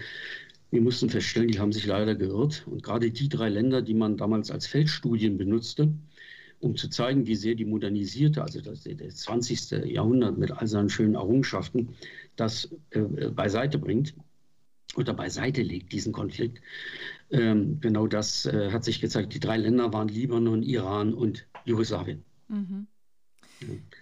wir 0.70 0.82
mussten 0.82 1.10
feststellen, 1.10 1.48
die 1.48 1.58
haben 1.58 1.72
sich 1.72 1.84
leider 1.84 2.14
geirrt. 2.14 2.64
Und 2.70 2.84
gerade 2.84 3.10
die 3.10 3.28
drei 3.28 3.48
Länder, 3.48 3.82
die 3.82 3.94
man 3.94 4.16
damals 4.16 4.52
als 4.52 4.68
Feldstudien 4.68 5.36
benutzte, 5.36 5.92
um 6.60 6.76
zu 6.76 6.88
zeigen, 6.88 7.26
wie 7.26 7.34
sehr 7.34 7.56
die 7.56 7.64
modernisierte, 7.64 8.40
also 8.40 8.60
das, 8.60 8.84
das 8.84 9.16
20. 9.16 9.84
Jahrhundert 9.90 10.38
mit 10.38 10.52
all 10.52 10.68
seinen 10.68 10.90
schönen 10.90 11.16
Errungenschaften, 11.16 11.88
das 12.36 12.72
äh, 12.90 13.00
beiseite 13.30 13.80
bringt, 13.80 14.14
oder 14.96 15.14
beiseite 15.14 15.62
legt, 15.62 15.92
diesen 15.92 16.12
Konflikt. 16.12 16.60
Ähm, 17.30 17.80
genau 17.80 18.06
das 18.06 18.46
äh, 18.46 18.70
hat 18.70 18.84
sich 18.84 19.00
gezeigt. 19.00 19.34
Die 19.34 19.40
drei 19.40 19.56
Länder 19.56 19.92
waren 19.92 20.08
Libanon, 20.08 20.62
Iran 20.62 21.14
und 21.14 21.46
Jugoslawien. 21.64 22.24
Mhm. 22.48 22.86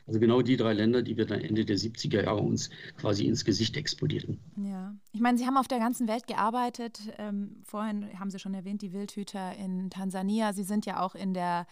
Also 0.07 0.19
genau 0.19 0.43
die 0.43 0.57
drei 0.57 0.73
Länder, 0.73 1.03
die 1.03 1.17
wir 1.17 1.27
dann 1.27 1.41
Ende 1.41 1.65
der 1.65 1.77
70er 1.77 2.25
Jahre 2.25 2.41
uns 2.41 2.71
quasi 2.99 3.27
ins 3.27 3.45
Gesicht 3.45 3.77
explodierten. 3.77 4.41
Ja, 4.57 4.95
ich 5.13 5.21
meine, 5.21 5.39
Sie 5.39 5.47
haben 5.47 5.57
auf 5.57 5.69
der 5.69 5.79
ganzen 5.79 6.09
Welt 6.09 6.27
gearbeitet. 6.27 7.01
Ähm, 7.19 7.63
vorhin 7.65 8.19
haben 8.19 8.31
Sie 8.31 8.39
schon 8.39 8.55
erwähnt, 8.55 8.83
die 8.83 8.93
Wildhüter 8.93 9.55
in 9.57 9.91
Tansania. 9.91 10.53
Sie 10.53 10.65
sind 10.65 10.87
ja 10.87 11.01
auch 11.01 11.15
in 11.15 11.35
der 11.35 11.67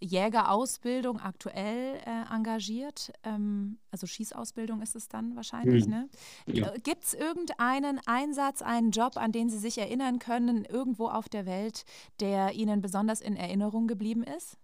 Jägerausbildung 0.00 1.20
aktuell 1.20 1.96
äh, 2.04 2.34
engagiert. 2.34 3.12
Ähm, 3.22 3.78
also 3.90 4.06
Schießausbildung 4.06 4.82
ist 4.82 4.96
es 4.96 5.08
dann 5.08 5.36
wahrscheinlich. 5.36 5.86
Mhm. 5.86 5.90
Ne? 5.90 6.08
Ja. 6.46 6.72
Äh, 6.72 6.80
Gibt 6.80 7.04
es 7.04 7.14
irgendeinen 7.14 8.00
Einsatz, 8.06 8.62
einen 8.62 8.90
Job, 8.90 9.16
an 9.16 9.32
den 9.32 9.48
Sie 9.48 9.58
sich 9.58 9.78
erinnern 9.78 10.18
können, 10.18 10.64
irgendwo 10.64 11.08
auf 11.08 11.28
der 11.28 11.46
Welt, 11.46 11.84
der 12.20 12.52
Ihnen 12.52 12.80
besonders 12.80 13.20
in 13.20 13.36
Erinnerung 13.36 13.86
geblieben 13.86 14.22
ist? 14.22 14.58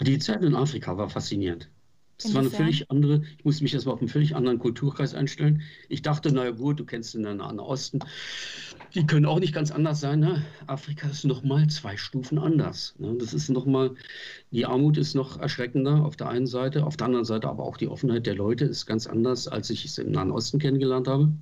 Die 0.00 0.18
Zeit 0.18 0.42
in 0.42 0.54
Afrika 0.54 0.96
war 0.96 1.08
faszinierend. 1.08 1.70
Das 2.18 2.34
war 2.34 2.40
eine 2.42 2.50
völlig 2.50 2.90
andere, 2.90 3.22
ich 3.38 3.44
musste 3.44 3.64
mich 3.64 3.74
erstmal 3.74 3.94
auf 3.94 4.00
einen 4.00 4.08
völlig 4.08 4.36
anderen 4.36 4.58
Kulturkreis 4.58 5.14
einstellen. 5.14 5.62
Ich 5.88 6.02
dachte, 6.02 6.32
naja 6.32 6.50
gut, 6.52 6.78
du 6.78 6.84
kennst 6.84 7.14
den 7.14 7.22
Nahen 7.22 7.58
Osten. 7.58 8.00
Die 8.94 9.06
können 9.06 9.26
auch 9.26 9.40
nicht 9.40 9.54
ganz 9.54 9.70
anders 9.70 10.00
sein. 10.00 10.20
Ne? 10.20 10.44
Afrika 10.66 11.08
ist 11.08 11.24
nochmal 11.24 11.66
zwei 11.68 11.96
Stufen 11.96 12.38
anders. 12.38 12.94
Ne? 12.98 13.16
Das 13.18 13.34
ist 13.34 13.48
nochmal, 13.48 13.94
die 14.50 14.66
Armut 14.66 14.98
ist 14.98 15.14
noch 15.14 15.40
erschreckender 15.40 16.04
auf 16.04 16.16
der 16.16 16.28
einen 16.28 16.46
Seite, 16.46 16.84
auf 16.84 16.96
der 16.96 17.06
anderen 17.06 17.24
Seite 17.24 17.48
aber 17.48 17.64
auch 17.64 17.76
die 17.76 17.88
Offenheit 17.88 18.26
der 18.26 18.34
Leute 18.34 18.66
ist 18.66 18.86
ganz 18.86 19.06
anders, 19.06 19.48
als 19.48 19.70
ich 19.70 19.84
es 19.84 19.98
im 19.98 20.12
Nahen 20.12 20.30
Osten 20.30 20.58
kennengelernt 20.58 21.08
habe. 21.08 21.32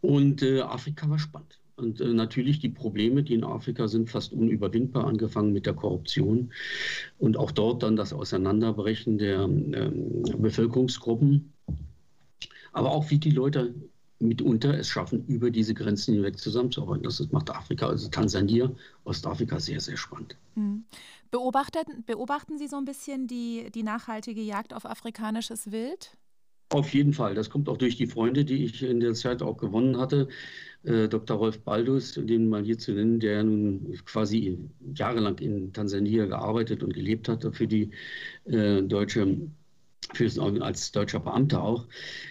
Und 0.00 0.42
äh, 0.42 0.60
Afrika 0.60 1.08
war 1.08 1.18
spannend. 1.18 1.58
Und 1.76 2.00
äh, 2.00 2.12
natürlich 2.12 2.60
die 2.60 2.68
Probleme, 2.68 3.22
die 3.22 3.34
in 3.34 3.44
Afrika 3.44 3.88
sind, 3.88 4.10
fast 4.10 4.32
unüberwindbar, 4.32 5.06
angefangen 5.06 5.52
mit 5.52 5.66
der 5.66 5.74
Korruption 5.74 6.52
und 7.18 7.36
auch 7.36 7.50
dort 7.50 7.82
dann 7.82 7.96
das 7.96 8.12
Auseinanderbrechen 8.12 9.18
der 9.18 9.40
ähm, 9.40 10.22
Bevölkerungsgruppen. 10.38 11.52
Aber 12.72 12.92
auch 12.92 13.10
wie 13.10 13.18
die 13.18 13.30
Leute 13.30 13.74
mitunter 14.20 14.74
es 14.78 14.88
schaffen, 14.88 15.26
über 15.26 15.50
diese 15.50 15.74
Grenzen 15.74 16.14
hinweg 16.14 16.38
zusammenzuarbeiten. 16.38 17.02
Das 17.02 17.20
macht 17.30 17.50
Afrika, 17.50 17.88
also 17.88 18.08
Tansania, 18.08 18.70
Ostafrika 19.04 19.60
sehr, 19.60 19.80
sehr 19.80 19.96
spannend. 19.96 20.36
Hm. 20.54 20.84
Beobachten, 21.30 22.04
beobachten 22.06 22.58
Sie 22.58 22.68
so 22.68 22.76
ein 22.76 22.84
bisschen 22.84 23.26
die, 23.26 23.70
die 23.74 23.82
nachhaltige 23.82 24.40
Jagd 24.40 24.72
auf 24.72 24.86
afrikanisches 24.86 25.72
Wild? 25.72 26.16
Auf 26.74 26.92
jeden 26.92 27.12
Fall. 27.12 27.36
Das 27.36 27.50
kommt 27.50 27.68
auch 27.68 27.76
durch 27.76 27.96
die 27.96 28.08
Freunde, 28.08 28.44
die 28.44 28.64
ich 28.64 28.82
in 28.82 28.98
der 28.98 29.14
Zeit 29.14 29.42
auch 29.42 29.56
gewonnen 29.58 29.96
hatte. 29.96 30.26
Äh, 30.82 31.06
Dr. 31.06 31.36
Rolf 31.36 31.60
Baldus, 31.60 32.14
den 32.14 32.48
mal 32.48 32.64
hier 32.64 32.76
zu 32.76 32.90
nennen, 32.90 33.20
der 33.20 33.44
nun 33.44 33.96
quasi 34.04 34.58
jahrelang 34.92 35.38
in 35.38 35.72
Tansania 35.72 36.26
gearbeitet 36.26 36.82
und 36.82 36.92
gelebt 36.92 37.28
hat 37.28 37.46
für 37.54 37.68
die 37.68 37.92
äh, 38.46 38.82
deutsche 38.82 39.36
als 40.60 40.90
deutscher 40.90 41.20
Beamter 41.20 41.62
auch, 41.62 41.86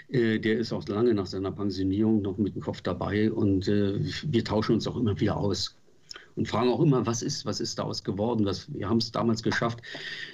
äh, 0.09 0.39
der 0.39 0.57
ist 0.59 0.73
auch 0.73 0.85
lange 0.89 1.13
nach 1.13 1.25
seiner 1.25 1.51
Pensionierung 1.53 2.21
noch 2.21 2.37
mit 2.37 2.53
dem 2.55 2.61
Kopf 2.61 2.81
dabei 2.81 3.31
und 3.31 3.69
äh, 3.69 3.97
wir 4.25 4.43
tauschen 4.43 4.73
uns 4.73 4.87
auch 4.87 4.97
immer 4.97 5.17
wieder 5.21 5.37
aus 5.37 5.77
und 6.35 6.47
fragen 6.47 6.69
auch 6.69 6.81
immer, 6.81 7.05
was 7.05 7.21
ist, 7.21 7.45
was 7.45 7.59
ist 7.59 7.79
daraus 7.79 8.03
geworden? 8.03 8.45
Was, 8.45 8.73
wir 8.73 8.89
haben 8.89 8.97
es 8.97 9.11
damals 9.11 9.43
geschafft, 9.43 9.81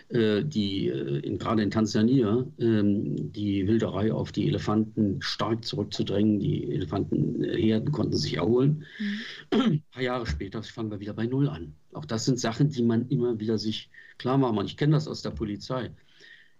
äh, 0.09 0.43
die, 0.43 0.87
äh, 0.87 1.19
in, 1.19 1.37
gerade 1.37 1.61
in 1.61 1.71
Tansania, 1.71 2.45
ähm, 2.59 3.31
die 3.31 3.67
Wilderei 3.67 4.11
auf 4.13 4.31
die 4.31 4.47
Elefanten 4.47 5.21
stark 5.21 5.65
zurückzudrängen. 5.65 6.39
Die 6.39 6.71
Elefantenherden 6.71 7.91
konnten 7.91 8.17
sich 8.17 8.37
erholen. 8.37 8.85
Mhm. 8.99 9.59
Ein 9.59 9.83
paar 9.91 10.03
Jahre 10.03 10.25
später 10.25 10.63
fangen 10.63 10.91
wir 10.91 10.99
wieder 10.99 11.13
bei 11.13 11.25
Null 11.25 11.49
an. 11.49 11.75
Auch 11.93 12.05
das 12.05 12.25
sind 12.25 12.39
Sachen, 12.39 12.69
die 12.69 12.83
man 12.83 13.07
immer 13.09 13.39
wieder 13.39 13.57
sich 13.57 13.89
klar 14.17 14.37
machen 14.37 14.55
muss. 14.55 14.65
Ich 14.65 14.77
kenne 14.77 14.93
das 14.93 15.07
aus 15.07 15.21
der 15.21 15.31
Polizei. 15.31 15.91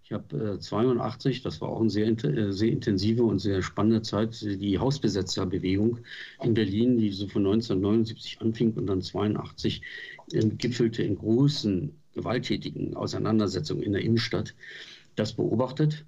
Ich 0.10 0.14
habe 0.14 0.56
äh, 0.56 0.60
82, 0.60 1.44
das 1.44 1.62
war 1.62 1.70
auch 1.70 1.82
eine 1.82 1.92
sehr, 1.92 2.08
äh, 2.08 2.52
sehr 2.52 2.70
intensive 2.70 3.24
und 3.24 3.38
sehr 3.38 3.62
spannende 3.62 4.02
Zeit, 4.02 4.42
die 4.42 4.80
Hausbesetzerbewegung 4.80 6.00
in 6.42 6.56
Berlin, 6.56 6.98
die 6.98 7.12
so 7.12 7.28
von 7.28 7.46
1979 7.46 8.42
anfing 8.42 8.74
und 8.74 8.88
dann 8.88 9.04
82 9.04 9.84
äh, 10.32 10.40
gipfelte 10.48 11.04
in 11.04 11.16
großen, 11.16 11.94
gewalttätigen 12.16 12.96
Auseinandersetzungen 12.96 13.84
in 13.84 13.94
der 13.94 14.02
Innenstadt, 14.02 14.56
das 15.16 15.34
beobachtet. 15.34 16.06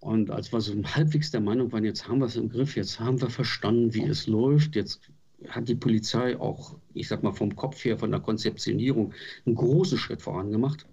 Und 0.00 0.32
als 0.32 0.52
wir 0.52 0.60
so 0.60 0.74
halbwegs 0.82 1.30
der 1.30 1.42
Meinung 1.42 1.70
waren, 1.70 1.84
jetzt 1.84 2.08
haben 2.08 2.18
wir 2.18 2.26
es 2.26 2.34
im 2.34 2.48
Griff, 2.48 2.74
jetzt 2.74 2.98
haben 2.98 3.20
wir 3.20 3.30
verstanden, 3.30 3.94
wie 3.94 4.02
es 4.02 4.26
läuft, 4.26 4.74
jetzt 4.74 5.00
hat 5.48 5.68
die 5.68 5.76
Polizei 5.76 6.36
auch, 6.40 6.76
ich 6.92 7.06
sag 7.06 7.22
mal 7.22 7.32
vom 7.32 7.54
Kopf 7.54 7.84
her, 7.84 7.96
von 7.98 8.10
der 8.10 8.18
Konzeptionierung 8.18 9.14
einen 9.46 9.54
großen 9.54 9.96
Schritt 9.96 10.22
vorangemacht. 10.22 10.86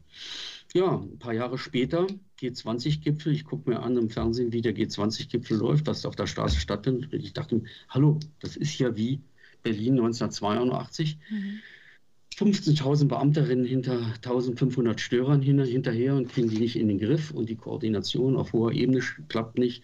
Ja, 0.74 0.98
ein 0.98 1.18
paar 1.18 1.34
Jahre 1.34 1.58
später, 1.58 2.06
G20-Gipfel, 2.40 3.34
ich 3.34 3.44
gucke 3.44 3.70
mir 3.70 3.82
an 3.82 3.98
im 3.98 4.10
Fernsehen, 4.10 4.54
wie 4.54 4.62
der 4.62 4.76
G20-Gipfel 4.76 5.58
läuft, 5.58 5.88
was 5.88 6.06
auf 6.06 6.16
der 6.16 6.28
Straße 6.28 6.60
stattfindet. 6.60 7.12
Ich 7.14 7.34
dachte, 7.34 7.64
hallo, 7.90 8.20
das 8.40 8.56
ist 8.56 8.78
ja 8.78 8.96
wie 8.96 9.20
Berlin 9.64 9.94
1982. 9.94 11.18
Mhm. 11.30 11.60
15.000 12.36 13.08
Beamterinnen 13.08 13.66
hinter 13.66 14.00
1.500 14.22 14.98
Störern 15.00 15.42
hinterher 15.42 16.16
und 16.16 16.30
kriegen 16.30 16.50
die 16.50 16.60
nicht 16.60 16.78
in 16.78 16.88
den 16.88 17.00
Griff 17.00 17.32
und 17.32 17.50
die 17.50 17.56
Koordination 17.56 18.38
auf 18.38 18.54
hoher 18.54 18.72
Ebene 18.72 19.02
klappt 19.28 19.58
nicht 19.58 19.84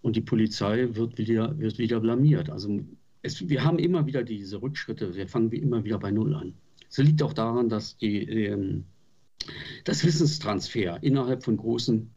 und 0.00 0.16
die 0.16 0.22
Polizei 0.22 0.88
wird 0.92 1.18
wieder, 1.18 1.56
wird 1.58 1.78
wieder 1.78 2.00
blamiert. 2.00 2.50
Also 2.50 2.80
es, 3.22 3.48
wir 3.48 3.62
haben 3.62 3.78
immer 3.78 4.06
wieder 4.06 4.24
diese 4.24 4.60
Rückschritte, 4.60 5.14
wir 5.14 5.28
fangen 5.28 5.52
immer 5.52 5.84
wieder 5.84 5.98
bei 5.98 6.10
Null 6.10 6.34
an. 6.34 6.54
Es 6.90 6.98
liegt 6.98 7.22
auch 7.22 7.32
daran, 7.32 7.68
dass 7.68 7.96
die, 7.96 8.24
ähm, 8.24 8.84
das 9.84 10.04
Wissenstransfer 10.04 11.02
innerhalb 11.02 11.44
von 11.44 11.56
großen 11.56 12.10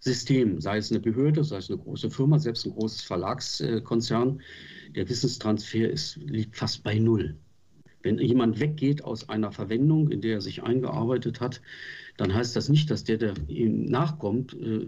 Systemen, 0.00 0.60
sei 0.60 0.78
es 0.78 0.90
eine 0.90 1.00
Behörde, 1.00 1.44
sei 1.44 1.58
es 1.58 1.70
eine 1.70 1.78
große 1.78 2.10
Firma, 2.10 2.38
selbst 2.38 2.66
ein 2.66 2.72
großes 2.72 3.02
Verlagskonzern, 3.02 4.40
der 4.94 5.08
Wissenstransfer 5.08 5.90
ist, 5.90 6.16
liegt 6.16 6.56
fast 6.56 6.82
bei 6.82 6.98
Null. 6.98 7.36
Wenn 8.02 8.18
jemand 8.18 8.60
weggeht 8.60 9.04
aus 9.04 9.28
einer 9.28 9.52
Verwendung, 9.52 10.10
in 10.10 10.22
der 10.22 10.36
er 10.36 10.40
sich 10.40 10.62
eingearbeitet 10.62 11.40
hat, 11.40 11.60
dann 12.16 12.34
heißt 12.34 12.56
das 12.56 12.70
nicht, 12.70 12.90
dass 12.90 13.04
der, 13.04 13.18
der 13.18 13.34
ihm 13.48 13.84
nachkommt, 13.84 14.54
äh, 14.54 14.86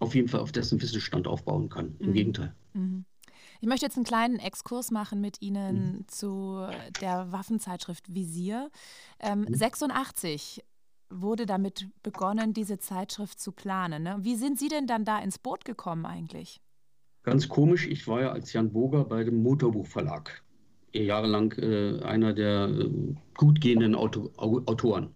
auf 0.00 0.14
jeden 0.14 0.28
Fall 0.28 0.40
auf 0.40 0.52
dessen 0.52 0.80
Wissensstand 0.82 1.28
aufbauen 1.28 1.68
kann. 1.68 1.94
Im 2.00 2.10
mhm. 2.10 2.14
Gegenteil. 2.14 2.54
Mhm. 2.74 3.04
Ich 3.60 3.68
möchte 3.68 3.86
jetzt 3.86 3.96
einen 3.96 4.04
kleinen 4.04 4.38
Exkurs 4.38 4.90
machen 4.90 5.20
mit 5.20 5.42
Ihnen 5.42 5.98
mhm. 5.98 6.08
zu 6.08 6.66
der 7.00 7.32
Waffenzeitschrift 7.32 8.14
Visier. 8.14 8.70
Ähm, 9.20 9.40
mhm. 9.40 9.54
86 9.54 10.62
wurde 11.10 11.46
damit 11.46 11.88
begonnen, 12.02 12.52
diese 12.52 12.78
Zeitschrift 12.78 13.40
zu 13.40 13.52
planen. 13.52 14.02
Ne? 14.02 14.16
Wie 14.20 14.36
sind 14.36 14.58
Sie 14.58 14.68
denn 14.68 14.86
dann 14.86 15.04
da 15.04 15.18
ins 15.18 15.38
Boot 15.38 15.64
gekommen 15.64 16.06
eigentlich? 16.06 16.60
Ganz 17.22 17.48
komisch, 17.48 17.86
ich 17.86 18.06
war 18.08 18.20
ja 18.20 18.32
als 18.32 18.52
Jan 18.52 18.72
Boger 18.72 19.04
bei 19.04 19.24
dem 19.24 19.42
Motorbuchverlag 19.42 20.42
jahrelang 20.92 21.52
äh, 21.58 22.00
einer 22.02 22.32
der 22.32 22.68
äh, 22.68 22.90
gut 23.36 23.60
gehenden 23.60 23.94
Auto, 23.94 24.30
Autoren. 24.36 25.10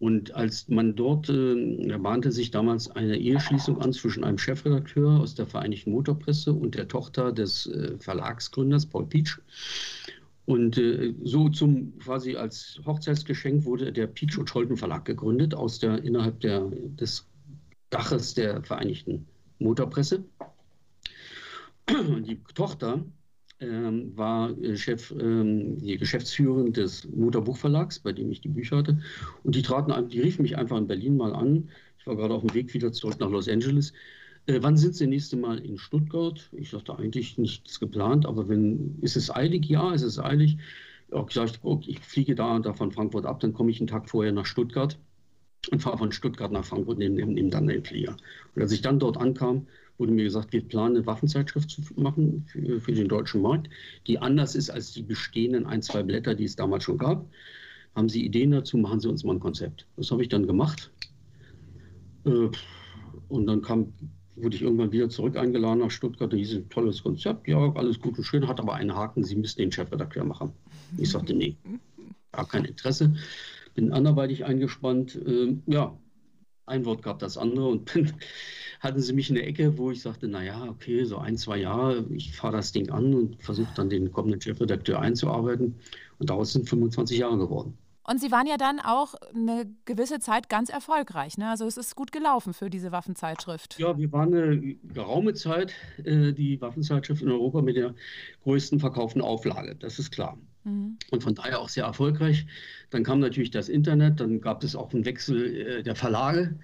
Und 0.00 0.32
als 0.34 0.68
man 0.68 0.94
dort, 0.94 1.28
äh, 1.28 1.88
da 1.88 1.98
bahnte 1.98 2.30
sich 2.30 2.50
damals 2.50 2.90
eine 2.90 3.16
Eheschließung 3.16 3.80
an 3.80 3.92
zwischen 3.92 4.22
einem 4.22 4.38
Chefredakteur 4.38 5.20
aus 5.20 5.34
der 5.34 5.46
Vereinigten 5.46 5.90
Motorpresse 5.90 6.52
und 6.52 6.76
der 6.76 6.88
Tochter 6.88 7.32
des 7.32 7.66
äh, 7.66 7.96
Verlagsgründers 7.98 8.86
Paul 8.86 9.06
Pietsch. 9.06 9.40
Und 10.48 10.78
äh, 10.78 11.12
so 11.24 11.50
zum 11.50 11.98
quasi 11.98 12.34
als 12.34 12.80
Hochzeitsgeschenk 12.86 13.66
wurde 13.66 13.92
der 13.92 14.06
Pietsch 14.06 14.38
und 14.38 14.48
Scholten 14.48 14.78
Verlag 14.78 15.04
gegründet 15.04 15.54
aus 15.54 15.78
der 15.78 16.02
innerhalb 16.02 16.40
der, 16.40 16.62
des 16.70 17.28
Daches 17.90 18.32
der 18.32 18.62
Vereinigten 18.62 19.26
Motorpresse. 19.58 20.24
Die 21.90 22.40
Tochter 22.54 23.04
ähm, 23.60 24.16
war 24.16 24.56
äh, 24.62 24.74
Chef, 24.78 25.10
ähm, 25.20 25.80
die 25.80 25.98
Geschäftsführerin 25.98 26.72
des 26.72 27.06
Motorbuchverlags, 27.10 27.98
bei 27.98 28.12
dem 28.12 28.32
ich 28.32 28.40
die 28.40 28.48
Bücher 28.48 28.78
hatte. 28.78 29.02
Und 29.44 29.54
die 29.54 29.60
traten, 29.60 30.08
die 30.08 30.20
riefen 30.22 30.44
mich 30.44 30.56
einfach 30.56 30.78
in 30.78 30.86
Berlin 30.86 31.18
mal 31.18 31.34
an. 31.34 31.68
Ich 31.98 32.06
war 32.06 32.16
gerade 32.16 32.32
auf 32.32 32.40
dem 32.40 32.54
Weg 32.54 32.72
wieder 32.72 32.90
zurück 32.90 33.20
nach 33.20 33.28
Los 33.28 33.50
Angeles. 33.50 33.92
Äh, 34.48 34.62
wann 34.62 34.76
sind 34.76 34.94
Sie 34.94 35.04
das 35.04 35.10
nächste 35.10 35.36
Mal 35.36 35.58
in 35.58 35.78
Stuttgart? 35.78 36.48
Ich 36.52 36.70
sagte 36.70 36.98
eigentlich 36.98 37.38
nichts 37.38 37.78
geplant, 37.78 38.26
aber 38.26 38.48
wenn, 38.48 38.98
ist 39.02 39.16
es 39.16 39.30
eilig? 39.30 39.66
Ja, 39.66 39.92
ist 39.92 40.02
es 40.02 40.18
eilig. 40.18 40.56
Ich 41.10 41.26
gesagt, 41.26 41.60
okay, 41.62 41.92
ich 41.92 42.00
fliege 42.00 42.34
da 42.34 42.56
und 42.56 42.66
da 42.66 42.72
von 42.72 42.90
Frankfurt 42.90 43.26
ab, 43.26 43.40
dann 43.40 43.52
komme 43.52 43.70
ich 43.70 43.78
einen 43.80 43.86
Tag 43.86 44.08
vorher 44.08 44.32
nach 44.32 44.46
Stuttgart 44.46 44.98
und 45.70 45.82
fahre 45.82 45.98
von 45.98 46.12
Stuttgart 46.12 46.50
nach 46.50 46.64
Frankfurt, 46.64 46.98
neben, 46.98 47.14
neben 47.14 47.50
dann 47.50 47.66
den 47.66 47.84
Flieger. 47.84 48.16
Und 48.54 48.62
als 48.62 48.72
ich 48.72 48.80
dann 48.82 48.98
dort 48.98 49.18
ankam, 49.18 49.66
wurde 49.98 50.12
mir 50.12 50.24
gesagt, 50.24 50.52
wir 50.52 50.62
planen 50.62 50.96
eine 50.96 51.06
Waffenzeitschrift 51.06 51.70
zu 51.70 51.82
machen 51.96 52.44
für, 52.46 52.80
für, 52.80 52.92
den 52.92 53.08
deutschen 53.08 53.42
Markt, 53.42 53.68
die 54.06 54.18
anders 54.18 54.54
ist 54.54 54.70
als 54.70 54.92
die 54.92 55.02
bestehenden 55.02 55.66
ein, 55.66 55.82
zwei 55.82 56.02
Blätter, 56.02 56.34
die 56.34 56.44
es 56.44 56.56
damals 56.56 56.84
schon 56.84 56.98
gab. 56.98 57.26
Haben 57.94 58.08
Sie 58.08 58.24
Ideen 58.24 58.52
dazu, 58.52 58.78
machen 58.78 59.00
Sie 59.00 59.08
uns 59.08 59.24
mal 59.24 59.34
ein 59.34 59.40
Konzept. 59.40 59.86
Das 59.96 60.10
habe 60.10 60.22
ich 60.22 60.28
dann 60.28 60.46
gemacht. 60.46 60.90
Äh, 62.24 62.48
und 63.28 63.46
dann 63.46 63.62
kam, 63.62 63.92
wurde 64.42 64.56
ich 64.56 64.62
irgendwann 64.62 64.92
wieder 64.92 65.08
zurück 65.08 65.36
eingeladen 65.36 65.80
nach 65.80 65.90
Stuttgart. 65.90 66.32
Da 66.32 66.36
hieß 66.36 66.54
ein 66.54 66.68
tolles 66.68 67.02
Konzept, 67.02 67.48
ja, 67.48 67.72
alles 67.74 68.00
gut 68.00 68.18
und 68.18 68.24
schön, 68.24 68.46
hat 68.48 68.60
aber 68.60 68.74
einen 68.74 68.94
Haken, 68.94 69.24
Sie 69.24 69.36
müssen 69.36 69.58
den 69.58 69.72
Chefredakteur 69.72 70.24
machen. 70.24 70.52
Ich 70.96 71.10
sagte, 71.10 71.34
nee, 71.34 71.56
gar 72.32 72.48
kein 72.48 72.64
Interesse. 72.64 73.14
Bin 73.74 73.92
anderweitig 73.92 74.44
eingespannt. 74.44 75.16
Äh, 75.16 75.56
ja, 75.66 75.96
ein 76.66 76.84
Wort 76.84 77.02
gab 77.02 77.18
das 77.18 77.38
andere 77.38 77.68
und 77.68 77.92
bin 77.92 78.12
hatten 78.80 79.00
sie 79.00 79.12
mich 79.12 79.28
in 79.28 79.34
der 79.34 79.46
Ecke, 79.46 79.76
wo 79.76 79.90
ich 79.90 80.02
sagte, 80.02 80.28
naja, 80.28 80.66
okay, 80.68 81.04
so 81.04 81.18
ein, 81.18 81.36
zwei 81.36 81.58
Jahre, 81.58 82.04
ich 82.10 82.36
fahre 82.36 82.56
das 82.56 82.70
Ding 82.70 82.90
an 82.90 83.12
und 83.12 83.42
versuche 83.42 83.72
dann 83.74 83.90
den 83.90 84.12
kommenden 84.12 84.40
Chefredakteur 84.40 85.00
einzuarbeiten. 85.00 85.74
Und 86.18 86.30
daraus 86.30 86.52
sind 86.52 86.68
25 86.68 87.18
Jahre 87.18 87.38
geworden. 87.38 87.76
Und 88.08 88.22
Sie 88.22 88.30
waren 88.30 88.46
ja 88.46 88.56
dann 88.56 88.80
auch 88.80 89.14
eine 89.34 89.66
gewisse 89.84 90.18
Zeit 90.18 90.48
ganz 90.48 90.70
erfolgreich. 90.70 91.36
Ne? 91.36 91.50
Also 91.50 91.66
es 91.66 91.76
ist 91.76 91.94
gut 91.94 92.10
gelaufen 92.10 92.54
für 92.54 92.70
diese 92.70 92.90
Waffenzeitschrift. 92.90 93.78
Ja, 93.78 93.98
wir 93.98 94.10
waren 94.12 94.32
eine 94.32 94.76
geraume 94.76 95.34
Zeit 95.34 95.74
äh, 96.04 96.32
die 96.32 96.58
Waffenzeitschrift 96.58 97.20
in 97.20 97.30
Europa 97.30 97.60
mit 97.60 97.76
der 97.76 97.94
größten 98.44 98.80
verkauften 98.80 99.20
Auflage. 99.20 99.76
Das 99.76 99.98
ist 99.98 100.10
klar. 100.10 100.38
Mhm. 100.64 100.96
Und 101.10 101.22
von 101.22 101.34
daher 101.34 101.60
auch 101.60 101.68
sehr 101.68 101.84
erfolgreich. 101.84 102.46
Dann 102.88 103.04
kam 103.04 103.20
natürlich 103.20 103.50
das 103.50 103.68
Internet, 103.68 104.20
dann 104.20 104.40
gab 104.40 104.64
es 104.64 104.74
auch 104.74 104.94
einen 104.94 105.04
Wechsel 105.04 105.56
äh, 105.56 105.82
der 105.82 105.94
Verlage. 105.94 106.58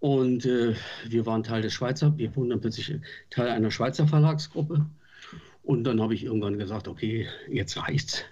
Und 0.00 0.46
äh, 0.46 0.74
wir 1.06 1.26
waren 1.26 1.44
Teil 1.44 1.62
des 1.62 1.74
Schweizer, 1.74 2.18
wir 2.18 2.34
wurden 2.34 2.50
dann 2.50 2.60
plötzlich 2.60 2.92
Teil 3.30 3.50
einer 3.50 3.70
Schweizer 3.70 4.08
Verlagsgruppe. 4.08 4.84
Und 5.62 5.84
dann 5.84 6.00
habe 6.00 6.14
ich 6.14 6.24
irgendwann 6.24 6.58
gesagt, 6.58 6.88
okay, 6.88 7.28
jetzt 7.48 7.76
reicht's. 7.76 8.24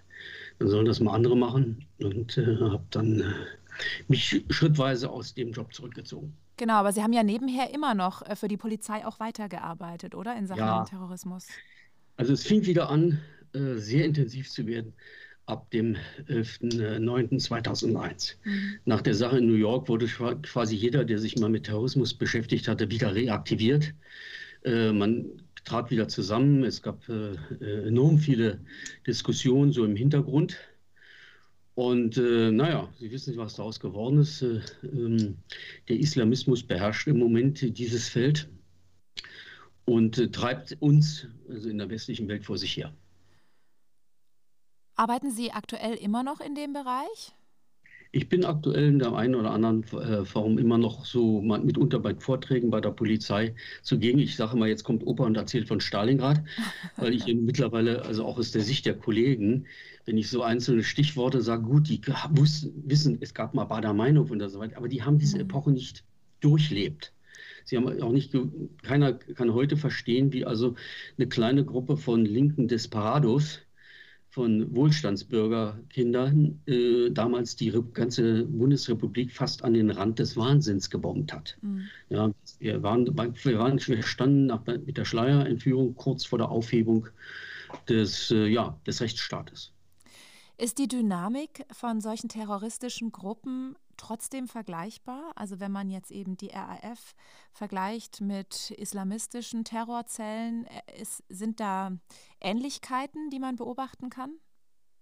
Dann 0.58 0.68
sollen 0.68 0.86
das 0.86 1.00
mal 1.00 1.14
andere 1.14 1.36
machen. 1.36 1.84
Und 2.00 2.38
äh, 2.38 2.56
habe 2.60 2.84
dann 2.90 3.20
äh, 3.20 3.24
mich 4.08 4.44
schrittweise 4.50 5.10
aus 5.10 5.34
dem 5.34 5.52
Job 5.52 5.74
zurückgezogen. 5.74 6.36
Genau, 6.56 6.74
aber 6.74 6.92
Sie 6.92 7.02
haben 7.02 7.12
ja 7.12 7.22
nebenher 7.22 7.74
immer 7.74 7.94
noch 7.94 8.22
äh, 8.22 8.36
für 8.36 8.48
die 8.48 8.56
Polizei 8.56 9.04
auch 9.04 9.20
weitergearbeitet, 9.20 10.14
oder? 10.14 10.36
In 10.36 10.46
Sachen 10.46 10.60
ja. 10.60 10.84
Terrorismus. 10.84 11.48
Also 12.16 12.32
es 12.32 12.44
fing 12.44 12.64
wieder 12.64 12.90
an, 12.90 13.20
äh, 13.52 13.76
sehr 13.76 14.04
intensiv 14.04 14.50
zu 14.50 14.66
werden 14.66 14.94
ab 15.46 15.70
dem 15.70 15.96
11.09.2001. 16.28 18.34
Mhm. 18.44 18.74
Nach 18.84 19.00
der 19.02 19.14
Sache 19.14 19.38
in 19.38 19.46
New 19.46 19.54
York 19.54 19.88
wurde 19.88 20.06
quasi 20.06 20.76
jeder, 20.76 21.04
der 21.04 21.18
sich 21.18 21.36
mal 21.38 21.50
mit 21.50 21.64
Terrorismus 21.64 22.14
beschäftigt 22.14 22.68
hatte, 22.68 22.88
wieder 22.90 23.14
reaktiviert. 23.14 23.94
Äh, 24.64 24.92
man 24.92 25.26
trat 25.64 25.90
wieder 25.90 26.08
zusammen. 26.08 26.64
Es 26.64 26.82
gab 26.82 27.08
äh, 27.08 27.34
äh, 27.60 27.88
enorm 27.88 28.18
viele 28.18 28.60
Diskussionen 29.06 29.72
so 29.72 29.84
im 29.84 29.96
Hintergrund. 29.96 30.56
Und 31.74 32.16
äh, 32.18 32.50
naja, 32.52 32.88
Sie 32.98 33.10
wissen, 33.10 33.36
was 33.36 33.54
daraus 33.54 33.80
geworden 33.80 34.18
ist. 34.20 34.42
Äh, 34.42 34.60
ähm, 34.84 35.38
der 35.88 35.98
Islamismus 35.98 36.62
beherrscht 36.62 37.08
im 37.08 37.18
Moment 37.18 37.76
dieses 37.78 38.08
Feld 38.08 38.48
und 39.84 40.18
äh, 40.18 40.30
treibt 40.30 40.76
uns, 40.80 41.26
also 41.48 41.68
in 41.68 41.78
der 41.78 41.90
westlichen 41.90 42.28
Welt, 42.28 42.44
vor 42.44 42.58
sich 42.58 42.76
her. 42.76 42.94
Arbeiten 44.96 45.32
Sie 45.32 45.50
aktuell 45.50 45.94
immer 45.94 46.22
noch 46.22 46.40
in 46.40 46.54
dem 46.54 46.72
Bereich? 46.72 47.34
Ich 48.14 48.28
bin 48.28 48.44
aktuell 48.44 48.86
in 48.86 49.00
der 49.00 49.12
einen 49.14 49.34
oder 49.34 49.50
anderen 49.50 49.82
äh, 49.92 50.24
Form 50.24 50.56
immer 50.58 50.78
noch 50.78 51.04
so 51.04 51.42
mitunter 51.42 51.98
bei 51.98 52.14
Vorträgen 52.14 52.70
bei 52.70 52.80
der 52.80 52.92
Polizei 52.92 53.56
zugegen. 53.82 54.20
Ich 54.20 54.36
sage 54.36 54.56
mal, 54.56 54.68
jetzt 54.68 54.84
kommt 54.84 55.04
Opa 55.04 55.24
und 55.24 55.36
erzählt 55.36 55.66
von 55.66 55.80
Stalingrad, 55.80 56.40
weil 56.96 57.12
ich 57.12 57.26
mittlerweile, 57.34 58.04
also 58.04 58.24
auch 58.24 58.38
aus 58.38 58.52
der 58.52 58.62
Sicht 58.62 58.86
der 58.86 58.94
Kollegen, 58.94 59.66
wenn 60.04 60.16
ich 60.16 60.30
so 60.30 60.44
einzelne 60.44 60.84
Stichworte 60.84 61.42
sage, 61.42 61.64
gut, 61.64 61.88
die 61.88 62.00
wussten, 62.30 62.84
wissen, 62.88 63.18
es 63.20 63.34
gab 63.34 63.52
mal 63.52 63.64
Bader-Meinhof 63.64 64.30
und 64.30 64.48
so 64.48 64.60
weiter, 64.60 64.76
aber 64.76 64.88
die 64.88 65.02
haben 65.02 65.18
diese 65.18 65.38
mhm. 65.38 65.42
Epoche 65.42 65.72
nicht 65.72 66.04
durchlebt. 66.38 67.12
Sie 67.64 67.76
haben 67.76 68.00
auch 68.00 68.12
nicht, 68.12 68.32
keiner 68.82 69.14
kann 69.14 69.54
heute 69.54 69.76
verstehen, 69.76 70.32
wie 70.32 70.44
also 70.44 70.76
eine 71.18 71.26
kleine 71.26 71.64
Gruppe 71.64 71.96
von 71.96 72.24
linken 72.24 72.68
Desperados 72.68 73.58
von 74.34 74.74
Wohlstandsbürgerkindern 74.74 76.58
äh, 76.66 77.08
damals 77.10 77.54
die 77.54 77.72
ganze 77.92 78.44
Bundesrepublik 78.46 79.30
fast 79.30 79.62
an 79.62 79.74
den 79.74 79.92
Rand 79.92 80.18
des 80.18 80.36
Wahnsinns 80.36 80.90
gebombt 80.90 81.32
hat. 81.32 81.56
Mhm. 81.62 81.82
Ja, 82.08 82.32
wir, 82.58 82.82
waren, 82.82 83.06
wir, 83.06 83.58
waren, 83.60 83.78
wir 83.86 84.02
standen 84.02 84.46
nach, 84.46 84.66
mit 84.66 84.96
der 84.96 85.04
Schleierentführung 85.04 85.94
kurz 85.94 86.24
vor 86.24 86.38
der 86.38 86.48
Aufhebung 86.48 87.06
des, 87.88 88.32
äh, 88.32 88.48
ja, 88.48 88.76
des 88.84 89.00
Rechtsstaates. 89.00 89.70
Ist 90.56 90.78
die 90.78 90.86
Dynamik 90.86 91.64
von 91.72 92.00
solchen 92.00 92.28
terroristischen 92.28 93.10
Gruppen 93.10 93.74
trotzdem 93.96 94.46
vergleichbar? 94.46 95.32
Also 95.34 95.58
wenn 95.58 95.72
man 95.72 95.90
jetzt 95.90 96.12
eben 96.12 96.36
die 96.36 96.50
RAF 96.52 97.16
vergleicht 97.52 98.20
mit 98.20 98.70
islamistischen 98.70 99.64
Terrorzellen, 99.64 100.66
äh, 100.66 101.02
ist, 101.02 101.24
sind 101.28 101.58
da 101.58 101.98
Ähnlichkeiten, 102.40 103.30
die 103.30 103.40
man 103.40 103.56
beobachten 103.56 104.10
kann? 104.10 104.30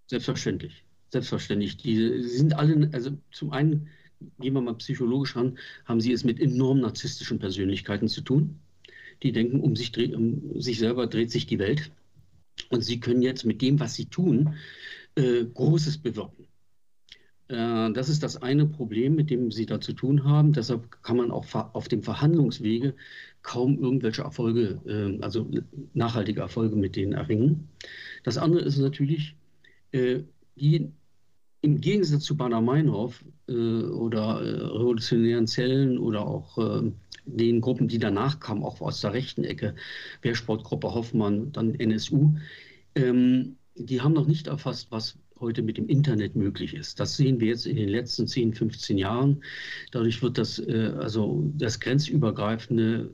Selbstverständlich. 0.07 0.85
Selbstverständlich. 1.11 1.77
Die, 1.77 2.23
sind 2.23 2.55
alle, 2.55 2.88
also 2.95 3.11
zum 3.31 3.53
einen, 3.53 3.91
gehen 4.38 4.55
wir 4.55 4.62
mal 4.62 4.75
psychologisch 4.77 5.37
ran, 5.37 5.59
haben 5.85 6.01
sie 6.01 6.12
es 6.12 6.25
mit 6.25 6.41
enorm 6.41 6.81
narzisstischen 6.81 7.38
Persönlichkeiten 7.38 8.09
zu 8.09 8.23
tun. 8.23 8.59
Die 9.23 9.33
denken, 9.33 9.61
um 9.61 9.77
sich, 9.77 9.95
um 10.15 10.59
sich 10.61 10.79
selber 10.79 11.07
dreht 11.07 11.31
sich 11.31 11.47
die 11.47 11.59
Welt. 11.59 11.91
Und 12.71 12.83
sie 12.83 13.01
können 13.01 13.23
jetzt 13.23 13.45
mit 13.45 13.61
dem, 13.61 13.81
was 13.81 13.95
sie 13.95 14.07
tun, 14.07 14.55
äh, 15.16 15.44
Großes 15.44 15.98
bewirken. 15.98 16.46
Äh, 17.48 17.92
das 17.92 18.09
ist 18.09 18.22
das 18.22 18.40
eine 18.40 18.66
Problem, 18.66 19.14
mit 19.14 19.31
dem 19.31 19.51
Sie 19.51 19.66
da 19.66 19.81
zu 19.81 19.92
tun 19.92 20.25
haben. 20.25 20.53
Deshalb 20.53 21.03
kann 21.03 21.16
man 21.16 21.31
auch 21.31 21.46
auf 21.75 21.88
dem 21.88 22.03
Verhandlungswege 22.03 22.94
kaum 23.42 23.79
irgendwelche 23.83 24.22
Erfolge, 24.22 24.81
äh, 24.87 25.22
also 25.22 25.48
nachhaltige 25.94 26.40
Erfolge 26.40 26.77
mit 26.77 26.96
denen 26.96 27.12
erringen. 27.12 27.68
Das 28.25 28.38
andere 28.38 28.62
ist 28.62 28.79
natürlich, 28.79 29.37
äh, 29.92 30.20
die 30.57 30.90
im 31.61 31.81
Gegensatz 31.81 32.25
zu 32.25 32.37
Bader-Meinhof 32.37 33.25
äh, 33.48 33.53
oder 33.53 34.40
revolutionären 34.40 35.46
Zellen 35.46 35.98
oder 35.98 36.27
auch 36.27 36.83
den 37.25 37.61
Gruppen, 37.61 37.87
die 37.87 37.98
danach 37.98 38.40
kamen, 38.40 38.64
auch 38.64 38.81
aus 38.81 39.01
der 39.01 39.12
rechten 39.12 39.44
Ecke, 39.44 39.77
Wehrsportgruppe 40.22 40.92
Hoffmann, 40.92 41.53
dann 41.53 41.75
NSU, 41.75 42.35
ähm, 42.96 43.57
die 43.75 44.01
haben 44.01 44.13
noch 44.13 44.27
nicht 44.27 44.47
erfasst, 44.47 44.89
was 44.91 45.19
heute 45.41 45.63
mit 45.63 45.77
dem 45.77 45.89
Internet 45.89 46.37
möglich 46.37 46.75
ist. 46.75 47.01
Das 47.01 47.17
sehen 47.17 47.41
wir 47.41 47.49
jetzt 47.49 47.67
in 47.67 47.77
den 47.77 47.89
letzten 47.89 48.27
10, 48.27 48.55
15 48.55 48.97
Jahren. 48.97 49.43
Dadurch 49.91 50.23
wird 50.23 50.39
das, 50.39 50.59
äh, 50.61 50.93
also 50.99 51.51
das 51.57 51.81
grenzübergreifende, 51.81 53.11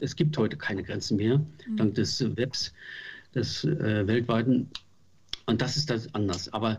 es 0.00 0.16
gibt 0.16 0.36
heute 0.36 0.56
keine 0.56 0.82
Grenzen 0.82 1.16
mehr, 1.16 1.38
mhm. 1.38 1.76
dank 1.76 1.94
des 1.94 2.36
Webs, 2.36 2.74
des 3.34 3.64
äh, 3.64 4.06
weltweiten. 4.06 4.68
Und 5.46 5.62
das 5.62 5.76
ist 5.76 5.90
das 5.90 6.12
anders. 6.14 6.52
Aber 6.52 6.78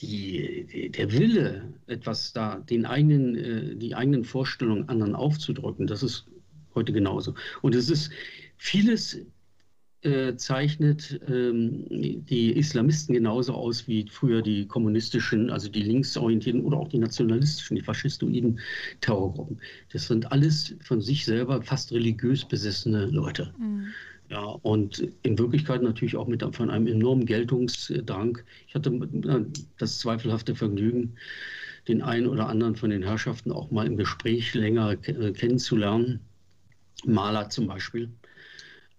die, 0.00 0.66
die, 0.72 0.90
der 0.90 1.12
Wille, 1.12 1.74
etwas 1.86 2.32
da, 2.32 2.60
den 2.60 2.86
eigenen, 2.86 3.34
äh, 3.36 3.76
die 3.76 3.94
eigenen 3.94 4.24
Vorstellungen 4.24 4.88
anderen 4.88 5.14
aufzudrücken, 5.14 5.86
das 5.86 6.02
ist 6.02 6.26
heute 6.74 6.92
genauso. 6.92 7.34
Und 7.62 7.74
es 7.74 7.90
ist 7.90 8.10
vieles 8.56 9.18
äh, 10.02 10.36
zeichnet 10.36 11.20
ähm, 11.28 11.84
die 11.88 12.52
Islamisten 12.56 13.14
genauso 13.14 13.54
aus 13.54 13.88
wie 13.88 14.06
früher 14.08 14.42
die 14.42 14.66
kommunistischen, 14.66 15.50
also 15.50 15.68
die 15.68 15.82
linksorientierten 15.82 16.62
oder 16.62 16.76
auch 16.76 16.88
die 16.88 16.98
nationalistischen, 16.98 17.76
die 17.76 17.82
faschistoiden 17.82 18.60
Terrorgruppen. 19.00 19.60
Das 19.92 20.06
sind 20.06 20.30
alles 20.30 20.76
von 20.84 21.00
sich 21.00 21.24
selber 21.24 21.62
fast 21.62 21.90
religiös 21.92 22.44
besessene 22.44 23.06
Leute. 23.06 23.52
Mhm. 23.58 23.88
Ja, 24.30 24.44
und 24.44 25.10
in 25.22 25.38
Wirklichkeit 25.38 25.82
natürlich 25.82 26.14
auch 26.14 26.28
mit 26.28 26.44
von 26.54 26.70
einem 26.70 26.86
enormen 26.86 27.24
Geltungsdrang. 27.24 28.38
Ich 28.66 28.74
hatte 28.74 29.46
das 29.78 29.98
zweifelhafte 29.98 30.54
Vergnügen, 30.54 31.14
den 31.88 32.02
einen 32.02 32.26
oder 32.26 32.48
anderen 32.48 32.76
von 32.76 32.90
den 32.90 33.02
Herrschaften 33.02 33.50
auch 33.50 33.70
mal 33.70 33.86
im 33.86 33.96
Gespräch 33.96 34.54
länger 34.54 34.92
äh, 34.92 35.32
kennenzulernen. 35.32 36.20
Maler 37.04 37.48
zum 37.48 37.66
Beispiel 37.66 38.10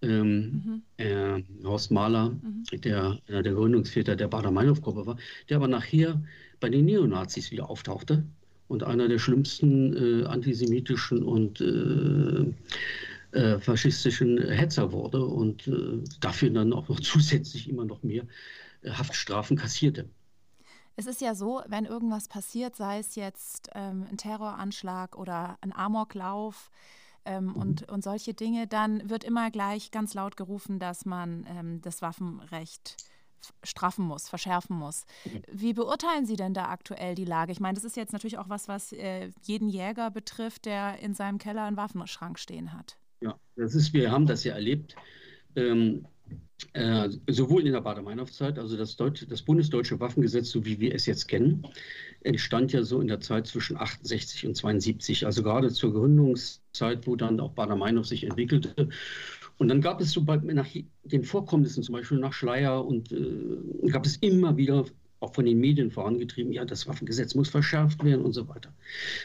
ähm, 0.01 0.81
mhm. 0.97 1.03
äh, 1.03 1.43
Horst 1.63 1.91
Mahler, 1.91 2.29
mhm. 2.29 2.63
der 2.81 3.19
einer 3.27 3.43
der 3.43 3.53
Gründungsväter 3.53 4.15
der 4.15 4.27
Bader-Meinhof-Gruppe 4.27 5.05
war, 5.05 5.17
der 5.49 5.57
aber 5.57 5.67
nachher 5.67 6.21
bei 6.59 6.69
den 6.69 6.85
Neonazis 6.85 7.51
wieder 7.51 7.69
auftauchte 7.69 8.23
und 8.67 8.83
einer 8.83 9.07
der 9.07 9.19
schlimmsten 9.19 10.23
äh, 10.23 10.25
antisemitischen 10.25 11.23
und 11.23 11.61
äh, 11.61 13.37
äh 13.37 13.59
faschistischen 13.59 14.37
Hetzer 14.37 14.91
wurde 14.91 15.25
und 15.25 15.67
äh, 15.67 16.03
dafür 16.21 16.49
dann 16.49 16.73
auch 16.73 16.87
noch 16.87 16.99
zusätzlich 17.01 17.69
immer 17.69 17.85
noch 17.85 18.03
mehr 18.03 18.23
äh, 18.81 18.91
Haftstrafen 18.91 19.57
kassierte. 19.57 20.07
Es 20.95 21.05
ist 21.05 21.21
ja 21.21 21.33
so, 21.33 21.61
wenn 21.67 21.85
irgendwas 21.85 22.27
passiert, 22.27 22.75
sei 22.75 22.99
es 22.99 23.15
jetzt 23.15 23.69
ähm, 23.73 24.05
ein 24.11 24.17
Terroranschlag 24.17 25.17
oder 25.17 25.57
ein 25.61 25.73
Amoklauf, 25.73 26.69
ähm, 27.25 27.45
mhm. 27.45 27.55
und, 27.55 27.89
und 27.89 28.03
solche 28.03 28.33
Dinge, 28.33 28.67
dann 28.67 29.09
wird 29.09 29.23
immer 29.23 29.51
gleich 29.51 29.91
ganz 29.91 30.13
laut 30.13 30.37
gerufen, 30.37 30.79
dass 30.79 31.05
man 31.05 31.45
ähm, 31.49 31.81
das 31.81 32.01
Waffenrecht 32.01 32.97
straffen 33.63 34.05
muss, 34.05 34.27
verschärfen 34.27 34.77
muss. 34.77 35.05
Mhm. 35.25 35.41
Wie 35.51 35.73
beurteilen 35.73 36.25
Sie 36.25 36.35
denn 36.35 36.53
da 36.53 36.65
aktuell 36.65 37.15
die 37.15 37.25
Lage? 37.25 37.51
Ich 37.51 37.59
meine, 37.59 37.75
das 37.75 37.83
ist 37.83 37.97
jetzt 37.97 38.13
natürlich 38.13 38.37
auch 38.37 38.49
was, 38.49 38.67
was 38.67 38.91
äh, 38.91 39.29
jeden 39.43 39.69
Jäger 39.69 40.11
betrifft, 40.11 40.65
der 40.65 40.99
in 40.99 41.13
seinem 41.13 41.37
Keller 41.37 41.63
einen 41.63 41.77
Waffenschrank 41.77 42.39
stehen 42.39 42.73
hat. 42.73 42.97
Ja, 43.21 43.37
das 43.55 43.75
ist, 43.75 43.93
wir 43.93 44.11
haben 44.11 44.25
das 44.25 44.43
ja 44.43 44.53
erlebt. 44.53 44.95
Ähm, 45.55 46.05
äh, 46.73 47.09
sowohl 47.27 47.65
in 47.65 47.73
der 47.73 47.81
Bader-Meinhof-Zeit, 47.81 48.59
also 48.59 48.77
das, 48.77 48.95
Deutsche, 48.95 49.25
das 49.25 49.41
bundesdeutsche 49.41 49.99
Waffengesetz, 49.99 50.49
so 50.49 50.65
wie 50.65 50.79
wir 50.79 50.93
es 50.93 51.05
jetzt 51.05 51.27
kennen, 51.27 51.65
entstand 52.21 52.73
ja 52.73 52.83
so 52.83 53.01
in 53.01 53.07
der 53.07 53.19
Zeit 53.19 53.47
zwischen 53.47 53.77
68 53.77 54.45
und 54.47 54.55
72, 54.55 55.25
also 55.25 55.43
gerade 55.43 55.71
zur 55.71 55.93
Gründungszeit, 55.93 57.07
wo 57.07 57.15
dann 57.15 57.39
auch 57.39 57.51
Bader-Meinhof 57.51 58.07
sich 58.07 58.23
entwickelte. 58.23 58.89
Und 59.57 59.67
dann 59.67 59.81
gab 59.81 59.99
es 60.01 60.11
so 60.11 60.23
bei, 60.23 60.37
nach 60.37 60.67
den 61.03 61.23
Vorkommnissen, 61.23 61.83
zum 61.83 61.93
Beispiel 61.93 62.19
nach 62.19 62.33
Schleier, 62.33 62.85
und 62.85 63.11
äh, 63.11 63.89
gab 63.89 64.05
es 64.05 64.17
immer 64.17 64.55
wieder 64.57 64.85
auch 65.19 65.33
von 65.33 65.45
den 65.45 65.59
Medien 65.59 65.91
vorangetrieben, 65.91 66.53
ja, 66.53 66.65
das 66.65 66.87
Waffengesetz 66.87 67.35
muss 67.35 67.49
verschärft 67.49 68.03
werden 68.03 68.23
und 68.23 68.33
so 68.33 68.47
weiter. 68.47 68.73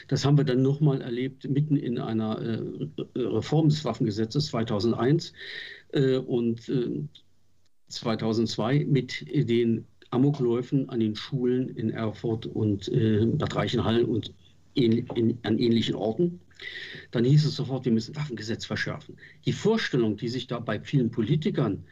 Das 0.07 0.25
haben 0.25 0.37
wir 0.37 0.43
dann 0.43 0.61
nochmal 0.61 1.01
erlebt, 1.01 1.49
mitten 1.49 1.77
in 1.77 1.99
einer 1.99 2.41
äh, 2.41 2.59
Reform 3.15 3.69
des 3.69 3.85
Waffengesetzes 3.85 4.47
2001 4.47 5.33
äh, 5.93 6.17
und 6.17 6.69
2002 7.87 8.75
äh, 8.75 8.85
mit 8.85 9.25
den 9.49 9.85
Amokläufen 10.11 10.89
an 10.89 10.99
den 10.99 11.15
Schulen 11.15 11.69
in 11.69 11.89
Erfurt 11.89 12.45
und 12.45 12.87
äh, 12.89 13.25
Bad 13.25 13.55
Reichenhall 13.55 14.03
und 14.03 14.33
in, 14.73 15.07
in, 15.07 15.37
an 15.43 15.57
ähnlichen 15.57 15.95
Orten. 15.95 16.41
Dann 17.11 17.25
hieß 17.25 17.45
es 17.45 17.55
sofort, 17.55 17.85
wir 17.85 17.91
müssen 17.91 18.15
Waffengesetz 18.15 18.65
verschärfen. 18.65 19.17
Die 19.45 19.53
Vorstellung, 19.53 20.17
die 20.17 20.29
sich 20.29 20.47
da 20.47 20.59
bei 20.59 20.79
vielen 20.79 21.11
Politikern 21.11 21.83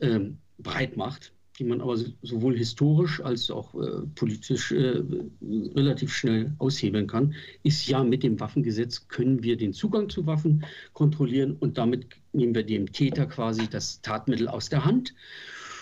ähm, 0.00 0.38
breit 0.58 0.96
macht, 0.96 1.32
die 1.58 1.64
man 1.64 1.82
aber 1.82 1.96
sowohl 2.22 2.56
historisch 2.56 3.20
als 3.20 3.50
auch 3.50 3.74
äh, 3.74 4.06
politisch 4.14 4.72
äh, 4.72 5.02
relativ 5.42 6.12
schnell 6.12 6.54
aushebeln 6.58 7.06
kann, 7.06 7.34
ist 7.62 7.86
ja, 7.86 8.02
mit 8.02 8.22
dem 8.22 8.40
Waffengesetz 8.40 9.08
können 9.08 9.42
wir 9.42 9.58
den 9.58 9.74
Zugang 9.74 10.08
zu 10.08 10.26
Waffen 10.26 10.64
kontrollieren 10.94 11.56
und 11.60 11.76
damit 11.76 12.06
nehmen 12.32 12.54
wir 12.54 12.62
dem 12.62 12.90
Täter 12.90 13.26
quasi 13.26 13.68
das 13.68 14.00
Tatmittel 14.00 14.48
aus 14.48 14.70
der 14.70 14.86
Hand. 14.86 15.14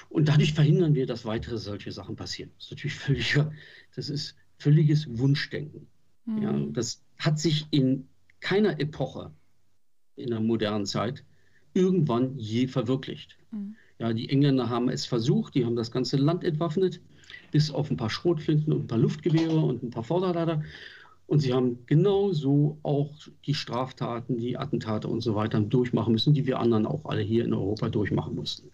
Und 0.09 0.29
dadurch 0.29 0.55
verhindern 0.55 0.95
wir, 0.95 1.07
dass 1.07 1.25
weitere 1.25 1.59
solche 1.59 1.93
Sachen 1.93 2.17
passieren. 2.17 2.51
Das 2.57 2.67
ist 2.67 2.71
natürlich 2.71 2.95
völliger, 2.95 3.53
das 3.95 4.09
ist 4.09 4.37
völliges 4.59 5.07
Wunschdenken. 5.19 5.87
Mhm. 6.25 6.43
Ja, 6.43 6.59
das 6.71 7.03
hat 7.19 7.39
sich 7.39 7.67
in 7.71 8.09
keiner 8.41 8.81
Epoche 8.81 9.33
in 10.17 10.31
der 10.31 10.41
modernen 10.41 10.87
Zeit 10.87 11.25
irgendwann 11.75 12.37
je 12.39 12.67
verwirklicht. 12.67 13.37
Mhm. 13.51 13.77
Ja, 13.99 14.13
die 14.13 14.29
Engländer 14.29 14.69
haben 14.69 14.89
es 14.89 15.07
versucht, 15.07 15.55
die 15.55 15.65
haben 15.65 15.77
das 15.77 15.91
ganze 15.91 16.17
Land 16.17 16.45
entwaffnet, 16.45 17.01
bis 17.51 17.71
auf 17.71 17.91
ein 17.91 17.97
paar 17.97 18.11
Schrotflinten 18.11 18.73
und 18.73 18.85
ein 18.85 18.87
paar 18.87 18.99
Luftgewehre 18.99 19.59
und 19.59 19.83
ein 19.83 19.91
paar 19.91 20.05
Vorderlader. 20.05 20.63
Und 21.29 21.41
sie 21.41 21.53
haben 21.53 21.85
genauso 21.85 22.79
auch 22.83 23.13
die 23.45 23.53
Straftaten, 23.53 24.39
die 24.39 24.57
Attentate 24.57 25.09
und 25.09 25.21
so 25.21 25.35
weiter 25.35 25.61
durchmachen 25.61 26.13
müssen, 26.13 26.33
die 26.33 26.47
wir 26.47 26.59
anderen 26.59 26.87
auch 26.87 27.05
alle 27.05 27.21
hier 27.21 27.45
in 27.45 27.53
Europa 27.53 27.91
durchmachen 27.91 28.35
mussten. 28.35 28.71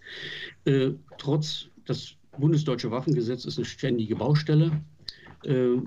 Äh, 0.64 0.92
trotz 1.18 1.66
das 1.84 2.14
bundesdeutsche 2.38 2.92
Waffengesetz 2.92 3.44
ist 3.44 3.58
eine 3.58 3.64
ständige 3.64 4.14
Baustelle. 4.14 4.70
Äh, 5.42 5.78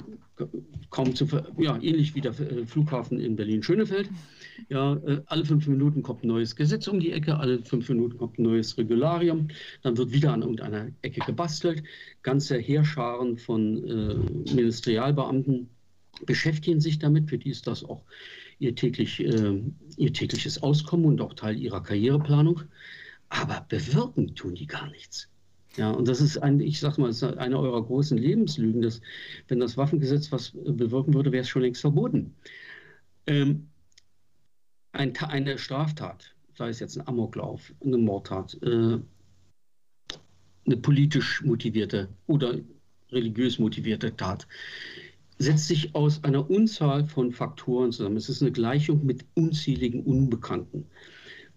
kaum 0.90 1.16
zu, 1.16 1.26
ja, 1.58 1.82
ähnlich 1.82 2.16
wie 2.16 2.22
der 2.22 2.38
äh, 2.38 2.66
Flughafen 2.66 3.22
in 3.22 3.38
Berlin-Schönefeld. 3.38 4.10
Ja, 4.68 4.96
äh, 4.96 5.22
alle 5.26 5.46
fünf 5.46 5.68
Minuten 5.68 6.04
kommt 6.04 6.26
ein 6.26 6.28
neues 6.28 6.58
Gesetz 6.58 6.90
um 6.90 7.00
die 7.00 7.14
Ecke, 7.14 7.38
alle 7.38 7.64
fünf 7.64 7.88
Minuten 7.88 8.18
kommt 8.18 8.40
ein 8.40 8.44
neues 8.44 8.78
Regularium, 8.78 9.48
dann 9.84 9.98
wird 9.98 10.12
wieder 10.12 10.34
an 10.34 10.42
irgendeiner 10.42 10.90
Ecke 11.02 11.22
gebastelt. 11.26 11.84
Ganze 12.24 12.58
Heerscharen 12.58 13.38
von 13.38 13.88
äh, 13.88 14.54
Ministerialbeamten 14.54 15.70
beschäftigen 16.26 16.82
sich 16.82 17.00
damit, 17.00 17.30
für 17.30 17.38
die 17.38 17.50
ist 17.50 17.68
das 17.68 17.84
auch 17.84 18.04
ihr, 18.60 18.76
täglich, 18.76 19.20
äh, 19.20 19.62
ihr 19.98 20.14
tägliches 20.14 20.62
Auskommen 20.64 21.06
und 21.06 21.22
auch 21.22 21.34
Teil 21.34 21.58
ihrer 21.58 21.82
Karriereplanung. 21.82 22.64
Aber 23.30 23.66
bewirken 23.68 24.36
tun 24.36 24.56
die 24.56 24.68
gar 24.68 24.90
nichts. 24.90 25.30
Ja, 25.76 25.92
und 25.92 26.08
das 26.08 26.22
ist 26.22 26.38
ein, 26.38 26.60
ich 26.60 26.80
sag 26.80 26.98
mal, 26.98 27.10
ist 27.10 27.24
eine 27.24 27.60
eurer 27.60 27.84
großen 27.84 28.18
Lebenslügen, 28.18 28.82
dass 28.82 29.00
wenn 29.48 29.60
das 29.60 29.78
Waffengesetz 29.78 30.32
was 30.32 30.52
bewirken 30.52 31.14
würde, 31.14 31.32
wäre 31.32 31.42
es 31.42 31.50
schon 31.50 31.62
längst 31.62 31.82
verboten. 31.82 32.34
Ähm, 33.28 33.68
ein, 34.94 35.16
eine 35.18 35.60
Straftat, 35.60 36.34
sei 36.56 36.70
es 36.70 36.80
jetzt 36.80 36.98
ein 36.98 37.08
Amoklauf, 37.08 37.74
eine 37.86 37.98
Mordtat, 37.98 38.58
äh, 38.64 38.98
eine 40.66 40.78
politisch 40.82 41.44
motivierte 41.44 42.10
oder 42.26 42.56
religiös 43.12 43.60
motivierte 43.60 44.16
Tat, 44.16 44.48
setzt 45.40 45.68
sich 45.68 45.94
aus 45.96 46.24
einer 46.24 46.50
Unzahl 46.50 47.06
von 47.06 47.32
Faktoren 47.32 47.92
zusammen. 47.92 48.18
Es 48.18 48.30
ist 48.30 48.42
eine 48.42 48.52
Gleichung 48.52 49.06
mit 49.06 49.26
unzähligen 49.36 50.04
Unbekannten. 50.04 50.86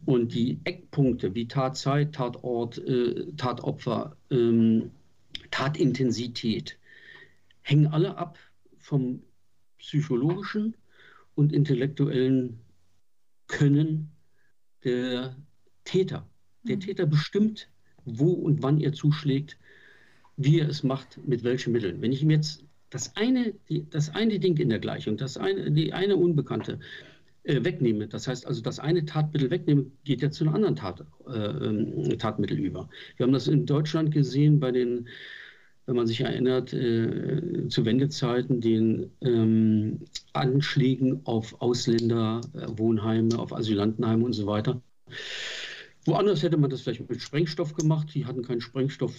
Und 0.05 0.35
die 0.35 0.61
Eckpunkte 0.65 1.35
wie 1.35 1.49
Tatzeit, 1.49 2.15
Tatort, 2.15 2.79
äh, 2.79 3.33
Tatopfer, 3.37 4.17
ähm, 4.31 4.91
Tatintensität 5.51 6.79
hängen 7.63 7.87
alle 7.87 8.17
ab 8.17 8.39
vom 8.79 9.23
psychologischen 9.79 10.75
und 11.35 11.53
intellektuellen 11.53 12.61
Können 13.47 14.11
der 14.85 15.37
Täter. 15.85 16.29
Der 16.65 16.77
mhm. 16.77 16.81
Täter 16.81 17.07
bestimmt, 17.07 17.69
wo 18.05 18.33
und 18.33 18.63
wann 18.63 18.81
er 18.81 18.93
zuschlägt, 18.93 19.59
wie 20.37 20.61
er 20.61 20.69
es 20.69 20.83
macht, 20.83 21.19
mit 21.27 21.45
welchen 21.45 21.73
Mitteln. 21.73 22.01
Wenn 22.01 22.13
ich 22.13 22.23
ihm 22.23 22.31
jetzt 22.31 22.65
das 22.91 23.17
eine, 23.17 23.55
die, 23.69 23.89
das 23.89 24.15
eine 24.15 24.39
Ding 24.39 24.57
in 24.59 24.69
der 24.69 24.81
Gleichung, 24.81 25.17
das 25.17 25.37
eine, 25.37 25.71
die 25.71 25.93
eine 25.93 26.17
Unbekannte 26.17 26.81
äh, 27.45 27.65
wegnehme, 27.65 28.09
das 28.09 28.29
heißt 28.29 28.47
also 28.47 28.61
das 28.61 28.79
eine 28.79 29.05
Tatmittel 29.05 29.51
wegnehme, 29.51 29.87
geht 30.05 30.23
er 30.23 30.31
zu 30.31 30.45
einem 30.45 30.55
anderen 30.55 30.77
Tat, 30.77 31.05
äh, 31.27 31.33
ähm, 31.33 32.19
Tatmittel 32.19 32.59
über. 32.59 32.89
Wir 33.17 33.25
haben 33.25 33.33
das 33.33 33.49
in 33.49 33.65
Deutschland 33.65 34.13
gesehen 34.13 34.61
bei 34.61 34.73
den, 34.73 35.09
wenn 35.87 35.97
man 35.97 36.07
sich 36.07 36.21
erinnert, 36.21 36.73
äh, 36.73 37.69
zu 37.69 37.85
Wendezeiten, 37.85 38.61
den 38.61 39.11
ähm, 39.23 40.01
Anschlägen 40.33 41.21
auf 41.25 41.61
Ausländerwohnheime, 41.63 43.39
auf 43.39 43.53
Asylantenheime 43.53 44.25
und 44.25 44.33
so 44.33 44.47
weiter. 44.47 44.83
Woanders 46.07 46.43
hätte 46.43 46.57
man 46.57 46.71
das 46.71 46.81
vielleicht 46.81 47.09
mit 47.09 47.21
Sprengstoff 47.21 47.75
gemacht. 47.75 48.15
Die 48.15 48.25
hatten 48.25 48.43
keinen 48.43 48.61
Sprengstoff 48.61 49.15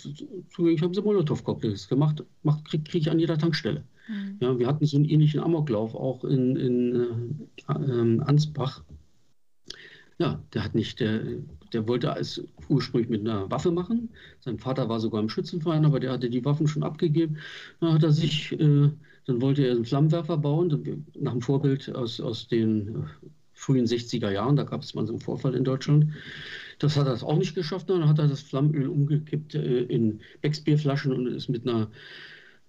zugänglich, 0.50 0.82
haben 0.82 0.94
sie 0.94 1.02
Molotow-Cocktails 1.02 1.88
gemacht. 1.88 2.24
Macht, 2.44 2.66
kriege 2.66 2.84
krieg 2.84 3.02
ich 3.02 3.12
an 3.12 3.20
jeder 3.20 3.38
Tankstelle. 3.38 3.84
Mhm. 4.08 4.38
Ja, 4.40 4.58
wir 4.58 4.68
hatten 4.68 4.86
so 4.86 4.98
einen 4.98 5.06
ähnlichen 5.06 5.42
Amoklauf 5.42 5.94
auch 5.94 6.24
in, 6.24 6.56
in 6.56 7.48
äh, 7.68 7.74
äh, 7.74 8.20
Ansbach. 8.22 8.84
Ja, 10.18 10.42
der 10.54 10.64
hat 10.64 10.76
nicht, 10.76 11.00
der, 11.00 11.22
der 11.74 11.88
wollte 11.88 12.14
es 12.20 12.44
ursprünglich 12.70 13.10
mit 13.10 13.22
einer 13.22 13.50
Waffe 13.50 13.72
machen. 13.72 14.10
Sein 14.40 14.60
Vater 14.60 14.90
war 14.90 15.00
sogar 15.00 15.22
im 15.22 15.30
Schützenverein, 15.30 15.86
aber 15.86 16.00
der 16.00 16.12
hatte 16.12 16.30
die 16.30 16.46
Waffen 16.46 16.68
schon 16.68 16.84
abgegeben. 16.84 17.38
Dann 17.80 17.94
hat 17.94 18.04
er 18.04 18.12
sich, 18.12 18.52
äh, 18.54 18.90
dann 19.26 19.42
wollte 19.42 19.66
er 19.66 19.72
einen 19.76 19.86
Flammenwerfer 19.86 20.38
bauen, 20.38 21.04
nach 21.20 21.32
dem 21.32 21.42
Vorbild 21.42 21.94
aus, 21.96 22.20
aus 22.20 22.48
den 22.48 23.06
frühen 23.54 23.86
60er 23.86 24.32
Jahren. 24.32 24.56
Da 24.56 24.64
gab 24.64 24.82
es 24.82 24.94
mal 24.94 25.06
so 25.06 25.14
einen 25.14 25.22
Vorfall 25.22 25.56
in 25.56 25.64
Deutschland. 25.64 26.08
Das 26.82 26.98
hat 26.98 27.06
er 27.06 27.24
auch 27.24 27.38
nicht 27.38 27.54
geschafft. 27.54 27.90
Dann 27.90 28.10
hat 28.10 28.18
er 28.18 28.28
das 28.28 28.42
Flammenöl 28.42 28.88
umgekippt 28.88 29.54
äh, 29.54 29.84
in 29.84 30.20
Becksbierflaschen 30.42 31.14
und 31.14 31.28
ist 31.28 31.48
mit 31.48 31.68
einer 31.68 31.92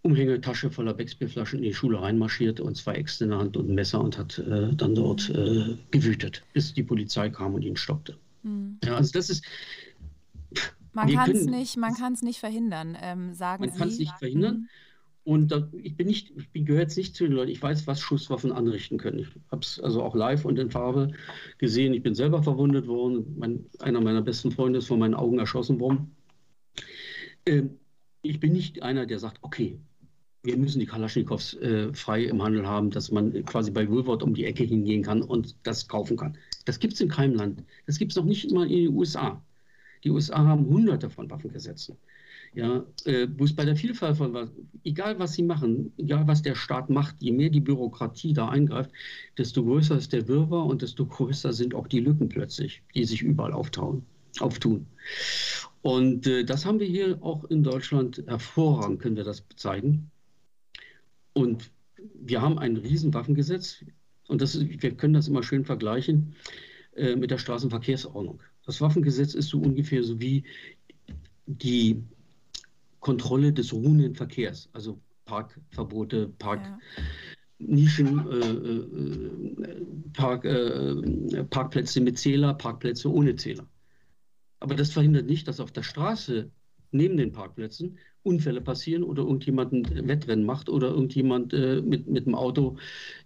Umhängetasche 0.03 0.70
voller 0.70 0.92
Becksbierflaschen 0.92 1.61
in 1.61 1.64
die 1.64 1.75
Schule 1.75 2.03
reinmarschiert 2.03 2.61
und 2.61 2.77
zwei 2.77 2.94
Äxte 2.94 3.25
in 3.25 3.31
der 3.31 3.38
Hand 3.38 3.57
und 3.57 3.70
ein 3.70 3.75
Messer 3.75 4.03
und 4.03 4.18
hat 4.18 4.38
äh, 4.38 4.75
dann 4.75 4.94
dort 4.94 5.31
äh, 5.31 5.79
gewütet, 5.90 6.42
bis 6.53 6.75
die 6.75 6.83
Polizei 6.83 7.31
kam 7.31 7.55
und 7.55 7.62
ihn 7.62 7.77
stoppte. 7.77 8.18
Mhm. 8.42 8.79
Ja, 8.85 8.96
also 8.96 9.12
das 9.12 9.31
ist. 9.31 9.44
Man 10.92 11.11
kann 11.11 11.31
es 11.31 11.46
nicht, 11.46 11.79
nicht 12.22 12.38
verhindern, 12.38 12.98
ähm, 13.01 13.33
sagen 13.33 13.62
man 13.62 13.70
Sie. 13.70 13.79
Man 13.79 13.79
kann 13.79 13.88
es 13.88 13.98
nicht 13.98 14.18
verhindern. 14.18 14.68
Und 15.24 15.52
da, 15.52 15.68
ich 15.72 15.96
bin 15.96 16.08
nicht, 16.08 16.32
ich 16.52 16.64
gehöre 16.64 16.82
jetzt 16.82 16.96
nicht 16.96 17.14
zu 17.14 17.24
den 17.24 17.35
Leuten, 17.35 17.52
ich 17.52 17.62
weiß, 17.62 17.87
was 17.87 18.00
Schusswaffen 18.00 18.50
anrichten 18.50 18.98
können. 18.98 19.20
Ich 19.20 19.28
habe 19.50 19.62
es 19.62 19.78
also 19.78 20.02
auch 20.02 20.16
live 20.16 20.44
und 20.44 20.58
in 20.58 20.70
Farbe 20.70 21.12
gesehen. 21.58 21.94
Ich 21.94 22.02
bin 22.02 22.14
selber 22.14 22.42
verwundet 22.42 22.88
worden. 22.88 23.37
Mein, 23.38 23.66
einer 23.78 24.00
meiner 24.00 24.22
besten 24.22 24.50
Freunde 24.50 24.80
ist 24.80 24.88
vor 24.88 24.96
meinen 24.96 25.14
Augen 25.14 25.38
erschossen 25.38 25.78
worden. 25.78 26.11
Ähm, 27.46 27.78
ich 28.22 28.40
bin 28.40 28.52
nicht 28.52 28.82
einer, 28.82 29.06
der 29.06 29.20
sagt, 29.20 29.38
okay, 29.42 29.78
wir 30.42 30.56
müssen 30.56 30.80
die 30.80 30.87
Kalaschnikows 30.87 31.54
äh, 31.54 31.92
frei 31.94 32.24
im 32.24 32.42
Handel 32.42 32.66
haben, 32.66 32.90
dass 32.90 33.12
man 33.12 33.44
quasi 33.44 33.70
bei 33.70 33.88
Woolworth 33.88 34.24
um 34.24 34.35
die 34.35 34.44
Ecke 34.44 34.64
hingehen 34.64 35.02
kann 35.02 35.22
und 35.22 35.54
das 35.62 35.87
kaufen 35.87 36.16
kann. 36.16 36.37
Das 36.64 36.80
gibt 36.80 36.94
es 36.94 37.00
in 37.00 37.08
keinem 37.08 37.37
Land. 37.37 37.62
Das 37.87 37.98
gibt 37.98 38.12
es 38.12 38.16
noch 38.16 38.24
nicht 38.24 38.50
mal 38.50 38.70
in 38.70 38.87
den 38.87 38.94
USA. 38.94 39.40
Die 40.02 40.11
USA 40.11 40.44
haben 40.44 40.66
hunderte 40.66 41.11
von 41.11 41.30
Waffengesetzen. 41.30 41.96
Ja, 42.54 42.84
äh, 43.06 43.28
wo 43.38 43.44
es 43.44 43.56
bei 43.56 43.64
der 43.64 43.76
Vielfalt 43.76 44.18
von 44.18 44.34
was, 44.34 44.50
egal 44.84 45.18
was 45.18 45.32
sie 45.32 45.42
machen, 45.42 45.92
egal 45.96 46.26
was 46.26 46.42
der 46.42 46.54
Staat 46.54 46.90
macht, 46.90 47.16
je 47.20 47.32
mehr 47.32 47.48
die 47.48 47.60
Bürokratie 47.60 48.34
da 48.34 48.50
eingreift, 48.50 48.90
desto 49.38 49.64
größer 49.64 49.96
ist 49.96 50.12
der 50.12 50.28
Wirrwarr 50.28 50.66
und 50.66 50.82
desto 50.82 51.06
größer 51.06 51.54
sind 51.54 51.74
auch 51.74 51.88
die 51.88 52.00
Lücken 52.00 52.28
plötzlich, 52.28 52.82
die 52.94 53.04
sich 53.04 53.22
überall 53.22 53.54
auftauen, 53.54 54.04
auftun. 54.40 54.86
Und 55.80 56.26
äh, 56.26 56.44
das 56.44 56.66
haben 56.66 56.78
wir 56.78 56.86
hier 56.86 57.18
auch 57.22 57.44
in 57.44 57.62
Deutschland 57.62 58.22
hervorragend, 58.26 59.00
können 59.00 59.16
wir 59.16 59.24
das 59.24 59.44
zeigen. 59.56 60.10
Und 61.32 61.70
wir 62.14 62.42
haben 62.42 62.58
ein 62.58 62.76
Riesenwaffengesetz 62.76 63.82
und 64.28 64.42
das 64.42 64.54
ist, 64.54 64.82
wir 64.82 64.94
können 64.94 65.14
das 65.14 65.28
immer 65.28 65.42
schön 65.42 65.64
vergleichen 65.64 66.34
äh, 66.96 67.16
mit 67.16 67.30
der 67.30 67.38
Straßenverkehrsordnung. 67.38 68.40
Das 68.66 68.82
Waffengesetz 68.82 69.32
ist 69.34 69.48
so 69.48 69.58
ungefähr 69.58 70.02
so 70.04 70.20
wie 70.20 70.44
die 71.46 72.02
Kontrolle 73.02 73.52
des 73.52 73.72
ruhenden 73.72 74.14
Verkehrs, 74.14 74.70
also 74.72 74.98
Parkverbote, 75.24 76.32
Parknischen, 76.38 76.80
ja. 77.58 78.30
äh, 78.30 78.56
äh, 79.68 79.86
Park, 80.12 80.44
äh, 80.44 81.44
Parkplätze 81.44 82.00
mit 82.00 82.18
Zähler, 82.18 82.54
Parkplätze 82.54 83.12
ohne 83.12 83.34
Zähler. 83.34 83.66
Aber 84.60 84.76
das 84.76 84.92
verhindert 84.92 85.26
nicht, 85.26 85.48
dass 85.48 85.58
auf 85.58 85.72
der 85.72 85.82
Straße 85.82 86.50
neben 86.92 87.16
den 87.16 87.32
Parkplätzen 87.32 87.98
Unfälle 88.22 88.60
passieren 88.60 89.02
oder 89.02 89.22
irgendjemand 89.24 89.72
ein 89.72 90.06
Wettrennen 90.06 90.44
macht 90.44 90.68
oder 90.68 90.90
irgendjemand 90.90 91.52
äh, 91.52 91.82
mit, 91.82 92.06
mit 92.06 92.26
dem 92.26 92.36
Auto 92.36 92.76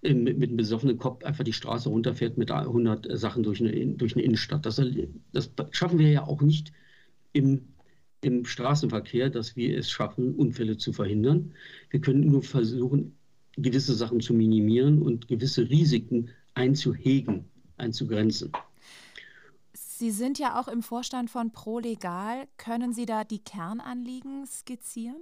äh, 0.01 0.15
mit, 0.15 0.39
mit, 0.39 0.49
einem 0.49 0.57
besoffenen 0.57 0.97
Kopf 0.97 1.23
einfach 1.23 1.45
die 1.45 1.53
Straße 1.53 1.91
runterfährt 1.91 2.39
mit 2.39 2.51
100 2.51 3.07
Sachen 3.19 3.43
durch 3.43 3.61
eine, 3.61 3.89
durch 3.89 4.15
eine 4.15 4.25
Innenstadt. 4.25 4.65
Das, 4.65 4.81
das 5.33 5.51
schaffen 5.73 5.99
wir 5.99 6.11
ja 6.11 6.25
auch 6.27 6.41
nicht 6.41 6.73
im 7.35 7.76
im 8.23 8.45
Straßenverkehr, 8.45 9.31
dass 9.31 9.57
wir 9.57 9.77
es 9.79 9.91
schaffen, 9.91 10.35
Unfälle 10.35 10.77
zu 10.77 10.93
verhindern. 10.93 11.53
Wir 11.91 12.01
können 12.01 12.27
nur 12.27 12.43
versuchen, 12.43 13.17
gewisse 13.57 13.95
Sachen 13.95 14.21
zu 14.21 14.35
minimieren 14.35 15.01
und 15.01 15.29
gewisse 15.29 15.69
Risiken 15.69 16.31
einzuhegen, 16.55 17.45
einzugrenzen. 17.77 18.53
Sie 19.75 20.11
sind 20.11 20.39
ja 20.39 20.61
auch 20.61 20.69
im 20.69 20.83
Vorstand 20.83 21.31
von 21.31 21.53
ProLegal. 21.53 22.49
Können 22.59 22.93
Sie 22.93 23.07
da 23.07 23.25
die 23.25 23.39
Kernanliegen 23.39 24.47
skizzieren? 24.47 25.17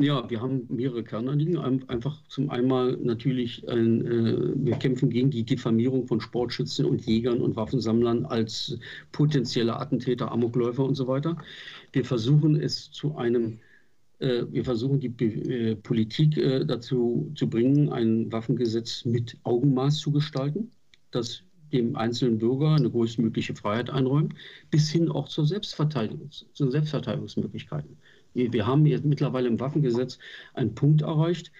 Ja, 0.00 0.30
wir 0.30 0.40
haben 0.40 0.66
mehrere 0.70 1.04
Kernanliegen. 1.04 1.58
Einfach 1.58 2.22
zum 2.28 2.48
einen 2.48 3.04
natürlich, 3.04 3.68
ein, 3.68 4.06
äh, 4.06 4.52
wir 4.54 4.76
kämpfen 4.76 5.10
gegen 5.10 5.30
die 5.30 5.42
Diffamierung 5.42 6.06
von 6.06 6.22
Sportschützen 6.22 6.86
und 6.86 7.04
Jägern 7.04 7.42
und 7.42 7.54
Waffensammlern 7.54 8.24
als 8.24 8.78
potenzielle 9.12 9.76
Attentäter, 9.76 10.32
Amokläufer 10.32 10.84
und 10.84 10.94
so 10.94 11.06
weiter. 11.06 11.36
Wir 11.92 12.06
versuchen 12.06 12.56
es 12.58 12.90
zu 12.90 13.16
einem, 13.16 13.58
äh, 14.20 14.44
wir 14.50 14.64
versuchen 14.64 15.00
die 15.00 15.08
äh, 15.08 15.76
Politik 15.76 16.38
äh, 16.38 16.64
dazu 16.64 17.30
zu 17.34 17.50
bringen, 17.50 17.92
ein 17.92 18.32
Waffengesetz 18.32 19.04
mit 19.04 19.36
Augenmaß 19.42 19.98
zu 19.98 20.12
gestalten, 20.12 20.70
das 21.10 21.42
dem 21.74 21.94
einzelnen 21.94 22.38
Bürger 22.38 22.74
eine 22.74 22.90
größtmögliche 22.90 23.54
Freiheit 23.54 23.90
einräumt, 23.90 24.34
bis 24.70 24.90
hin 24.90 25.10
auch 25.10 25.28
zur 25.28 25.46
Selbstverteidigung, 25.46 26.30
zu 26.30 26.70
Selbstverteidigungsmöglichkeiten. 26.70 27.98
Wir 28.34 28.66
haben 28.66 28.86
jetzt 28.86 29.04
mittlerweile 29.04 29.48
im 29.48 29.60
Waffengesetz 29.60 30.18
einen 30.54 30.74
Punkt 30.74 31.02
erreicht, 31.02 31.52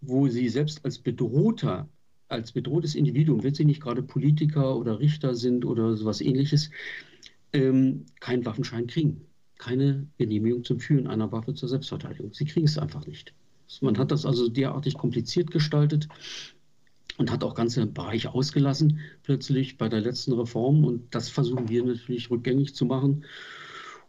wo 0.00 0.28
sie 0.28 0.48
selbst 0.48 0.84
als 0.84 0.98
bedrohter, 0.98 1.88
als 2.28 2.52
bedrohtes 2.52 2.94
Individuum, 2.94 3.42
wenn 3.42 3.54
sie 3.54 3.64
nicht 3.64 3.82
gerade 3.82 4.02
Politiker 4.02 4.76
oder 4.76 4.98
Richter 4.98 5.34
sind 5.34 5.64
oder 5.64 5.96
sowas 5.96 6.20
ähnliches, 6.20 6.70
ähm, 7.52 8.06
keinen 8.20 8.44
Waffenschein 8.46 8.86
kriegen. 8.86 9.26
Keine 9.58 10.06
Genehmigung 10.16 10.64
zum 10.64 10.80
Führen 10.80 11.06
einer 11.06 11.32
Waffe 11.32 11.54
zur 11.54 11.68
Selbstverteidigung. 11.68 12.32
Sie 12.32 12.46
kriegen 12.46 12.66
es 12.66 12.78
einfach 12.78 13.06
nicht. 13.06 13.34
Man 13.80 13.98
hat 13.98 14.10
das 14.10 14.26
also 14.26 14.48
derartig 14.48 14.94
kompliziert 14.94 15.50
gestaltet 15.50 16.08
und 17.18 17.30
hat 17.30 17.44
auch 17.44 17.54
ganze 17.54 17.86
Bereiche 17.86 18.34
ausgelassen 18.34 19.00
plötzlich 19.22 19.78
bei 19.78 19.88
der 19.88 20.00
letzten 20.00 20.32
Reform. 20.32 20.84
Und 20.84 21.14
das 21.14 21.28
versuchen 21.28 21.68
wir 21.68 21.84
natürlich 21.84 22.30
rückgängig 22.30 22.74
zu 22.74 22.86
machen. 22.86 23.24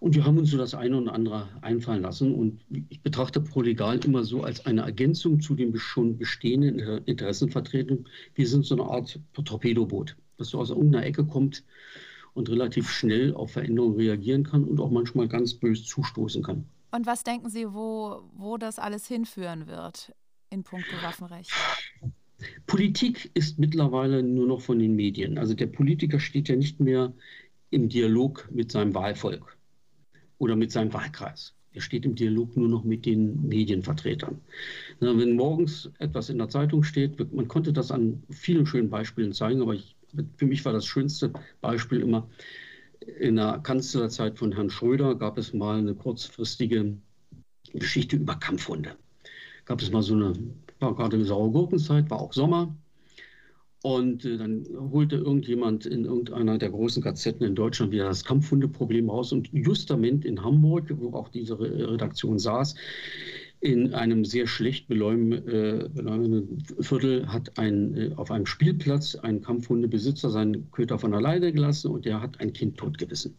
Und 0.01 0.15
wir 0.15 0.25
haben 0.25 0.39
uns 0.39 0.49
so 0.49 0.57
das 0.57 0.73
eine 0.73 0.97
und 0.97 1.09
andere 1.09 1.47
einfallen 1.61 2.01
lassen. 2.01 2.33
Und 2.33 2.65
ich 2.89 3.01
betrachte 3.01 3.39
ProLegal 3.39 4.03
immer 4.03 4.23
so 4.23 4.41
als 4.41 4.65
eine 4.65 4.81
Ergänzung 4.81 5.41
zu 5.41 5.53
den 5.53 5.77
schon 5.77 6.17
bestehenden 6.17 6.79
Interessenvertretungen. 7.05 8.07
Wir 8.33 8.47
sind 8.47 8.65
so 8.65 8.73
eine 8.73 8.85
Art 8.85 9.19
Torpedoboot, 9.33 10.17
das 10.39 10.49
so 10.49 10.59
aus 10.59 10.71
irgendeiner 10.71 11.05
Ecke 11.05 11.23
kommt 11.23 11.63
und 12.33 12.49
relativ 12.49 12.89
schnell 12.89 13.35
auf 13.35 13.51
Veränderungen 13.51 13.95
reagieren 13.95 14.43
kann 14.43 14.63
und 14.63 14.79
auch 14.79 14.89
manchmal 14.89 15.27
ganz 15.27 15.53
bös 15.53 15.85
zustoßen 15.85 16.41
kann. 16.41 16.65
Und 16.89 17.05
was 17.05 17.23
denken 17.23 17.51
Sie, 17.51 17.71
wo, 17.71 18.23
wo 18.33 18.57
das 18.57 18.79
alles 18.79 19.05
hinführen 19.05 19.67
wird 19.67 20.15
in 20.49 20.63
puncto 20.63 20.95
Waffenrecht? 21.03 21.51
Politik 22.65 23.29
ist 23.35 23.59
mittlerweile 23.59 24.23
nur 24.23 24.47
noch 24.47 24.61
von 24.61 24.79
den 24.79 24.95
Medien. 24.95 25.37
Also 25.37 25.53
der 25.53 25.67
Politiker 25.67 26.19
steht 26.19 26.49
ja 26.49 26.55
nicht 26.55 26.79
mehr 26.79 27.13
im 27.69 27.87
Dialog 27.87 28.49
mit 28.51 28.71
seinem 28.71 28.95
Wahlvolk 28.95 29.60
oder 30.41 30.55
mit 30.55 30.71
seinem 30.71 30.91
Wahlkreis. 30.91 31.53
Er 31.71 31.81
steht 31.81 32.03
im 32.03 32.15
Dialog 32.15 32.57
nur 32.57 32.67
noch 32.67 32.83
mit 32.83 33.05
den 33.05 33.47
Medienvertretern. 33.47 34.41
Wenn 34.99 35.35
morgens 35.35 35.91
etwas 35.99 36.29
in 36.29 36.39
der 36.39 36.49
Zeitung 36.49 36.83
steht, 36.83 37.31
man 37.31 37.47
konnte 37.47 37.71
das 37.71 37.91
an 37.91 38.23
vielen 38.31 38.65
schönen 38.65 38.89
Beispielen 38.89 39.33
zeigen, 39.33 39.61
aber 39.61 39.75
ich, 39.75 39.95
für 40.35 40.47
mich 40.47 40.65
war 40.65 40.73
das 40.73 40.87
schönste 40.87 41.31
Beispiel 41.61 42.01
immer, 42.01 42.27
in 43.19 43.35
der 43.35 43.59
Kanzlerzeit 43.59 44.39
von 44.39 44.51
Herrn 44.51 44.71
Schröder 44.71 45.13
gab 45.13 45.37
es 45.37 45.53
mal 45.53 45.77
eine 45.77 45.93
kurzfristige 45.93 46.97
Geschichte 47.73 48.15
über 48.15 48.35
Kampfhunde. 48.35 48.95
Gab 49.65 49.79
es 49.81 49.91
mal 49.91 50.01
so 50.01 50.15
eine, 50.15 50.33
war 50.79 50.95
gerade 50.95 51.23
saure 51.23 51.51
Gurkenzeit, 51.51 52.09
war 52.09 52.19
auch 52.19 52.33
Sommer. 52.33 52.75
Und 53.83 54.25
äh, 54.25 54.37
dann 54.37 54.65
holte 54.91 55.15
irgendjemand 55.15 55.85
in 55.85 56.05
irgendeiner 56.05 56.57
der 56.57 56.69
großen 56.69 57.01
Gazetten 57.01 57.45
in 57.45 57.55
Deutschland 57.55 57.91
wieder 57.91 58.05
das 58.05 58.23
Kampfhundeproblem 58.23 59.09
raus. 59.09 59.31
Und 59.31 59.49
justament 59.51 60.23
in 60.25 60.43
Hamburg, 60.43 60.93
wo 60.97 61.13
auch 61.17 61.29
diese 61.29 61.59
Redaktion 61.59 62.37
saß, 62.37 62.75
in 63.61 63.93
einem 63.93 64.25
sehr 64.25 64.47
schlecht 64.47 64.89
äh, 64.89 65.89
Viertel 66.79 67.27
hat 67.31 67.57
ein, 67.59 67.95
äh, 67.95 68.11
auf 68.15 68.31
einem 68.31 68.47
Spielplatz 68.47 69.15
ein 69.15 69.41
Kampfhundebesitzer 69.41 70.31
seinen 70.31 70.69
Köter 70.71 70.97
von 70.97 71.13
alleine 71.13 71.51
gelassen 71.53 71.91
und 71.91 72.05
der 72.05 72.21
hat 72.21 72.39
ein 72.39 72.53
Kind 72.53 72.77
totgebissen. 72.77 73.35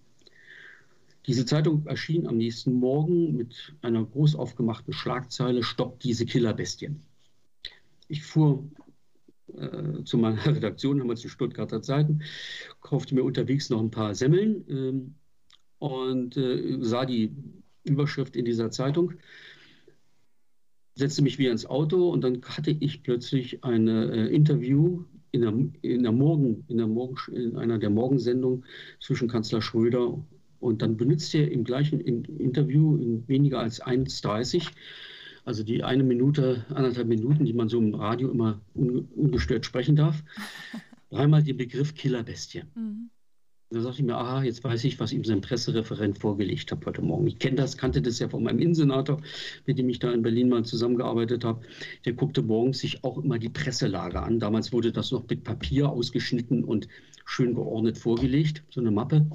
Diese 1.26 1.44
Zeitung 1.44 1.86
erschien 1.86 2.26
am 2.26 2.36
nächsten 2.36 2.72
Morgen 2.72 3.36
mit 3.36 3.74
einer 3.82 4.04
groß 4.04 4.36
aufgemachten 4.36 4.92
Schlagzeile: 4.92 5.64
Stoppt 5.64 6.04
diese 6.04 6.24
Killerbestien. 6.24 7.00
Ich 8.08 8.22
fuhr 8.22 8.64
äh, 9.56 10.04
zu 10.04 10.18
meiner 10.18 10.44
Redaktion, 10.46 10.98
damals 10.98 11.20
die 11.20 11.28
Stuttgarter 11.28 11.82
Zeiten, 11.82 12.22
kaufte 12.80 13.14
mir 13.14 13.24
unterwegs 13.24 13.70
noch 13.70 13.80
ein 13.80 13.90
paar 13.90 14.14
Semmeln 14.14 14.64
ähm, 14.68 15.14
und 15.78 16.36
äh, 16.36 16.78
sah 16.80 17.04
die 17.04 17.34
Überschrift 17.84 18.36
in 18.36 18.44
dieser 18.44 18.70
Zeitung 18.70 19.14
setzte 20.94 21.22
mich 21.22 21.38
wieder 21.38 21.52
ins 21.52 21.66
Auto 21.66 22.10
und 22.10 22.22
dann 22.22 22.42
hatte 22.42 22.70
ich 22.70 23.02
plötzlich 23.02 23.64
ein 23.64 23.88
äh, 23.88 24.26
Interview 24.26 25.04
in, 25.30 25.40
der, 25.40 25.54
in, 25.80 26.02
der 26.02 26.12
Morgen, 26.12 26.64
in, 26.68 26.76
der 26.76 26.86
Morgen, 26.86 27.16
in 27.32 27.56
einer 27.56 27.78
der 27.78 27.90
Morgensendungen 27.90 28.64
zwischen 29.00 29.28
Kanzler 29.28 29.62
Schröder 29.62 30.22
und 30.60 30.82
dann 30.82 30.96
benutzt 30.96 31.34
er 31.34 31.50
im 31.50 31.64
gleichen 31.64 32.00
Interview 32.00 32.96
in 32.96 33.26
weniger 33.26 33.60
als 33.60 33.82
1,30, 33.82 34.68
also 35.44 35.62
die 35.62 35.82
eine 35.82 36.04
Minute, 36.04 36.64
anderthalb 36.70 37.08
Minuten, 37.08 37.44
die 37.44 37.52
man 37.52 37.68
so 37.68 37.78
im 37.78 37.94
Radio 37.94 38.30
immer 38.30 38.60
un, 38.74 39.08
ungestört 39.16 39.66
sprechen 39.66 39.96
darf, 39.96 40.22
dreimal 41.10 41.42
den 41.42 41.56
Begriff 41.56 41.94
Killerbestie. 41.94 42.62
Mhm. 42.74 43.10
Da 43.72 43.80
sagte 43.80 44.00
ich 44.00 44.04
mir, 44.04 44.16
aha, 44.16 44.42
jetzt 44.42 44.62
weiß 44.62 44.84
ich, 44.84 45.00
was 45.00 45.12
ihm 45.12 45.24
sein 45.24 45.40
Pressereferent 45.40 46.18
vorgelegt 46.18 46.70
hat 46.70 46.84
heute 46.84 47.00
Morgen. 47.00 47.26
Ich 47.26 47.38
kenne 47.38 47.56
das, 47.56 47.78
kannte 47.78 48.02
das 48.02 48.18
ja 48.18 48.28
von 48.28 48.42
meinem 48.42 48.58
Innensenator, 48.58 49.22
mit 49.64 49.78
dem 49.78 49.88
ich 49.88 49.98
da 49.98 50.12
in 50.12 50.20
Berlin 50.20 50.50
mal 50.50 50.62
zusammengearbeitet 50.62 51.42
habe. 51.42 51.62
Der 52.04 52.12
guckte 52.12 52.42
morgens 52.42 52.80
sich 52.80 53.02
auch 53.02 53.16
immer 53.16 53.38
die 53.38 53.48
Presselage 53.48 54.20
an. 54.20 54.40
Damals 54.40 54.74
wurde 54.74 54.92
das 54.92 55.10
noch 55.10 55.26
mit 55.26 55.44
Papier 55.44 55.88
ausgeschnitten 55.88 56.64
und 56.64 56.86
schön 57.24 57.54
geordnet 57.54 57.96
vorgelegt, 57.96 58.62
so 58.68 58.82
eine 58.82 58.90
Mappe. 58.90 59.26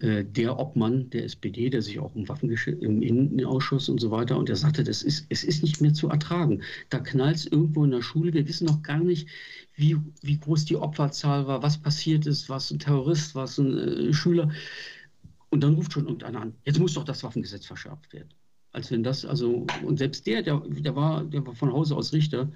der 0.00 0.58
Obmann 0.58 1.08
der 1.10 1.24
SPD, 1.24 1.70
der 1.70 1.80
sich 1.80 1.98
auch 1.98 2.14
um 2.14 2.28
Waffengeschäfte 2.28 2.84
im 2.84 3.00
Innenausschuss 3.00 3.88
und 3.88 4.00
so 4.00 4.10
weiter, 4.10 4.36
und 4.36 4.48
der 4.48 4.56
sagte, 4.56 4.84
das 4.84 5.02
ist, 5.02 5.26
es 5.30 5.44
ist 5.44 5.62
nicht 5.62 5.80
mehr 5.80 5.94
zu 5.94 6.08
ertragen. 6.08 6.62
Da 6.90 6.98
knallt 6.98 7.36
es 7.36 7.46
irgendwo 7.46 7.84
in 7.84 7.92
der 7.92 8.02
Schule, 8.02 8.34
wir 8.34 8.46
wissen 8.46 8.66
noch 8.66 8.82
gar 8.82 8.98
nicht, 8.98 9.28
wie, 9.76 9.96
wie 10.20 10.38
groß 10.38 10.64
die 10.64 10.76
Opferzahl 10.76 11.46
war, 11.46 11.62
was 11.62 11.78
passiert 11.78 12.26
ist, 12.26 12.48
was 12.48 12.70
ein 12.70 12.80
Terrorist, 12.80 13.34
was 13.34 13.58
ein 13.58 13.78
äh, 13.78 14.12
Schüler. 14.12 14.50
Und 15.50 15.62
dann 15.62 15.74
ruft 15.74 15.92
schon 15.92 16.04
irgendeiner 16.04 16.40
an, 16.40 16.54
jetzt 16.64 16.80
muss 16.80 16.94
doch 16.94 17.04
das 17.04 17.22
Waffengesetz 17.22 17.64
verschärft 17.66 18.12
werden 18.12 18.30
als 18.74 18.90
wenn 18.90 19.02
das, 19.02 19.24
also, 19.24 19.66
und 19.84 19.98
selbst 19.98 20.26
der, 20.26 20.42
der, 20.42 20.58
der 20.58 20.96
war, 20.96 21.24
der 21.24 21.46
war 21.46 21.54
von 21.54 21.72
Hause 21.72 21.96
aus 21.96 22.12
Richter, 22.12 22.50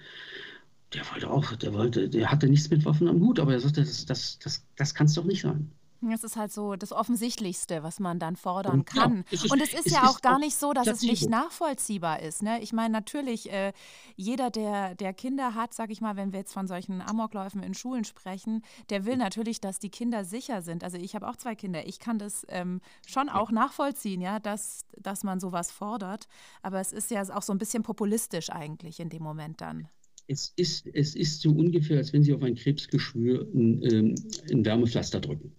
der 0.92 1.08
wollte 1.12 1.30
auch, 1.30 1.54
der 1.56 1.72
wollte, 1.72 2.08
der 2.08 2.30
hatte 2.30 2.48
nichts 2.48 2.70
mit 2.70 2.84
Waffen 2.84 3.08
am 3.08 3.20
Hut, 3.20 3.38
aber 3.38 3.52
er 3.52 3.60
sagte, 3.60 3.82
das, 3.82 4.04
das, 4.04 4.38
das, 4.40 4.64
das 4.76 4.94
kann 4.94 5.06
es 5.06 5.14
doch 5.14 5.24
nicht 5.24 5.42
sein. 5.42 5.70
Das 6.00 6.22
ist 6.22 6.36
halt 6.36 6.52
so 6.52 6.76
das 6.76 6.92
Offensichtlichste, 6.92 7.82
was 7.82 7.98
man 7.98 8.20
dann 8.20 8.36
fordern 8.36 8.84
kann. 8.84 9.16
Ja, 9.16 9.24
es 9.32 9.44
ist, 9.44 9.52
und 9.52 9.60
es 9.60 9.74
ist 9.74 9.86
es 9.86 9.92
ja 9.92 10.08
auch 10.08 10.20
gar 10.20 10.38
nicht 10.38 10.56
so, 10.56 10.72
dass 10.72 10.86
es 10.86 11.02
nicht 11.02 11.28
nachvollziehbar 11.28 12.20
ist. 12.20 12.42
Ne? 12.42 12.60
Ich 12.62 12.72
meine, 12.72 12.92
natürlich, 12.92 13.50
äh, 13.50 13.72
jeder, 14.14 14.50
der, 14.50 14.94
der 14.94 15.12
Kinder 15.12 15.54
hat, 15.54 15.74
sag 15.74 15.90
ich 15.90 16.00
mal, 16.00 16.14
wenn 16.16 16.32
wir 16.32 16.38
jetzt 16.38 16.52
von 16.52 16.68
solchen 16.68 17.02
Amokläufen 17.02 17.64
in 17.64 17.74
Schulen 17.74 18.04
sprechen, 18.04 18.62
der 18.90 19.06
will 19.06 19.16
natürlich, 19.16 19.60
dass 19.60 19.80
die 19.80 19.90
Kinder 19.90 20.24
sicher 20.24 20.62
sind. 20.62 20.84
Also 20.84 20.98
ich 20.98 21.16
habe 21.16 21.28
auch 21.28 21.36
zwei 21.36 21.56
Kinder. 21.56 21.86
Ich 21.86 21.98
kann 21.98 22.18
das 22.18 22.46
ähm, 22.48 22.80
schon 23.06 23.28
auch 23.28 23.50
nachvollziehen, 23.50 24.20
ja, 24.20 24.38
dass, 24.38 24.84
dass 24.96 25.24
man 25.24 25.40
sowas 25.40 25.72
fordert. 25.72 26.28
Aber 26.62 26.80
es 26.80 26.92
ist 26.92 27.10
ja 27.10 27.22
auch 27.34 27.42
so 27.42 27.52
ein 27.52 27.58
bisschen 27.58 27.82
populistisch 27.82 28.50
eigentlich 28.50 29.00
in 29.00 29.08
dem 29.08 29.22
Moment 29.24 29.60
dann. 29.60 29.88
Es 30.28 30.52
ist, 30.56 30.86
es 30.92 31.16
ist 31.16 31.40
so 31.40 31.50
ungefähr, 31.50 31.96
als 31.96 32.12
wenn 32.12 32.22
Sie 32.22 32.34
auf 32.34 32.42
ein 32.42 32.54
Krebsgeschwür 32.54 33.48
ein, 33.54 33.82
ähm, 33.90 34.14
ein 34.52 34.64
Wärmepflaster 34.64 35.20
drücken. 35.20 35.52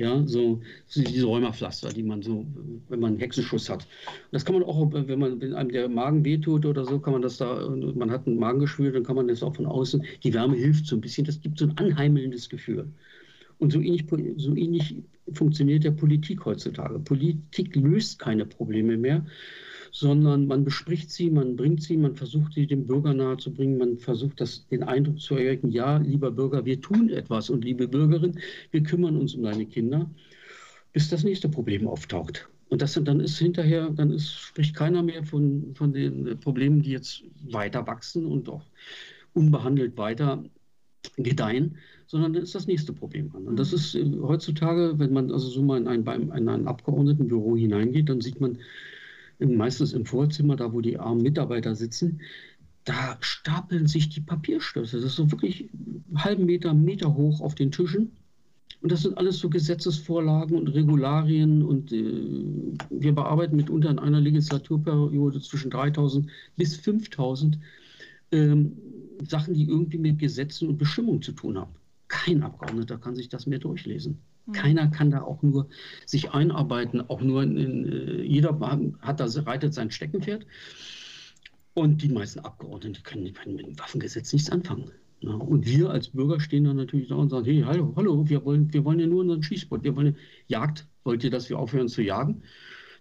Ja, 0.00 0.26
so, 0.26 0.62
diese 0.94 1.26
Rheumapflaster, 1.26 1.90
die 1.90 2.02
man 2.02 2.22
so, 2.22 2.46
wenn 2.88 3.00
man 3.00 3.10
einen 3.10 3.18
Hexenschuss 3.18 3.68
hat. 3.68 3.86
Das 4.32 4.46
kann 4.46 4.54
man 4.54 4.64
auch, 4.64 4.90
wenn 4.94 5.18
man, 5.18 5.42
wenn 5.42 5.52
einem 5.52 5.70
der 5.70 5.90
Magen 5.90 6.24
wehtut 6.24 6.64
oder 6.64 6.86
so, 6.86 6.98
kann 6.98 7.12
man 7.12 7.20
das 7.20 7.36
da, 7.36 7.68
man 7.68 8.10
hat 8.10 8.26
ein 8.26 8.38
Magengeschwür, 8.38 8.92
dann 8.92 9.04
kann 9.04 9.16
man 9.16 9.28
das 9.28 9.42
auch 9.42 9.54
von 9.54 9.66
außen, 9.66 10.02
die 10.24 10.32
Wärme 10.32 10.56
hilft 10.56 10.86
so 10.86 10.96
ein 10.96 11.02
bisschen, 11.02 11.26
das 11.26 11.42
gibt 11.42 11.58
so 11.58 11.66
ein 11.66 11.76
anheimelndes 11.76 12.48
Gefühl. 12.48 12.88
Und 13.58 13.74
so 13.74 13.80
ähnlich, 13.82 14.06
so 14.38 14.56
ähnlich 14.56 14.96
funktioniert 15.34 15.84
der 15.84 15.90
Politik 15.90 16.46
heutzutage. 16.46 16.98
Politik 17.00 17.76
löst 17.76 18.18
keine 18.18 18.46
Probleme 18.46 18.96
mehr, 18.96 19.26
sondern 19.90 20.46
man 20.46 20.64
bespricht 20.64 21.10
sie, 21.10 21.30
man 21.30 21.56
bringt 21.56 21.82
sie, 21.82 21.96
man 21.96 22.14
versucht 22.14 22.54
sie 22.54 22.66
dem 22.66 22.86
Bürger 22.86 23.14
nahezubringen, 23.14 23.78
man 23.78 23.98
versucht 23.98 24.40
das, 24.40 24.66
den 24.68 24.82
Eindruck 24.82 25.20
zu 25.20 25.36
erwecken, 25.36 25.70
ja, 25.70 25.98
lieber 25.98 26.30
Bürger, 26.30 26.64
wir 26.64 26.80
tun 26.80 27.10
etwas 27.10 27.50
und 27.50 27.64
liebe 27.64 27.88
Bürgerin, 27.88 28.38
wir 28.70 28.82
kümmern 28.82 29.16
uns 29.16 29.34
um 29.34 29.42
deine 29.42 29.66
Kinder, 29.66 30.10
bis 30.92 31.08
das 31.08 31.24
nächste 31.24 31.48
Problem 31.48 31.86
auftaucht. 31.86 32.48
Und 32.68 32.82
das, 32.82 32.98
dann 33.02 33.20
ist 33.20 33.38
hinterher, 33.38 33.90
dann 33.90 34.12
ist, 34.12 34.30
spricht 34.32 34.76
keiner 34.76 35.02
mehr 35.02 35.24
von, 35.24 35.74
von 35.74 35.92
den 35.92 36.38
Problemen, 36.38 36.82
die 36.82 36.90
jetzt 36.90 37.24
weiter 37.42 37.86
wachsen 37.86 38.26
und 38.26 38.48
auch 38.48 38.62
unbehandelt 39.34 39.96
weiter 39.96 40.44
gedeihen, 41.16 41.76
sondern 42.06 42.32
dann 42.32 42.42
ist 42.42 42.54
das 42.54 42.66
nächste 42.66 42.92
Problem 42.92 43.30
an. 43.34 43.46
Und 43.46 43.56
das 43.58 43.70
mhm. 43.70 43.76
ist 43.76 43.94
äh, 43.94 44.18
heutzutage, 44.22 44.98
wenn 44.98 45.12
man 45.12 45.32
also 45.32 45.48
so 45.48 45.62
mal 45.62 45.80
in 45.80 45.88
ein, 45.88 46.06
in 46.06 46.48
ein 46.48 46.66
Abgeordnetenbüro 46.66 47.56
hineingeht, 47.56 48.08
dann 48.08 48.20
sieht 48.20 48.40
man 48.40 48.58
meistens 49.40 49.92
im 49.92 50.06
Vorzimmer, 50.06 50.56
da 50.56 50.72
wo 50.72 50.80
die 50.80 50.98
armen 50.98 51.22
Mitarbeiter 51.22 51.74
sitzen, 51.74 52.20
da 52.84 53.18
stapeln 53.20 53.86
sich 53.86 54.08
die 54.08 54.20
Papierstöße. 54.20 54.96
Das 54.96 55.04
ist 55.04 55.16
so 55.16 55.30
wirklich 55.30 55.70
einen 55.72 56.04
halben 56.16 56.46
Meter, 56.46 56.74
Meter 56.74 57.14
hoch 57.14 57.40
auf 57.40 57.54
den 57.54 57.70
Tischen. 57.70 58.12
Und 58.82 58.90
das 58.90 59.02
sind 59.02 59.18
alles 59.18 59.38
so 59.38 59.50
Gesetzesvorlagen 59.50 60.56
und 60.56 60.68
Regularien. 60.68 61.62
Und 61.62 61.92
äh, 61.92 62.76
wir 62.90 63.14
bearbeiten 63.14 63.56
mitunter 63.56 63.90
in 63.90 63.98
einer 63.98 64.20
Legislaturperiode 64.20 65.40
zwischen 65.40 65.70
3000 65.70 66.28
bis 66.56 66.76
5000 66.76 67.58
ähm, 68.32 68.72
Sachen, 69.28 69.54
die 69.54 69.68
irgendwie 69.68 69.98
mit 69.98 70.18
Gesetzen 70.18 70.68
und 70.68 70.78
Bestimmungen 70.78 71.20
zu 71.20 71.32
tun 71.32 71.58
haben. 71.58 71.74
Kein 72.08 72.42
Abgeordneter 72.42 72.96
kann 72.96 73.14
sich 73.14 73.28
das 73.28 73.46
mehr 73.46 73.58
durchlesen. 73.58 74.18
Mhm. 74.50 74.54
Keiner 74.54 74.88
kann 74.88 75.10
da 75.10 75.22
auch 75.22 75.42
nur 75.42 75.68
sich 76.06 76.30
einarbeiten, 76.32 77.00
auch 77.08 77.20
nur 77.20 77.42
in, 77.42 77.56
in, 77.56 77.92
äh, 77.92 78.22
jeder 78.22 78.58
hat 79.00 79.20
da, 79.20 79.26
reitet 79.42 79.74
sein 79.74 79.90
Steckenpferd. 79.90 80.46
Und 81.74 82.02
die 82.02 82.08
meisten 82.08 82.40
Abgeordneten 82.40 83.02
können, 83.02 83.32
können 83.32 83.56
mit 83.56 83.66
dem 83.66 83.78
Waffengesetz 83.78 84.32
nichts 84.32 84.50
anfangen. 84.50 84.90
Ja, 85.20 85.32
und 85.32 85.66
wir 85.66 85.90
als 85.90 86.08
Bürger 86.08 86.40
stehen 86.40 86.64
dann 86.64 86.76
natürlich 86.76 87.08
da 87.08 87.14
und 87.14 87.30
sagen, 87.30 87.44
hey, 87.44 87.62
hallo, 87.64 87.92
hallo, 87.96 88.28
wir 88.28 88.44
wollen, 88.44 88.72
wir 88.72 88.84
wollen 88.84 89.00
ja 89.00 89.06
nur 89.06 89.20
unseren 89.20 89.42
Schießsport, 89.42 89.84
wir 89.84 89.94
wollen 89.94 90.16
Jagd, 90.46 90.86
wollt 91.04 91.22
ihr, 91.22 91.30
dass 91.30 91.48
wir 91.50 91.58
aufhören 91.58 91.88
zu 91.88 92.02
jagen? 92.02 92.42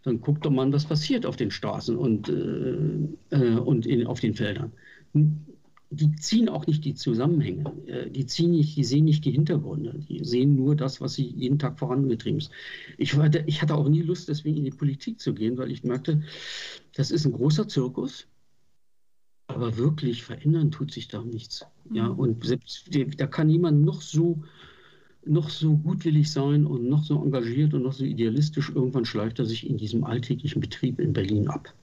dann 0.03 0.21
guckt 0.21 0.45
doch 0.45 0.51
mal, 0.51 0.71
was 0.71 0.85
passiert 0.85 1.25
auf 1.25 1.35
den 1.35 1.51
Straßen 1.51 1.97
und, 1.97 2.29
äh, 2.29 3.35
äh, 3.35 3.57
und 3.57 3.85
in, 3.85 4.07
auf 4.07 4.19
den 4.19 4.33
Feldern. 4.33 4.71
Die 5.91 6.15
ziehen 6.15 6.49
auch 6.49 6.67
nicht 6.67 6.85
die 6.85 6.93
Zusammenhänge, 6.93 7.73
äh, 7.87 8.09
die 8.11 8.27
ziehen 8.27 8.51
nicht, 8.51 8.77
die 8.77 8.83
sehen 8.83 9.05
nicht 9.05 9.25
die 9.25 9.31
Hintergründe, 9.31 9.99
die 10.07 10.23
sehen 10.23 10.55
nur 10.55 10.75
das, 10.75 11.01
was 11.01 11.15
sie 11.15 11.25
jeden 11.25 11.57
Tag 11.57 11.79
vorangetrieben 11.79 12.39
ist. 12.39 12.51
Ich, 12.97 13.15
hatte, 13.15 13.43
ich 13.47 13.61
hatte 13.61 13.73
auch 13.73 13.89
nie 13.89 14.03
Lust, 14.03 14.29
deswegen 14.29 14.57
in 14.57 14.65
die 14.65 14.71
Politik 14.71 15.19
zu 15.19 15.33
gehen, 15.33 15.57
weil 15.57 15.71
ich 15.71 15.83
merkte, 15.83 16.21
das 16.93 17.09
ist 17.09 17.25
ein 17.25 17.33
großer 17.33 17.67
Zirkus, 17.67 18.27
aber 19.47 19.77
wirklich 19.77 20.23
verändern 20.23 20.69
tut 20.69 20.91
sich 20.91 21.07
da 21.07 21.23
nichts. 21.23 21.65
Ja, 21.91 22.09
mhm. 22.09 22.19
und 22.19 22.45
selbst 22.45 22.89
da 23.17 23.25
kann 23.25 23.49
jemand 23.49 23.81
noch 23.83 24.01
so 24.01 24.43
noch 25.25 25.49
so 25.49 25.77
gutwillig 25.77 26.31
sein 26.31 26.65
und 26.65 26.87
noch 26.87 27.03
so 27.03 27.21
engagiert 27.23 27.73
und 27.73 27.83
noch 27.83 27.93
so 27.93 28.03
idealistisch, 28.05 28.69
irgendwann 28.69 29.05
schleift 29.05 29.39
er 29.39 29.45
sich 29.45 29.69
in 29.69 29.77
diesem 29.77 30.03
alltäglichen 30.03 30.61
Betrieb 30.61 30.99
in 30.99 31.13
Berlin 31.13 31.47
ab. 31.49 31.73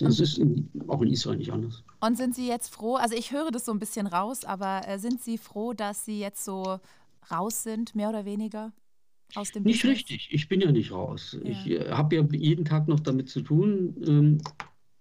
Das 0.00 0.20
ist 0.20 0.38
in, 0.38 0.68
auch 0.88 1.02
in 1.02 1.08
Israel 1.08 1.36
nicht 1.36 1.52
anders. 1.52 1.82
Und 2.00 2.16
sind 2.16 2.34
Sie 2.34 2.48
jetzt 2.48 2.72
froh, 2.74 2.96
also 2.96 3.14
ich 3.14 3.32
höre 3.32 3.50
das 3.50 3.64
so 3.64 3.72
ein 3.72 3.78
bisschen 3.78 4.06
raus, 4.06 4.44
aber 4.44 4.88
äh, 4.88 4.98
sind 4.98 5.22
Sie 5.22 5.38
froh, 5.38 5.72
dass 5.72 6.04
Sie 6.04 6.20
jetzt 6.20 6.44
so 6.44 6.80
raus 7.30 7.62
sind, 7.62 7.94
mehr 7.94 8.08
oder 8.08 8.24
weniger? 8.24 8.72
Aus 9.34 9.52
dem 9.52 9.62
nicht 9.62 9.82
Business? 9.82 9.98
richtig, 9.98 10.28
ich 10.32 10.48
bin 10.48 10.60
ja 10.60 10.72
nicht 10.72 10.90
raus. 10.90 11.36
Ja. 11.42 11.50
Ich 11.50 11.70
äh, 11.70 11.90
habe 11.90 12.16
ja 12.16 12.22
jeden 12.32 12.64
Tag 12.64 12.88
noch 12.88 13.00
damit 13.00 13.28
zu 13.28 13.42
tun. 13.42 13.94
Ähm, 14.06 14.38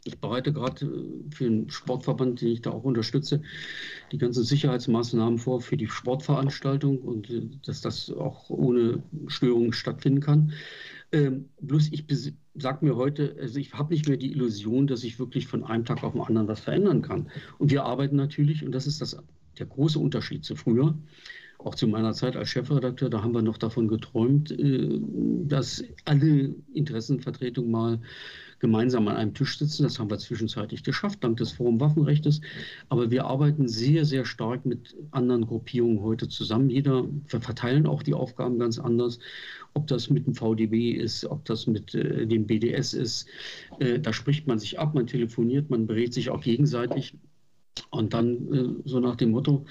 ich 0.06 0.20
bereite 0.20 0.54
gerade 0.54 0.86
äh, 0.86 1.36
für 1.36 1.46
einen 1.46 1.70
Sportverband, 1.70 2.42
den 2.42 2.50
ich 2.50 2.62
da 2.62 2.72
auch 2.72 2.84
unterstütze, 2.84 3.42
die 4.12 4.18
ganzen 4.18 4.44
Sicherheitsmaßnahmen 4.44 5.40
vor 5.40 5.62
für 5.62 5.78
die 5.78 5.88
Sportveranstaltung 5.88 7.00
und 7.00 7.30
dass 7.66 7.82
das 7.82 8.12
auch 8.12 8.50
ohne 8.50 9.04
Störungen 9.28 9.74
stattfinden 9.74 10.22
kann. 10.22 10.54
Ähm, 11.12 11.50
bloß 11.60 11.90
ich 11.92 12.06
sage 12.56 12.86
mir 12.86 12.96
heute, 12.96 13.36
also 13.40 13.60
ich 13.60 13.74
habe 13.74 13.94
nicht 13.94 14.08
mehr 14.08 14.18
die 14.18 14.32
Illusion, 14.32 14.86
dass 14.86 15.04
ich 15.04 15.20
wirklich 15.20 15.48
von 15.48 15.64
einem 15.64 15.86
Tag 15.86 16.04
auf 16.04 16.14
den 16.14 16.22
anderen 16.22 16.48
was 16.48 16.60
verändern 16.60 17.02
kann. 17.02 17.30
Und 17.58 17.72
wir 17.72 17.84
arbeiten 17.84 18.16
natürlich, 18.16 18.64
und 18.64 18.72
das 18.74 18.86
ist 18.86 19.02
das, 19.02 19.18
der 19.58 19.66
große 19.66 19.98
Unterschied 19.98 20.46
zu 20.46 20.56
früher, 20.56 20.96
auch 21.58 21.76
zu 21.76 21.88
meiner 21.88 22.14
Zeit 22.14 22.36
als 22.36 22.50
Chefredakteur, 22.50 23.10
da 23.10 23.22
haben 23.22 23.34
wir 23.34 23.42
noch 23.42 23.58
davon 23.58 23.88
geträumt, 23.88 24.52
äh, 24.52 25.00
dass 25.46 25.84
alle 26.06 26.56
Interessenvertretungen 26.74 27.72
mal 27.72 28.00
gemeinsam 28.60 29.08
an 29.08 29.16
einem 29.16 29.34
Tisch 29.34 29.58
sitzen. 29.58 29.84
Das 29.84 30.00
haben 30.00 30.10
wir 30.10 30.18
zwischenzeitlich 30.18 30.84
geschafft, 30.84 31.24
dank 31.24 31.38
des 31.38 31.52
Forum 31.52 31.80
Waffenrechts. 31.80 32.42
Aber 32.90 33.12
wir 33.12 33.26
arbeiten 33.26 33.68
sehr, 33.68 34.06
sehr 34.06 34.26
stark 34.26 34.66
mit 34.66 34.96
anderen 35.12 35.46
Gruppierungen 35.46 36.02
heute 36.02 36.28
zusammen. 36.28 36.70
Jeder, 36.70 37.06
wir 37.28 37.42
verteilen 37.42 37.88
auch 37.88 38.04
die 38.04 38.14
Aufgaben 38.14 38.60
ganz 38.60 38.80
anders. 38.80 39.20
Ob 39.74 39.88
das 39.88 40.10
mit 40.10 40.26
dem 40.26 40.36
VDB 40.36 40.92
ist, 40.92 41.26
ob 41.26 41.46
das 41.46 41.68
mit 41.68 41.94
äh, 41.96 42.26
dem 42.26 42.48
BDS 42.48 42.94
ist, 42.94 43.28
äh, 43.80 44.00
da 44.00 44.14
spricht 44.14 44.48
man 44.48 44.60
sich 44.60 44.80
ab, 44.80 44.96
man 44.96 45.08
telefoniert, 45.08 45.70
man 45.70 45.88
berät 45.88 46.14
sich 46.14 46.30
auch 46.30 46.42
gegenseitig. 46.42 47.16
Und 47.92 48.14
dann 48.14 48.54
äh, 48.54 48.90
so 48.90 49.00
nach 49.00 49.16
dem 49.16 49.32
Motto, 49.32 49.66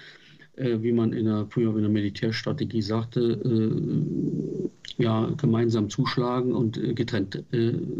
wie 0.58 0.92
man 0.92 1.12
in 1.12 1.26
der, 1.26 1.46
früher 1.48 1.74
in 1.74 1.82
der 1.82 1.90
Militärstrategie 1.90 2.82
sagte, 2.82 3.20
äh, 3.20 5.02
ja, 5.02 5.30
gemeinsam 5.36 5.88
zuschlagen 5.88 6.52
und 6.52 6.76
äh, 6.76 6.92
getrennt 6.94 7.44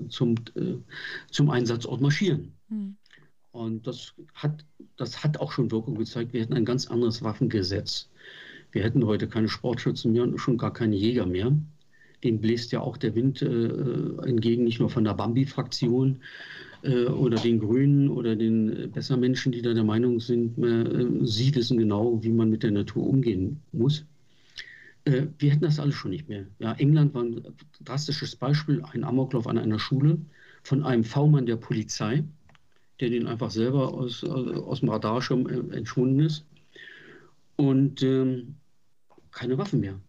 zum, 0.09 0.35
zum 1.31 1.51
Einsatzort 1.51 2.01
marschieren. 2.01 2.53
Mhm. 2.69 2.97
Und 3.53 3.87
das 3.87 4.15
hat, 4.35 4.65
das 4.97 5.25
hat 5.25 5.41
auch 5.41 5.53
schon 5.53 5.71
Wirkung 5.71 5.97
gezeigt. 5.97 6.33
Wir 6.33 6.43
hätten 6.43 6.55
ein 6.55 6.65
ganz 6.65 6.87
anderes 6.87 7.23
Waffengesetz. 7.23 8.09
Wir 8.73 8.85
hätten 8.85 9.07
heute 9.07 9.29
keine 9.29 9.49
Sportschützen 9.49 10.13
mehr 10.13 10.23
und 10.23 10.39
schon 10.39 10.59
gar 10.59 10.73
keine 10.73 10.97
Jäger 10.97 11.27
mehr. 11.27 11.57
Dem 12.23 12.41
bläst 12.41 12.73
ja 12.73 12.81
auch 12.81 12.97
der 12.97 13.15
Wind 13.15 13.43
äh, 13.43 14.27
entgegen, 14.27 14.65
nicht 14.65 14.81
nur 14.81 14.91
von 14.91 15.05
der 15.05 15.15
Bambi-Fraktion, 15.15 16.17
äh, 16.17 16.68
oder 16.83 17.37
den 17.37 17.59
Grünen 17.59 18.09
oder 18.09 18.37
den 18.37 18.85
äh, 18.85 18.87
Bessermenschen, 18.87 19.53
die 19.53 19.63
da 19.63 19.75
der 19.75 19.85
Meinung 19.85 20.21
sind, 20.21 20.59
äh, 20.59 21.27
sie 21.27 21.55
wissen 21.55 21.79
genau, 21.79 22.23
wie 22.23 22.31
man 22.31 22.51
mit 22.51 22.63
der 22.63 22.71
Natur 22.71 23.07
umgehen 23.07 23.61
muss. 23.73 24.05
Äh, 25.05 25.27
wir 25.39 25.51
hätten 25.51 25.65
das 25.65 25.81
alles 25.81 25.95
schon 25.95 26.11
nicht 26.11 26.29
mehr. 26.29 26.47
Ja, 26.59 26.75
England 26.75 27.15
war 27.15 27.25
ein 27.25 27.43
drastisches 27.85 28.37
Beispiel, 28.37 28.83
ein 28.93 29.05
Amoklauf 29.05 29.47
an 29.47 29.59
einer 29.59 29.79
Schule 29.79 30.19
von 30.63 30.85
einem 30.85 31.05
V-Mann 31.05 31.47
der 31.47 31.57
Polizei, 31.57 32.25
der 33.01 33.11
den 33.11 33.27
einfach 33.27 33.51
selber 33.51 33.95
aus, 33.95 34.25
aus 34.25 34.81
dem 34.81 34.89
Radarschirm 34.89 35.71
entschwunden 35.73 36.21
ist. 36.21 36.45
Und 37.57 38.03
ähm, 38.03 38.57
keine 39.31 39.59
Waffen 39.59 39.81
mehr. 39.81 40.01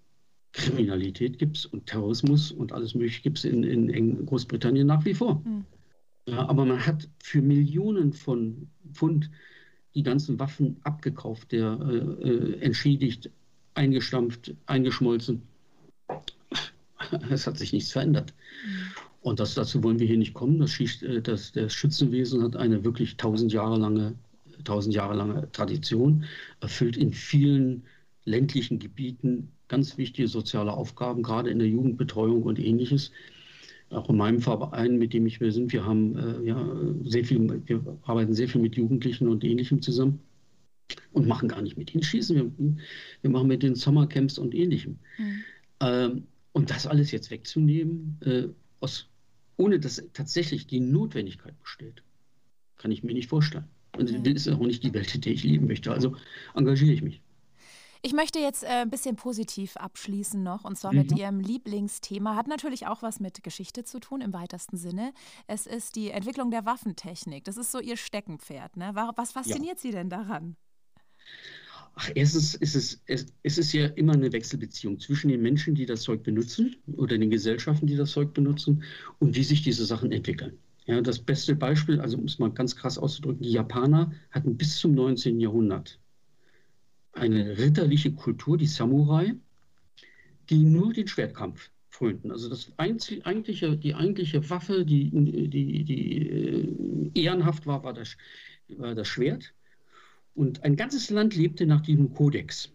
Kriminalität 0.51 1.37
gibt 1.37 1.57
es 1.57 1.65
und 1.65 1.85
Terrorismus 1.85 2.51
und 2.51 2.73
alles 2.73 2.95
Mögliche 2.95 3.21
gibt 3.21 3.37
es 3.37 3.45
in, 3.45 3.63
in, 3.63 3.89
in, 3.89 4.25
Großbritannien 4.25 4.87
nach 4.87 5.05
wie 5.05 5.13
vor. 5.13 5.41
Mhm. 5.45 5.65
Ja, 6.31 6.47
aber 6.47 6.65
man 6.65 6.85
hat 6.85 7.07
für 7.21 7.41
Millionen 7.41 8.13
von 8.13 8.67
Pfund 8.93 9.29
die 9.95 10.03
ganzen 10.03 10.39
Waffen 10.39 10.77
abgekauft, 10.83 11.51
der 11.51 11.79
äh, 11.81 12.29
äh, 12.29 12.61
entschädigt, 12.61 13.29
eingestampft, 13.73 14.53
eingeschmolzen. 14.65 15.41
Es 17.29 17.47
hat 17.47 17.57
sich 17.57 17.73
nichts 17.73 17.91
verändert. 17.91 18.33
Und 19.21 19.39
das, 19.39 19.55
dazu 19.55 19.83
wollen 19.83 19.99
wir 19.99 20.07
hier 20.07 20.17
nicht 20.17 20.33
kommen. 20.33 20.59
Das, 20.59 20.79
äh, 20.79 21.21
das, 21.21 21.51
das 21.51 21.73
Schützenwesen 21.73 22.43
hat 22.43 22.55
eine 22.55 22.83
wirklich 22.83 23.17
tausend 23.17 23.51
Jahre 23.51 23.77
lange, 23.77 24.15
tausend 24.63 24.93
Jahre 24.93 25.15
lange 25.15 25.51
Tradition, 25.51 26.25
erfüllt 26.59 26.97
in 26.97 27.13
vielen 27.13 27.83
ländlichen 28.25 28.79
Gebieten 28.79 29.51
ganz 29.69 29.97
wichtige 29.97 30.27
soziale 30.27 30.73
Aufgaben, 30.73 31.23
gerade 31.23 31.49
in 31.49 31.59
der 31.59 31.67
Jugendbetreuung 31.67 32.43
und 32.43 32.59
ähnliches 32.59 33.11
auch 33.89 34.09
in 34.09 34.17
meinem 34.17 34.41
Verein, 34.41 34.97
mit 34.97 35.13
dem 35.13 35.25
ich 35.25 35.39
wir 35.39 35.51
sind, 35.51 35.73
wir 35.73 35.85
haben 35.85 36.15
äh, 36.15 36.47
ja 36.47 36.75
sehr 37.03 37.25
viel, 37.25 37.61
wir 37.65 37.97
arbeiten 38.03 38.33
sehr 38.33 38.47
viel 38.47 38.61
mit 38.61 38.75
Jugendlichen 38.75 39.27
und 39.27 39.43
Ähnlichem 39.43 39.81
zusammen 39.81 40.19
und 41.11 41.27
machen 41.27 41.49
gar 41.49 41.61
nicht 41.61 41.77
mit 41.77 41.93
ihnen 41.93 42.03
Schießen. 42.03 42.35
Wir, 42.35 42.75
wir 43.21 43.29
machen 43.29 43.47
mit 43.47 43.63
den 43.63 43.75
Sommercamps 43.75 44.37
und 44.37 44.53
Ähnlichem. 44.53 44.99
Mhm. 45.17 45.43
Ähm, 45.81 46.23
und 46.51 46.69
das 46.69 46.87
alles 46.87 47.11
jetzt 47.11 47.31
wegzunehmen, 47.31 48.17
äh, 48.25 48.47
aus, 48.79 49.07
ohne 49.57 49.79
dass 49.79 50.03
tatsächlich 50.13 50.67
die 50.67 50.79
Notwendigkeit 50.79 51.59
besteht, 51.59 52.03
kann 52.77 52.91
ich 52.91 53.03
mir 53.03 53.13
nicht 53.13 53.29
vorstellen. 53.29 53.65
Und 53.97 54.09
das 54.25 54.33
ist 54.33 54.47
auch 54.47 54.59
nicht 54.59 54.83
die 54.83 54.93
Welt, 54.93 55.13
in 55.15 55.21
der 55.21 55.33
ich 55.33 55.43
leben 55.43 55.67
möchte. 55.67 55.91
Also 55.91 56.15
engagiere 56.55 56.93
ich 56.93 57.01
mich. 57.01 57.21
Ich 58.01 58.13
möchte 58.13 58.39
jetzt 58.39 58.63
äh, 58.63 58.67
ein 58.67 58.89
bisschen 58.89 59.17
positiv 59.17 59.75
abschließen 59.75 60.41
noch, 60.41 60.63
und 60.63 60.77
zwar 60.77 60.93
mhm. 60.93 60.99
mit 60.99 61.17
Ihrem 61.17 61.39
Lieblingsthema. 61.41 62.35
Hat 62.35 62.47
natürlich 62.47 62.87
auch 62.87 63.01
was 63.01 63.19
mit 63.19 63.43
Geschichte 63.43 63.83
zu 63.83 63.99
tun 63.99 64.21
im 64.21 64.33
weitesten 64.33 64.77
Sinne. 64.77 65.13
Es 65.47 65.67
ist 65.67 65.97
die 65.97 66.11
Entwicklung 66.11 66.49
der 66.49 66.65
Waffentechnik. 66.65 67.43
Das 67.43 67.57
ist 67.57 67.71
so 67.71 67.79
Ihr 67.79 67.97
Steckenpferd. 67.97 68.77
Ne? 68.77 68.91
Was 69.15 69.33
fasziniert 69.33 69.77
ja. 69.77 69.81
Sie 69.81 69.91
denn 69.91 70.09
daran? 70.09 70.55
Ach, 71.95 72.09
erstens 72.15 72.55
ist 72.55 72.75
es, 72.75 73.01
es, 73.07 73.25
es 73.43 73.57
ist 73.57 73.73
ja 73.73 73.87
immer 73.87 74.13
eine 74.13 74.31
Wechselbeziehung 74.31 74.99
zwischen 75.01 75.27
den 75.27 75.41
Menschen, 75.41 75.75
die 75.75 75.85
das 75.85 76.03
Zeug 76.03 76.23
benutzen 76.23 76.77
oder 76.95 77.17
den 77.17 77.29
Gesellschaften, 77.29 77.87
die 77.87 77.97
das 77.97 78.11
Zeug 78.11 78.33
benutzen 78.33 78.83
und 79.19 79.35
wie 79.35 79.43
sich 79.43 79.63
diese 79.63 79.85
Sachen 79.85 80.13
entwickeln. 80.13 80.57
Ja, 80.85 81.01
das 81.01 81.19
beste 81.19 81.55
Beispiel, 81.55 81.99
also 81.99 82.17
um 82.17 82.23
es 82.23 82.39
mal 82.39 82.51
ganz 82.51 82.77
krass 82.77 82.97
auszudrücken, 82.97 83.43
die 83.43 83.51
Japaner 83.51 84.13
hatten 84.31 84.55
bis 84.55 84.77
zum 84.77 84.95
19. 84.95 85.41
Jahrhundert 85.41 85.99
eine 87.19 87.57
ritterliche 87.57 88.11
Kultur, 88.11 88.57
die 88.57 88.67
Samurai, 88.67 89.35
die 90.49 90.59
nur 90.59 90.93
den 90.93 91.07
Schwertkampf 91.07 91.69
frönten. 91.89 92.31
Also 92.31 92.49
das 92.49 92.71
einzig, 92.77 93.25
eigentliche, 93.25 93.77
die 93.77 93.93
eigentliche 93.93 94.49
Waffe, 94.49 94.85
die, 94.85 95.09
die, 95.11 95.83
die 95.83 96.29
äh, 96.29 97.11
ehrenhaft 97.13 97.67
war, 97.67 97.83
war 97.83 97.93
das, 97.93 98.17
war 98.69 98.95
das 98.95 99.07
Schwert. 99.07 99.53
Und 100.35 100.63
ein 100.63 100.75
ganzes 100.75 101.09
Land 101.09 101.35
lebte 101.35 101.65
nach 101.65 101.81
diesem 101.81 102.13
Kodex. 102.13 102.71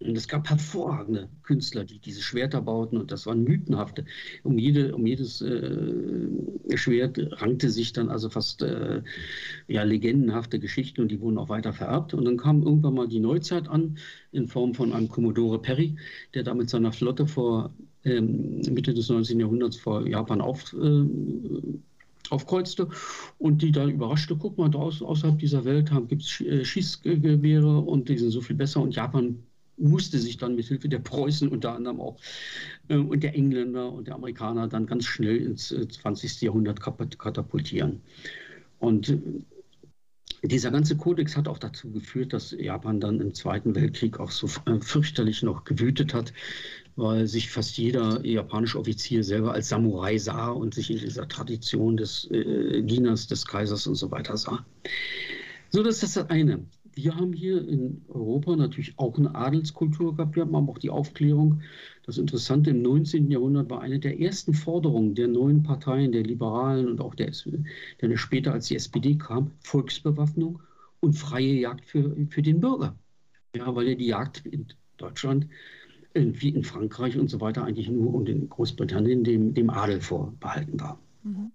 Und 0.00 0.16
es 0.16 0.28
gab 0.28 0.50
hervorragende 0.50 1.28
Künstler, 1.44 1.84
die 1.84 1.98
diese 1.98 2.20
Schwerter 2.20 2.60
bauten 2.60 2.98
und 2.98 3.10
das 3.10 3.26
waren 3.26 3.44
mythenhafte. 3.44 4.04
Um, 4.42 4.58
jede, 4.58 4.94
um 4.94 5.06
jedes 5.06 5.40
äh, 5.40 6.28
Schwert 6.74 7.18
rankte 7.40 7.70
sich 7.70 7.92
dann 7.92 8.08
also 8.08 8.28
fast 8.28 8.62
äh, 8.62 9.02
ja, 9.68 9.82
legendenhafte 9.82 10.58
Geschichten 10.58 11.00
und 11.00 11.08
die 11.10 11.20
wurden 11.20 11.38
auch 11.38 11.48
weiter 11.48 11.72
vererbt. 11.72 12.12
Und 12.12 12.24
dann 12.24 12.36
kam 12.36 12.62
irgendwann 12.62 12.94
mal 12.94 13.08
die 13.08 13.20
Neuzeit 13.20 13.68
an 13.68 13.98
in 14.32 14.48
Form 14.48 14.74
von 14.74 14.92
einem 14.92 15.08
Commodore 15.08 15.60
Perry, 15.60 15.96
der 16.34 16.42
da 16.42 16.54
mit 16.54 16.68
seiner 16.68 16.92
Flotte 16.92 17.26
vor 17.26 17.72
ähm, 18.04 18.60
Mitte 18.70 18.92
des 18.94 19.08
19. 19.08 19.40
Jahrhunderts 19.40 19.76
vor 19.76 20.06
Japan 20.06 20.40
auf, 20.40 20.74
äh, 20.74 21.04
aufkreuzte 22.30 22.88
und 23.38 23.62
die 23.62 23.72
dann 23.72 23.90
überraschte, 23.90 24.36
guck 24.36 24.58
mal, 24.58 24.70
draußen 24.70 25.06
außerhalb 25.06 25.38
dieser 25.38 25.64
Welt 25.64 25.90
gibt 26.08 26.22
es 26.22 26.40
äh, 26.40 26.64
Schießgewehre 26.64 27.78
und 27.78 28.08
die 28.08 28.18
sind 28.18 28.30
so 28.30 28.40
viel 28.40 28.56
besser 28.56 28.82
und 28.82 28.94
Japan 28.94 29.38
musste 29.76 30.18
sich 30.18 30.36
dann 30.36 30.54
mit 30.54 30.66
Hilfe 30.66 30.88
der 30.88 30.98
Preußen 30.98 31.48
unter 31.48 31.74
anderem 31.74 32.00
auch 32.00 32.16
äh, 32.88 32.96
und 32.96 33.22
der 33.22 33.34
Engländer 33.34 33.92
und 33.92 34.08
der 34.08 34.14
Amerikaner 34.14 34.68
dann 34.68 34.86
ganz 34.86 35.04
schnell 35.04 35.36
ins 35.36 35.70
äh, 35.72 35.88
20. 35.88 36.40
Jahrhundert 36.42 36.80
katapultieren. 36.80 38.00
Und 38.78 39.08
äh, 39.08 39.18
dieser 40.42 40.70
ganze 40.70 40.96
Kodex 40.96 41.36
hat 41.36 41.48
auch 41.48 41.58
dazu 41.58 41.90
geführt, 41.90 42.32
dass 42.32 42.50
Japan 42.50 43.00
dann 43.00 43.20
im 43.20 43.32
Zweiten 43.32 43.74
Weltkrieg 43.74 44.20
auch 44.20 44.30
so 44.30 44.46
äh, 44.66 44.80
fürchterlich 44.80 45.42
noch 45.42 45.64
gewütet 45.64 46.12
hat, 46.12 46.32
weil 46.96 47.26
sich 47.26 47.50
fast 47.50 47.76
jeder 47.78 48.24
japanische 48.24 48.78
Offizier 48.78 49.24
selber 49.24 49.52
als 49.52 49.70
Samurai 49.70 50.18
sah 50.18 50.50
und 50.50 50.74
sich 50.74 50.90
in 50.90 50.98
dieser 50.98 51.28
Tradition 51.28 51.96
des 51.96 52.30
äh, 52.30 52.82
Dieners 52.82 53.26
des 53.26 53.46
Kaisers 53.46 53.86
und 53.86 53.94
so 53.94 54.10
weiter 54.10 54.36
sah. 54.36 54.64
So, 55.70 55.82
das 55.82 56.02
ist 56.02 56.16
das 56.16 56.30
eine. 56.30 56.64
Wir 56.94 57.16
haben 57.16 57.32
hier 57.32 57.66
in 57.66 58.02
Europa 58.08 58.54
natürlich 58.56 58.98
auch 58.98 59.18
eine 59.18 59.34
Adelskultur 59.34 60.16
gehabt. 60.16 60.36
Wir 60.36 60.42
haben 60.42 60.54
auch 60.54 60.78
die 60.78 60.90
Aufklärung. 60.90 61.62
Das 62.04 62.18
Interessante 62.18 62.70
im 62.70 62.82
19. 62.82 63.30
Jahrhundert 63.30 63.68
war 63.70 63.80
eine 63.80 63.98
der 63.98 64.20
ersten 64.20 64.54
Forderungen 64.54 65.14
der 65.14 65.28
neuen 65.28 65.62
Parteien, 65.62 66.12
der 66.12 66.22
Liberalen 66.22 66.86
und 66.86 67.00
auch 67.00 67.14
der, 67.14 67.32
der 68.00 68.16
später 68.16 68.52
als 68.52 68.68
die 68.68 68.76
SPD 68.76 69.16
kam, 69.16 69.50
Volksbewaffnung 69.60 70.60
und 71.00 71.14
freie 71.14 71.54
Jagd 71.54 71.84
für, 71.86 72.14
für 72.28 72.42
den 72.42 72.60
Bürger. 72.60 72.96
Ja, 73.56 73.74
weil 73.74 73.88
ja 73.88 73.94
die 73.94 74.06
Jagd 74.06 74.46
in 74.46 74.66
Deutschland 74.96 75.48
wie 76.14 76.50
in 76.50 76.62
Frankreich 76.62 77.18
und 77.18 77.28
so 77.28 77.40
weiter 77.40 77.64
eigentlich 77.64 77.88
nur 77.88 78.14
und 78.14 78.28
in 78.28 78.48
Großbritannien 78.48 79.24
dem, 79.24 79.52
dem 79.52 79.68
Adel 79.68 80.00
vorbehalten 80.00 80.80
war. 80.80 81.00
Mhm. 81.24 81.50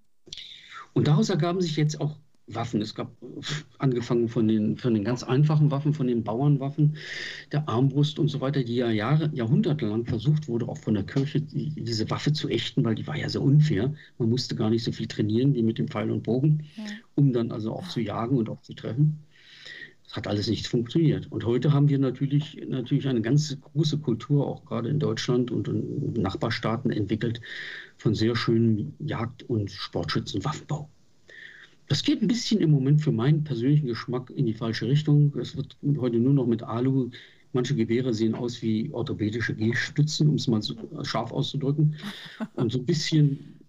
Und 0.94 1.08
daraus 1.08 1.30
ergaben 1.30 1.62
sich 1.62 1.78
jetzt 1.78 2.02
auch 2.02 2.18
Waffen. 2.56 2.82
Es 2.82 2.96
gab 2.96 3.12
angefangen 3.78 4.28
von 4.28 4.48
den, 4.48 4.78
von 4.78 4.94
den 4.94 5.04
ganz 5.04 5.24
einfachen 5.24 5.72
Waffen, 5.72 5.94
von 5.94 6.08
den 6.08 6.24
Bauernwaffen, 6.24 6.98
der 7.52 7.68
Armbrust 7.68 8.20
und 8.20 8.28
so 8.28 8.42
weiter, 8.42 8.64
die 8.64 8.76
ja 8.76 8.90
Jahre, 8.90 9.30
jahrhundertelang 9.34 10.06
versucht 10.06 10.48
wurde, 10.48 10.68
auch 10.68 10.78
von 10.78 10.94
der 10.94 11.04
Kirche 11.04 11.42
die, 11.42 11.70
diese 11.70 12.10
Waffe 12.10 12.34
zu 12.34 12.50
ächten, 12.50 12.84
weil 12.84 12.96
die 12.96 13.08
war 13.08 13.18
ja 13.18 13.30
sehr 13.30 13.42
unfair. 13.42 13.94
Man 14.18 14.30
musste 14.30 14.56
gar 14.56 14.70
nicht 14.70 14.84
so 14.84 14.92
viel 14.92 15.08
trainieren 15.08 15.54
wie 15.54 15.64
mit 15.64 15.78
dem 15.78 15.88
Pfeil 15.88 16.12
und 16.12 16.24
Bogen, 16.24 16.66
ja. 16.76 16.84
um 17.16 17.34
dann 17.34 17.52
also 17.52 17.74
auch 17.74 17.88
zu 17.88 18.00
jagen 18.00 18.38
und 18.38 18.50
auch 18.50 18.62
zu 18.62 18.74
treffen. 18.74 19.20
Das 20.10 20.16
hat 20.16 20.28
alles 20.28 20.48
nicht 20.48 20.66
funktioniert. 20.66 21.32
Und 21.32 21.46
heute 21.46 21.72
haben 21.72 21.88
wir 21.88 22.00
natürlich, 22.00 22.60
natürlich 22.68 23.08
eine 23.08 23.22
ganz 23.22 23.56
große 23.62 24.00
Kultur, 24.00 24.48
auch 24.48 24.66
gerade 24.66 24.90
in 24.90 24.98
Deutschland 24.98 25.52
und 25.52 25.68
in 25.68 26.14
Nachbarstaaten 26.14 26.92
entwickelt, 26.92 27.42
von 27.98 28.16
sehr 28.16 28.36
schönem 28.36 28.94
Jagd- 28.98 29.44
und 29.44 29.70
Sportschützenwaffenbau. 29.70 30.90
Das 31.90 32.04
geht 32.04 32.22
ein 32.22 32.28
bisschen 32.28 32.62
im 32.62 32.70
Moment 32.70 33.02
für 33.02 33.12
meinen 33.12 33.44
persönlichen 33.44 33.88
Geschmack 33.88 34.30
in 34.30 34.46
die 34.46 34.54
falsche 34.54 34.88
Richtung. 34.88 35.36
Es 35.38 35.58
wird 35.58 35.76
heute 35.98 36.18
nur 36.18 36.34
noch 36.34 36.46
mit 36.46 36.62
Alu. 36.62 37.10
Manche 37.52 37.76
Gewehre 37.76 38.14
sehen 38.14 38.36
aus 38.36 38.62
wie 38.62 38.92
orthopädische 38.94 39.56
Gehstützen, 39.56 40.30
um 40.30 40.36
es 40.36 40.48
mal 40.48 40.62
so 40.62 40.76
scharf 41.04 41.32
auszudrücken. 41.32 41.96
Und 42.54 42.72
so 42.72 42.78
ein 42.78 42.86
bisschen 42.86 43.60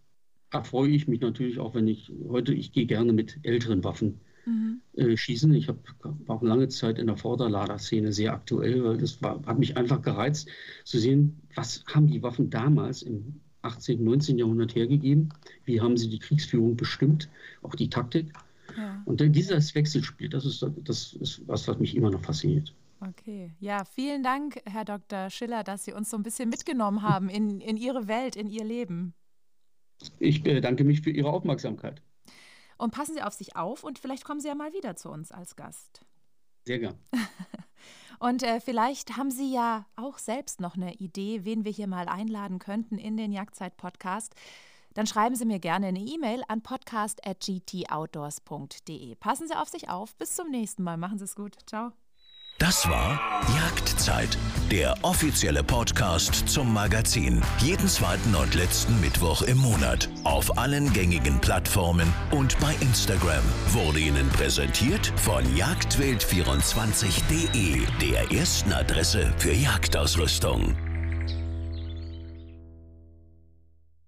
erfreue 0.50 0.90
ich 0.90 1.08
mich 1.08 1.22
natürlich 1.22 1.58
auch, 1.58 1.74
wenn 1.74 1.88
ich 1.88 2.12
heute, 2.28 2.52
ich 2.52 2.72
gehe 2.72 2.84
gerne 2.84 3.14
mit 3.14 3.38
älteren 3.42 3.82
Waffen 3.84 4.20
mhm. 4.44 4.82
äh, 4.96 5.16
schießen. 5.16 5.54
Ich 5.54 5.68
hab, 5.68 5.78
war 6.02 6.36
auch 6.36 6.42
lange 6.42 6.68
Zeit 6.68 6.98
in 6.98 7.06
der 7.06 7.16
Vorderlader-Szene 7.16 8.12
sehr 8.12 8.34
aktuell, 8.34 8.84
weil 8.84 8.98
das 8.98 9.22
war, 9.22 9.40
hat 9.46 9.58
mich 9.58 9.78
einfach 9.78 10.02
gereizt 10.02 10.46
zu 10.84 10.98
sehen, 10.98 11.40
was 11.54 11.84
haben 11.86 12.08
die 12.08 12.22
Waffen 12.22 12.50
damals 12.50 13.00
im 13.00 13.40
18., 13.62 14.02
19. 14.02 14.38
Jahrhundert 14.38 14.74
hergegeben, 14.74 15.30
wie 15.64 15.80
haben 15.80 15.96
sie 15.96 16.08
die 16.08 16.18
Kriegsführung 16.18 16.76
bestimmt, 16.76 17.28
auch 17.62 17.74
die 17.74 17.90
Taktik. 17.90 18.32
Ja. 18.76 19.02
Und 19.04 19.20
dieses 19.20 19.74
Wechselspiel, 19.74 20.28
das 20.28 20.44
ist, 20.44 20.64
das 20.84 21.14
ist 21.14 21.46
was, 21.46 21.66
was 21.68 21.78
mich 21.78 21.96
immer 21.96 22.10
noch 22.10 22.22
fasziniert. 22.22 22.72
Okay, 23.00 23.50
ja, 23.60 23.84
vielen 23.84 24.22
Dank, 24.22 24.60
Herr 24.66 24.84
Dr. 24.84 25.30
Schiller, 25.30 25.64
dass 25.64 25.84
Sie 25.84 25.92
uns 25.92 26.10
so 26.10 26.16
ein 26.18 26.22
bisschen 26.22 26.50
mitgenommen 26.50 27.02
haben 27.02 27.30
in, 27.30 27.60
in 27.60 27.76
Ihre 27.76 28.08
Welt, 28.08 28.36
in 28.36 28.46
Ihr 28.46 28.64
Leben. 28.64 29.14
Ich 30.18 30.42
bedanke 30.42 30.84
mich 30.84 31.00
für 31.00 31.10
Ihre 31.10 31.30
Aufmerksamkeit. 31.30 32.02
Und 32.76 32.92
passen 32.92 33.14
Sie 33.14 33.22
auf 33.22 33.34
sich 33.34 33.56
auf 33.56 33.84
und 33.84 33.98
vielleicht 33.98 34.24
kommen 34.24 34.40
Sie 34.40 34.48
ja 34.48 34.54
mal 34.54 34.72
wieder 34.72 34.96
zu 34.96 35.10
uns 35.10 35.32
als 35.32 35.56
Gast. 35.56 36.04
Sehr 36.66 36.78
gern. 36.78 36.98
und 38.20 38.42
äh, 38.42 38.60
vielleicht 38.60 39.16
haben 39.16 39.30
Sie 39.30 39.50
ja 39.52 39.86
auch 39.96 40.18
selbst 40.18 40.60
noch 40.60 40.76
eine 40.76 40.92
Idee, 40.94 41.44
wen 41.44 41.64
wir 41.64 41.72
hier 41.72 41.86
mal 41.86 42.06
einladen 42.06 42.58
könnten 42.58 42.98
in 42.98 43.16
den 43.16 43.32
Jagdzeit-Podcast. 43.32 44.34
Dann 44.92 45.06
schreiben 45.06 45.36
Sie 45.36 45.46
mir 45.46 45.58
gerne 45.58 45.86
eine 45.86 46.00
E-Mail 46.00 46.42
an 46.46 46.60
podcast.gtoutdoors.de. 46.62 49.14
Passen 49.14 49.48
Sie 49.48 49.56
auf 49.56 49.68
sich 49.68 49.88
auf. 49.88 50.14
Bis 50.16 50.36
zum 50.36 50.50
nächsten 50.50 50.82
Mal. 50.82 50.98
Machen 50.98 51.18
Sie 51.18 51.24
es 51.24 51.34
gut. 51.34 51.56
Ciao. 51.66 51.92
Das 52.60 52.88
war 52.90 53.18
Jagdzeit, 53.56 54.36
der 54.70 54.94
offizielle 55.00 55.64
Podcast 55.64 56.46
zum 56.46 56.74
Magazin. 56.74 57.40
Jeden 57.58 57.88
zweiten 57.88 58.34
und 58.34 58.54
letzten 58.54 59.00
Mittwoch 59.00 59.40
im 59.40 59.56
Monat. 59.56 60.10
Auf 60.24 60.58
allen 60.58 60.92
gängigen 60.92 61.40
Plattformen 61.40 62.12
und 62.30 62.60
bei 62.60 62.74
Instagram. 62.82 63.42
Wurde 63.68 64.00
Ihnen 64.00 64.28
präsentiert 64.28 65.10
von 65.16 65.42
Jagdwild24.de, 65.56 67.86
der 67.98 68.30
ersten 68.30 68.74
Adresse 68.74 69.32
für 69.38 69.52
Jagdausrüstung. 69.52 70.76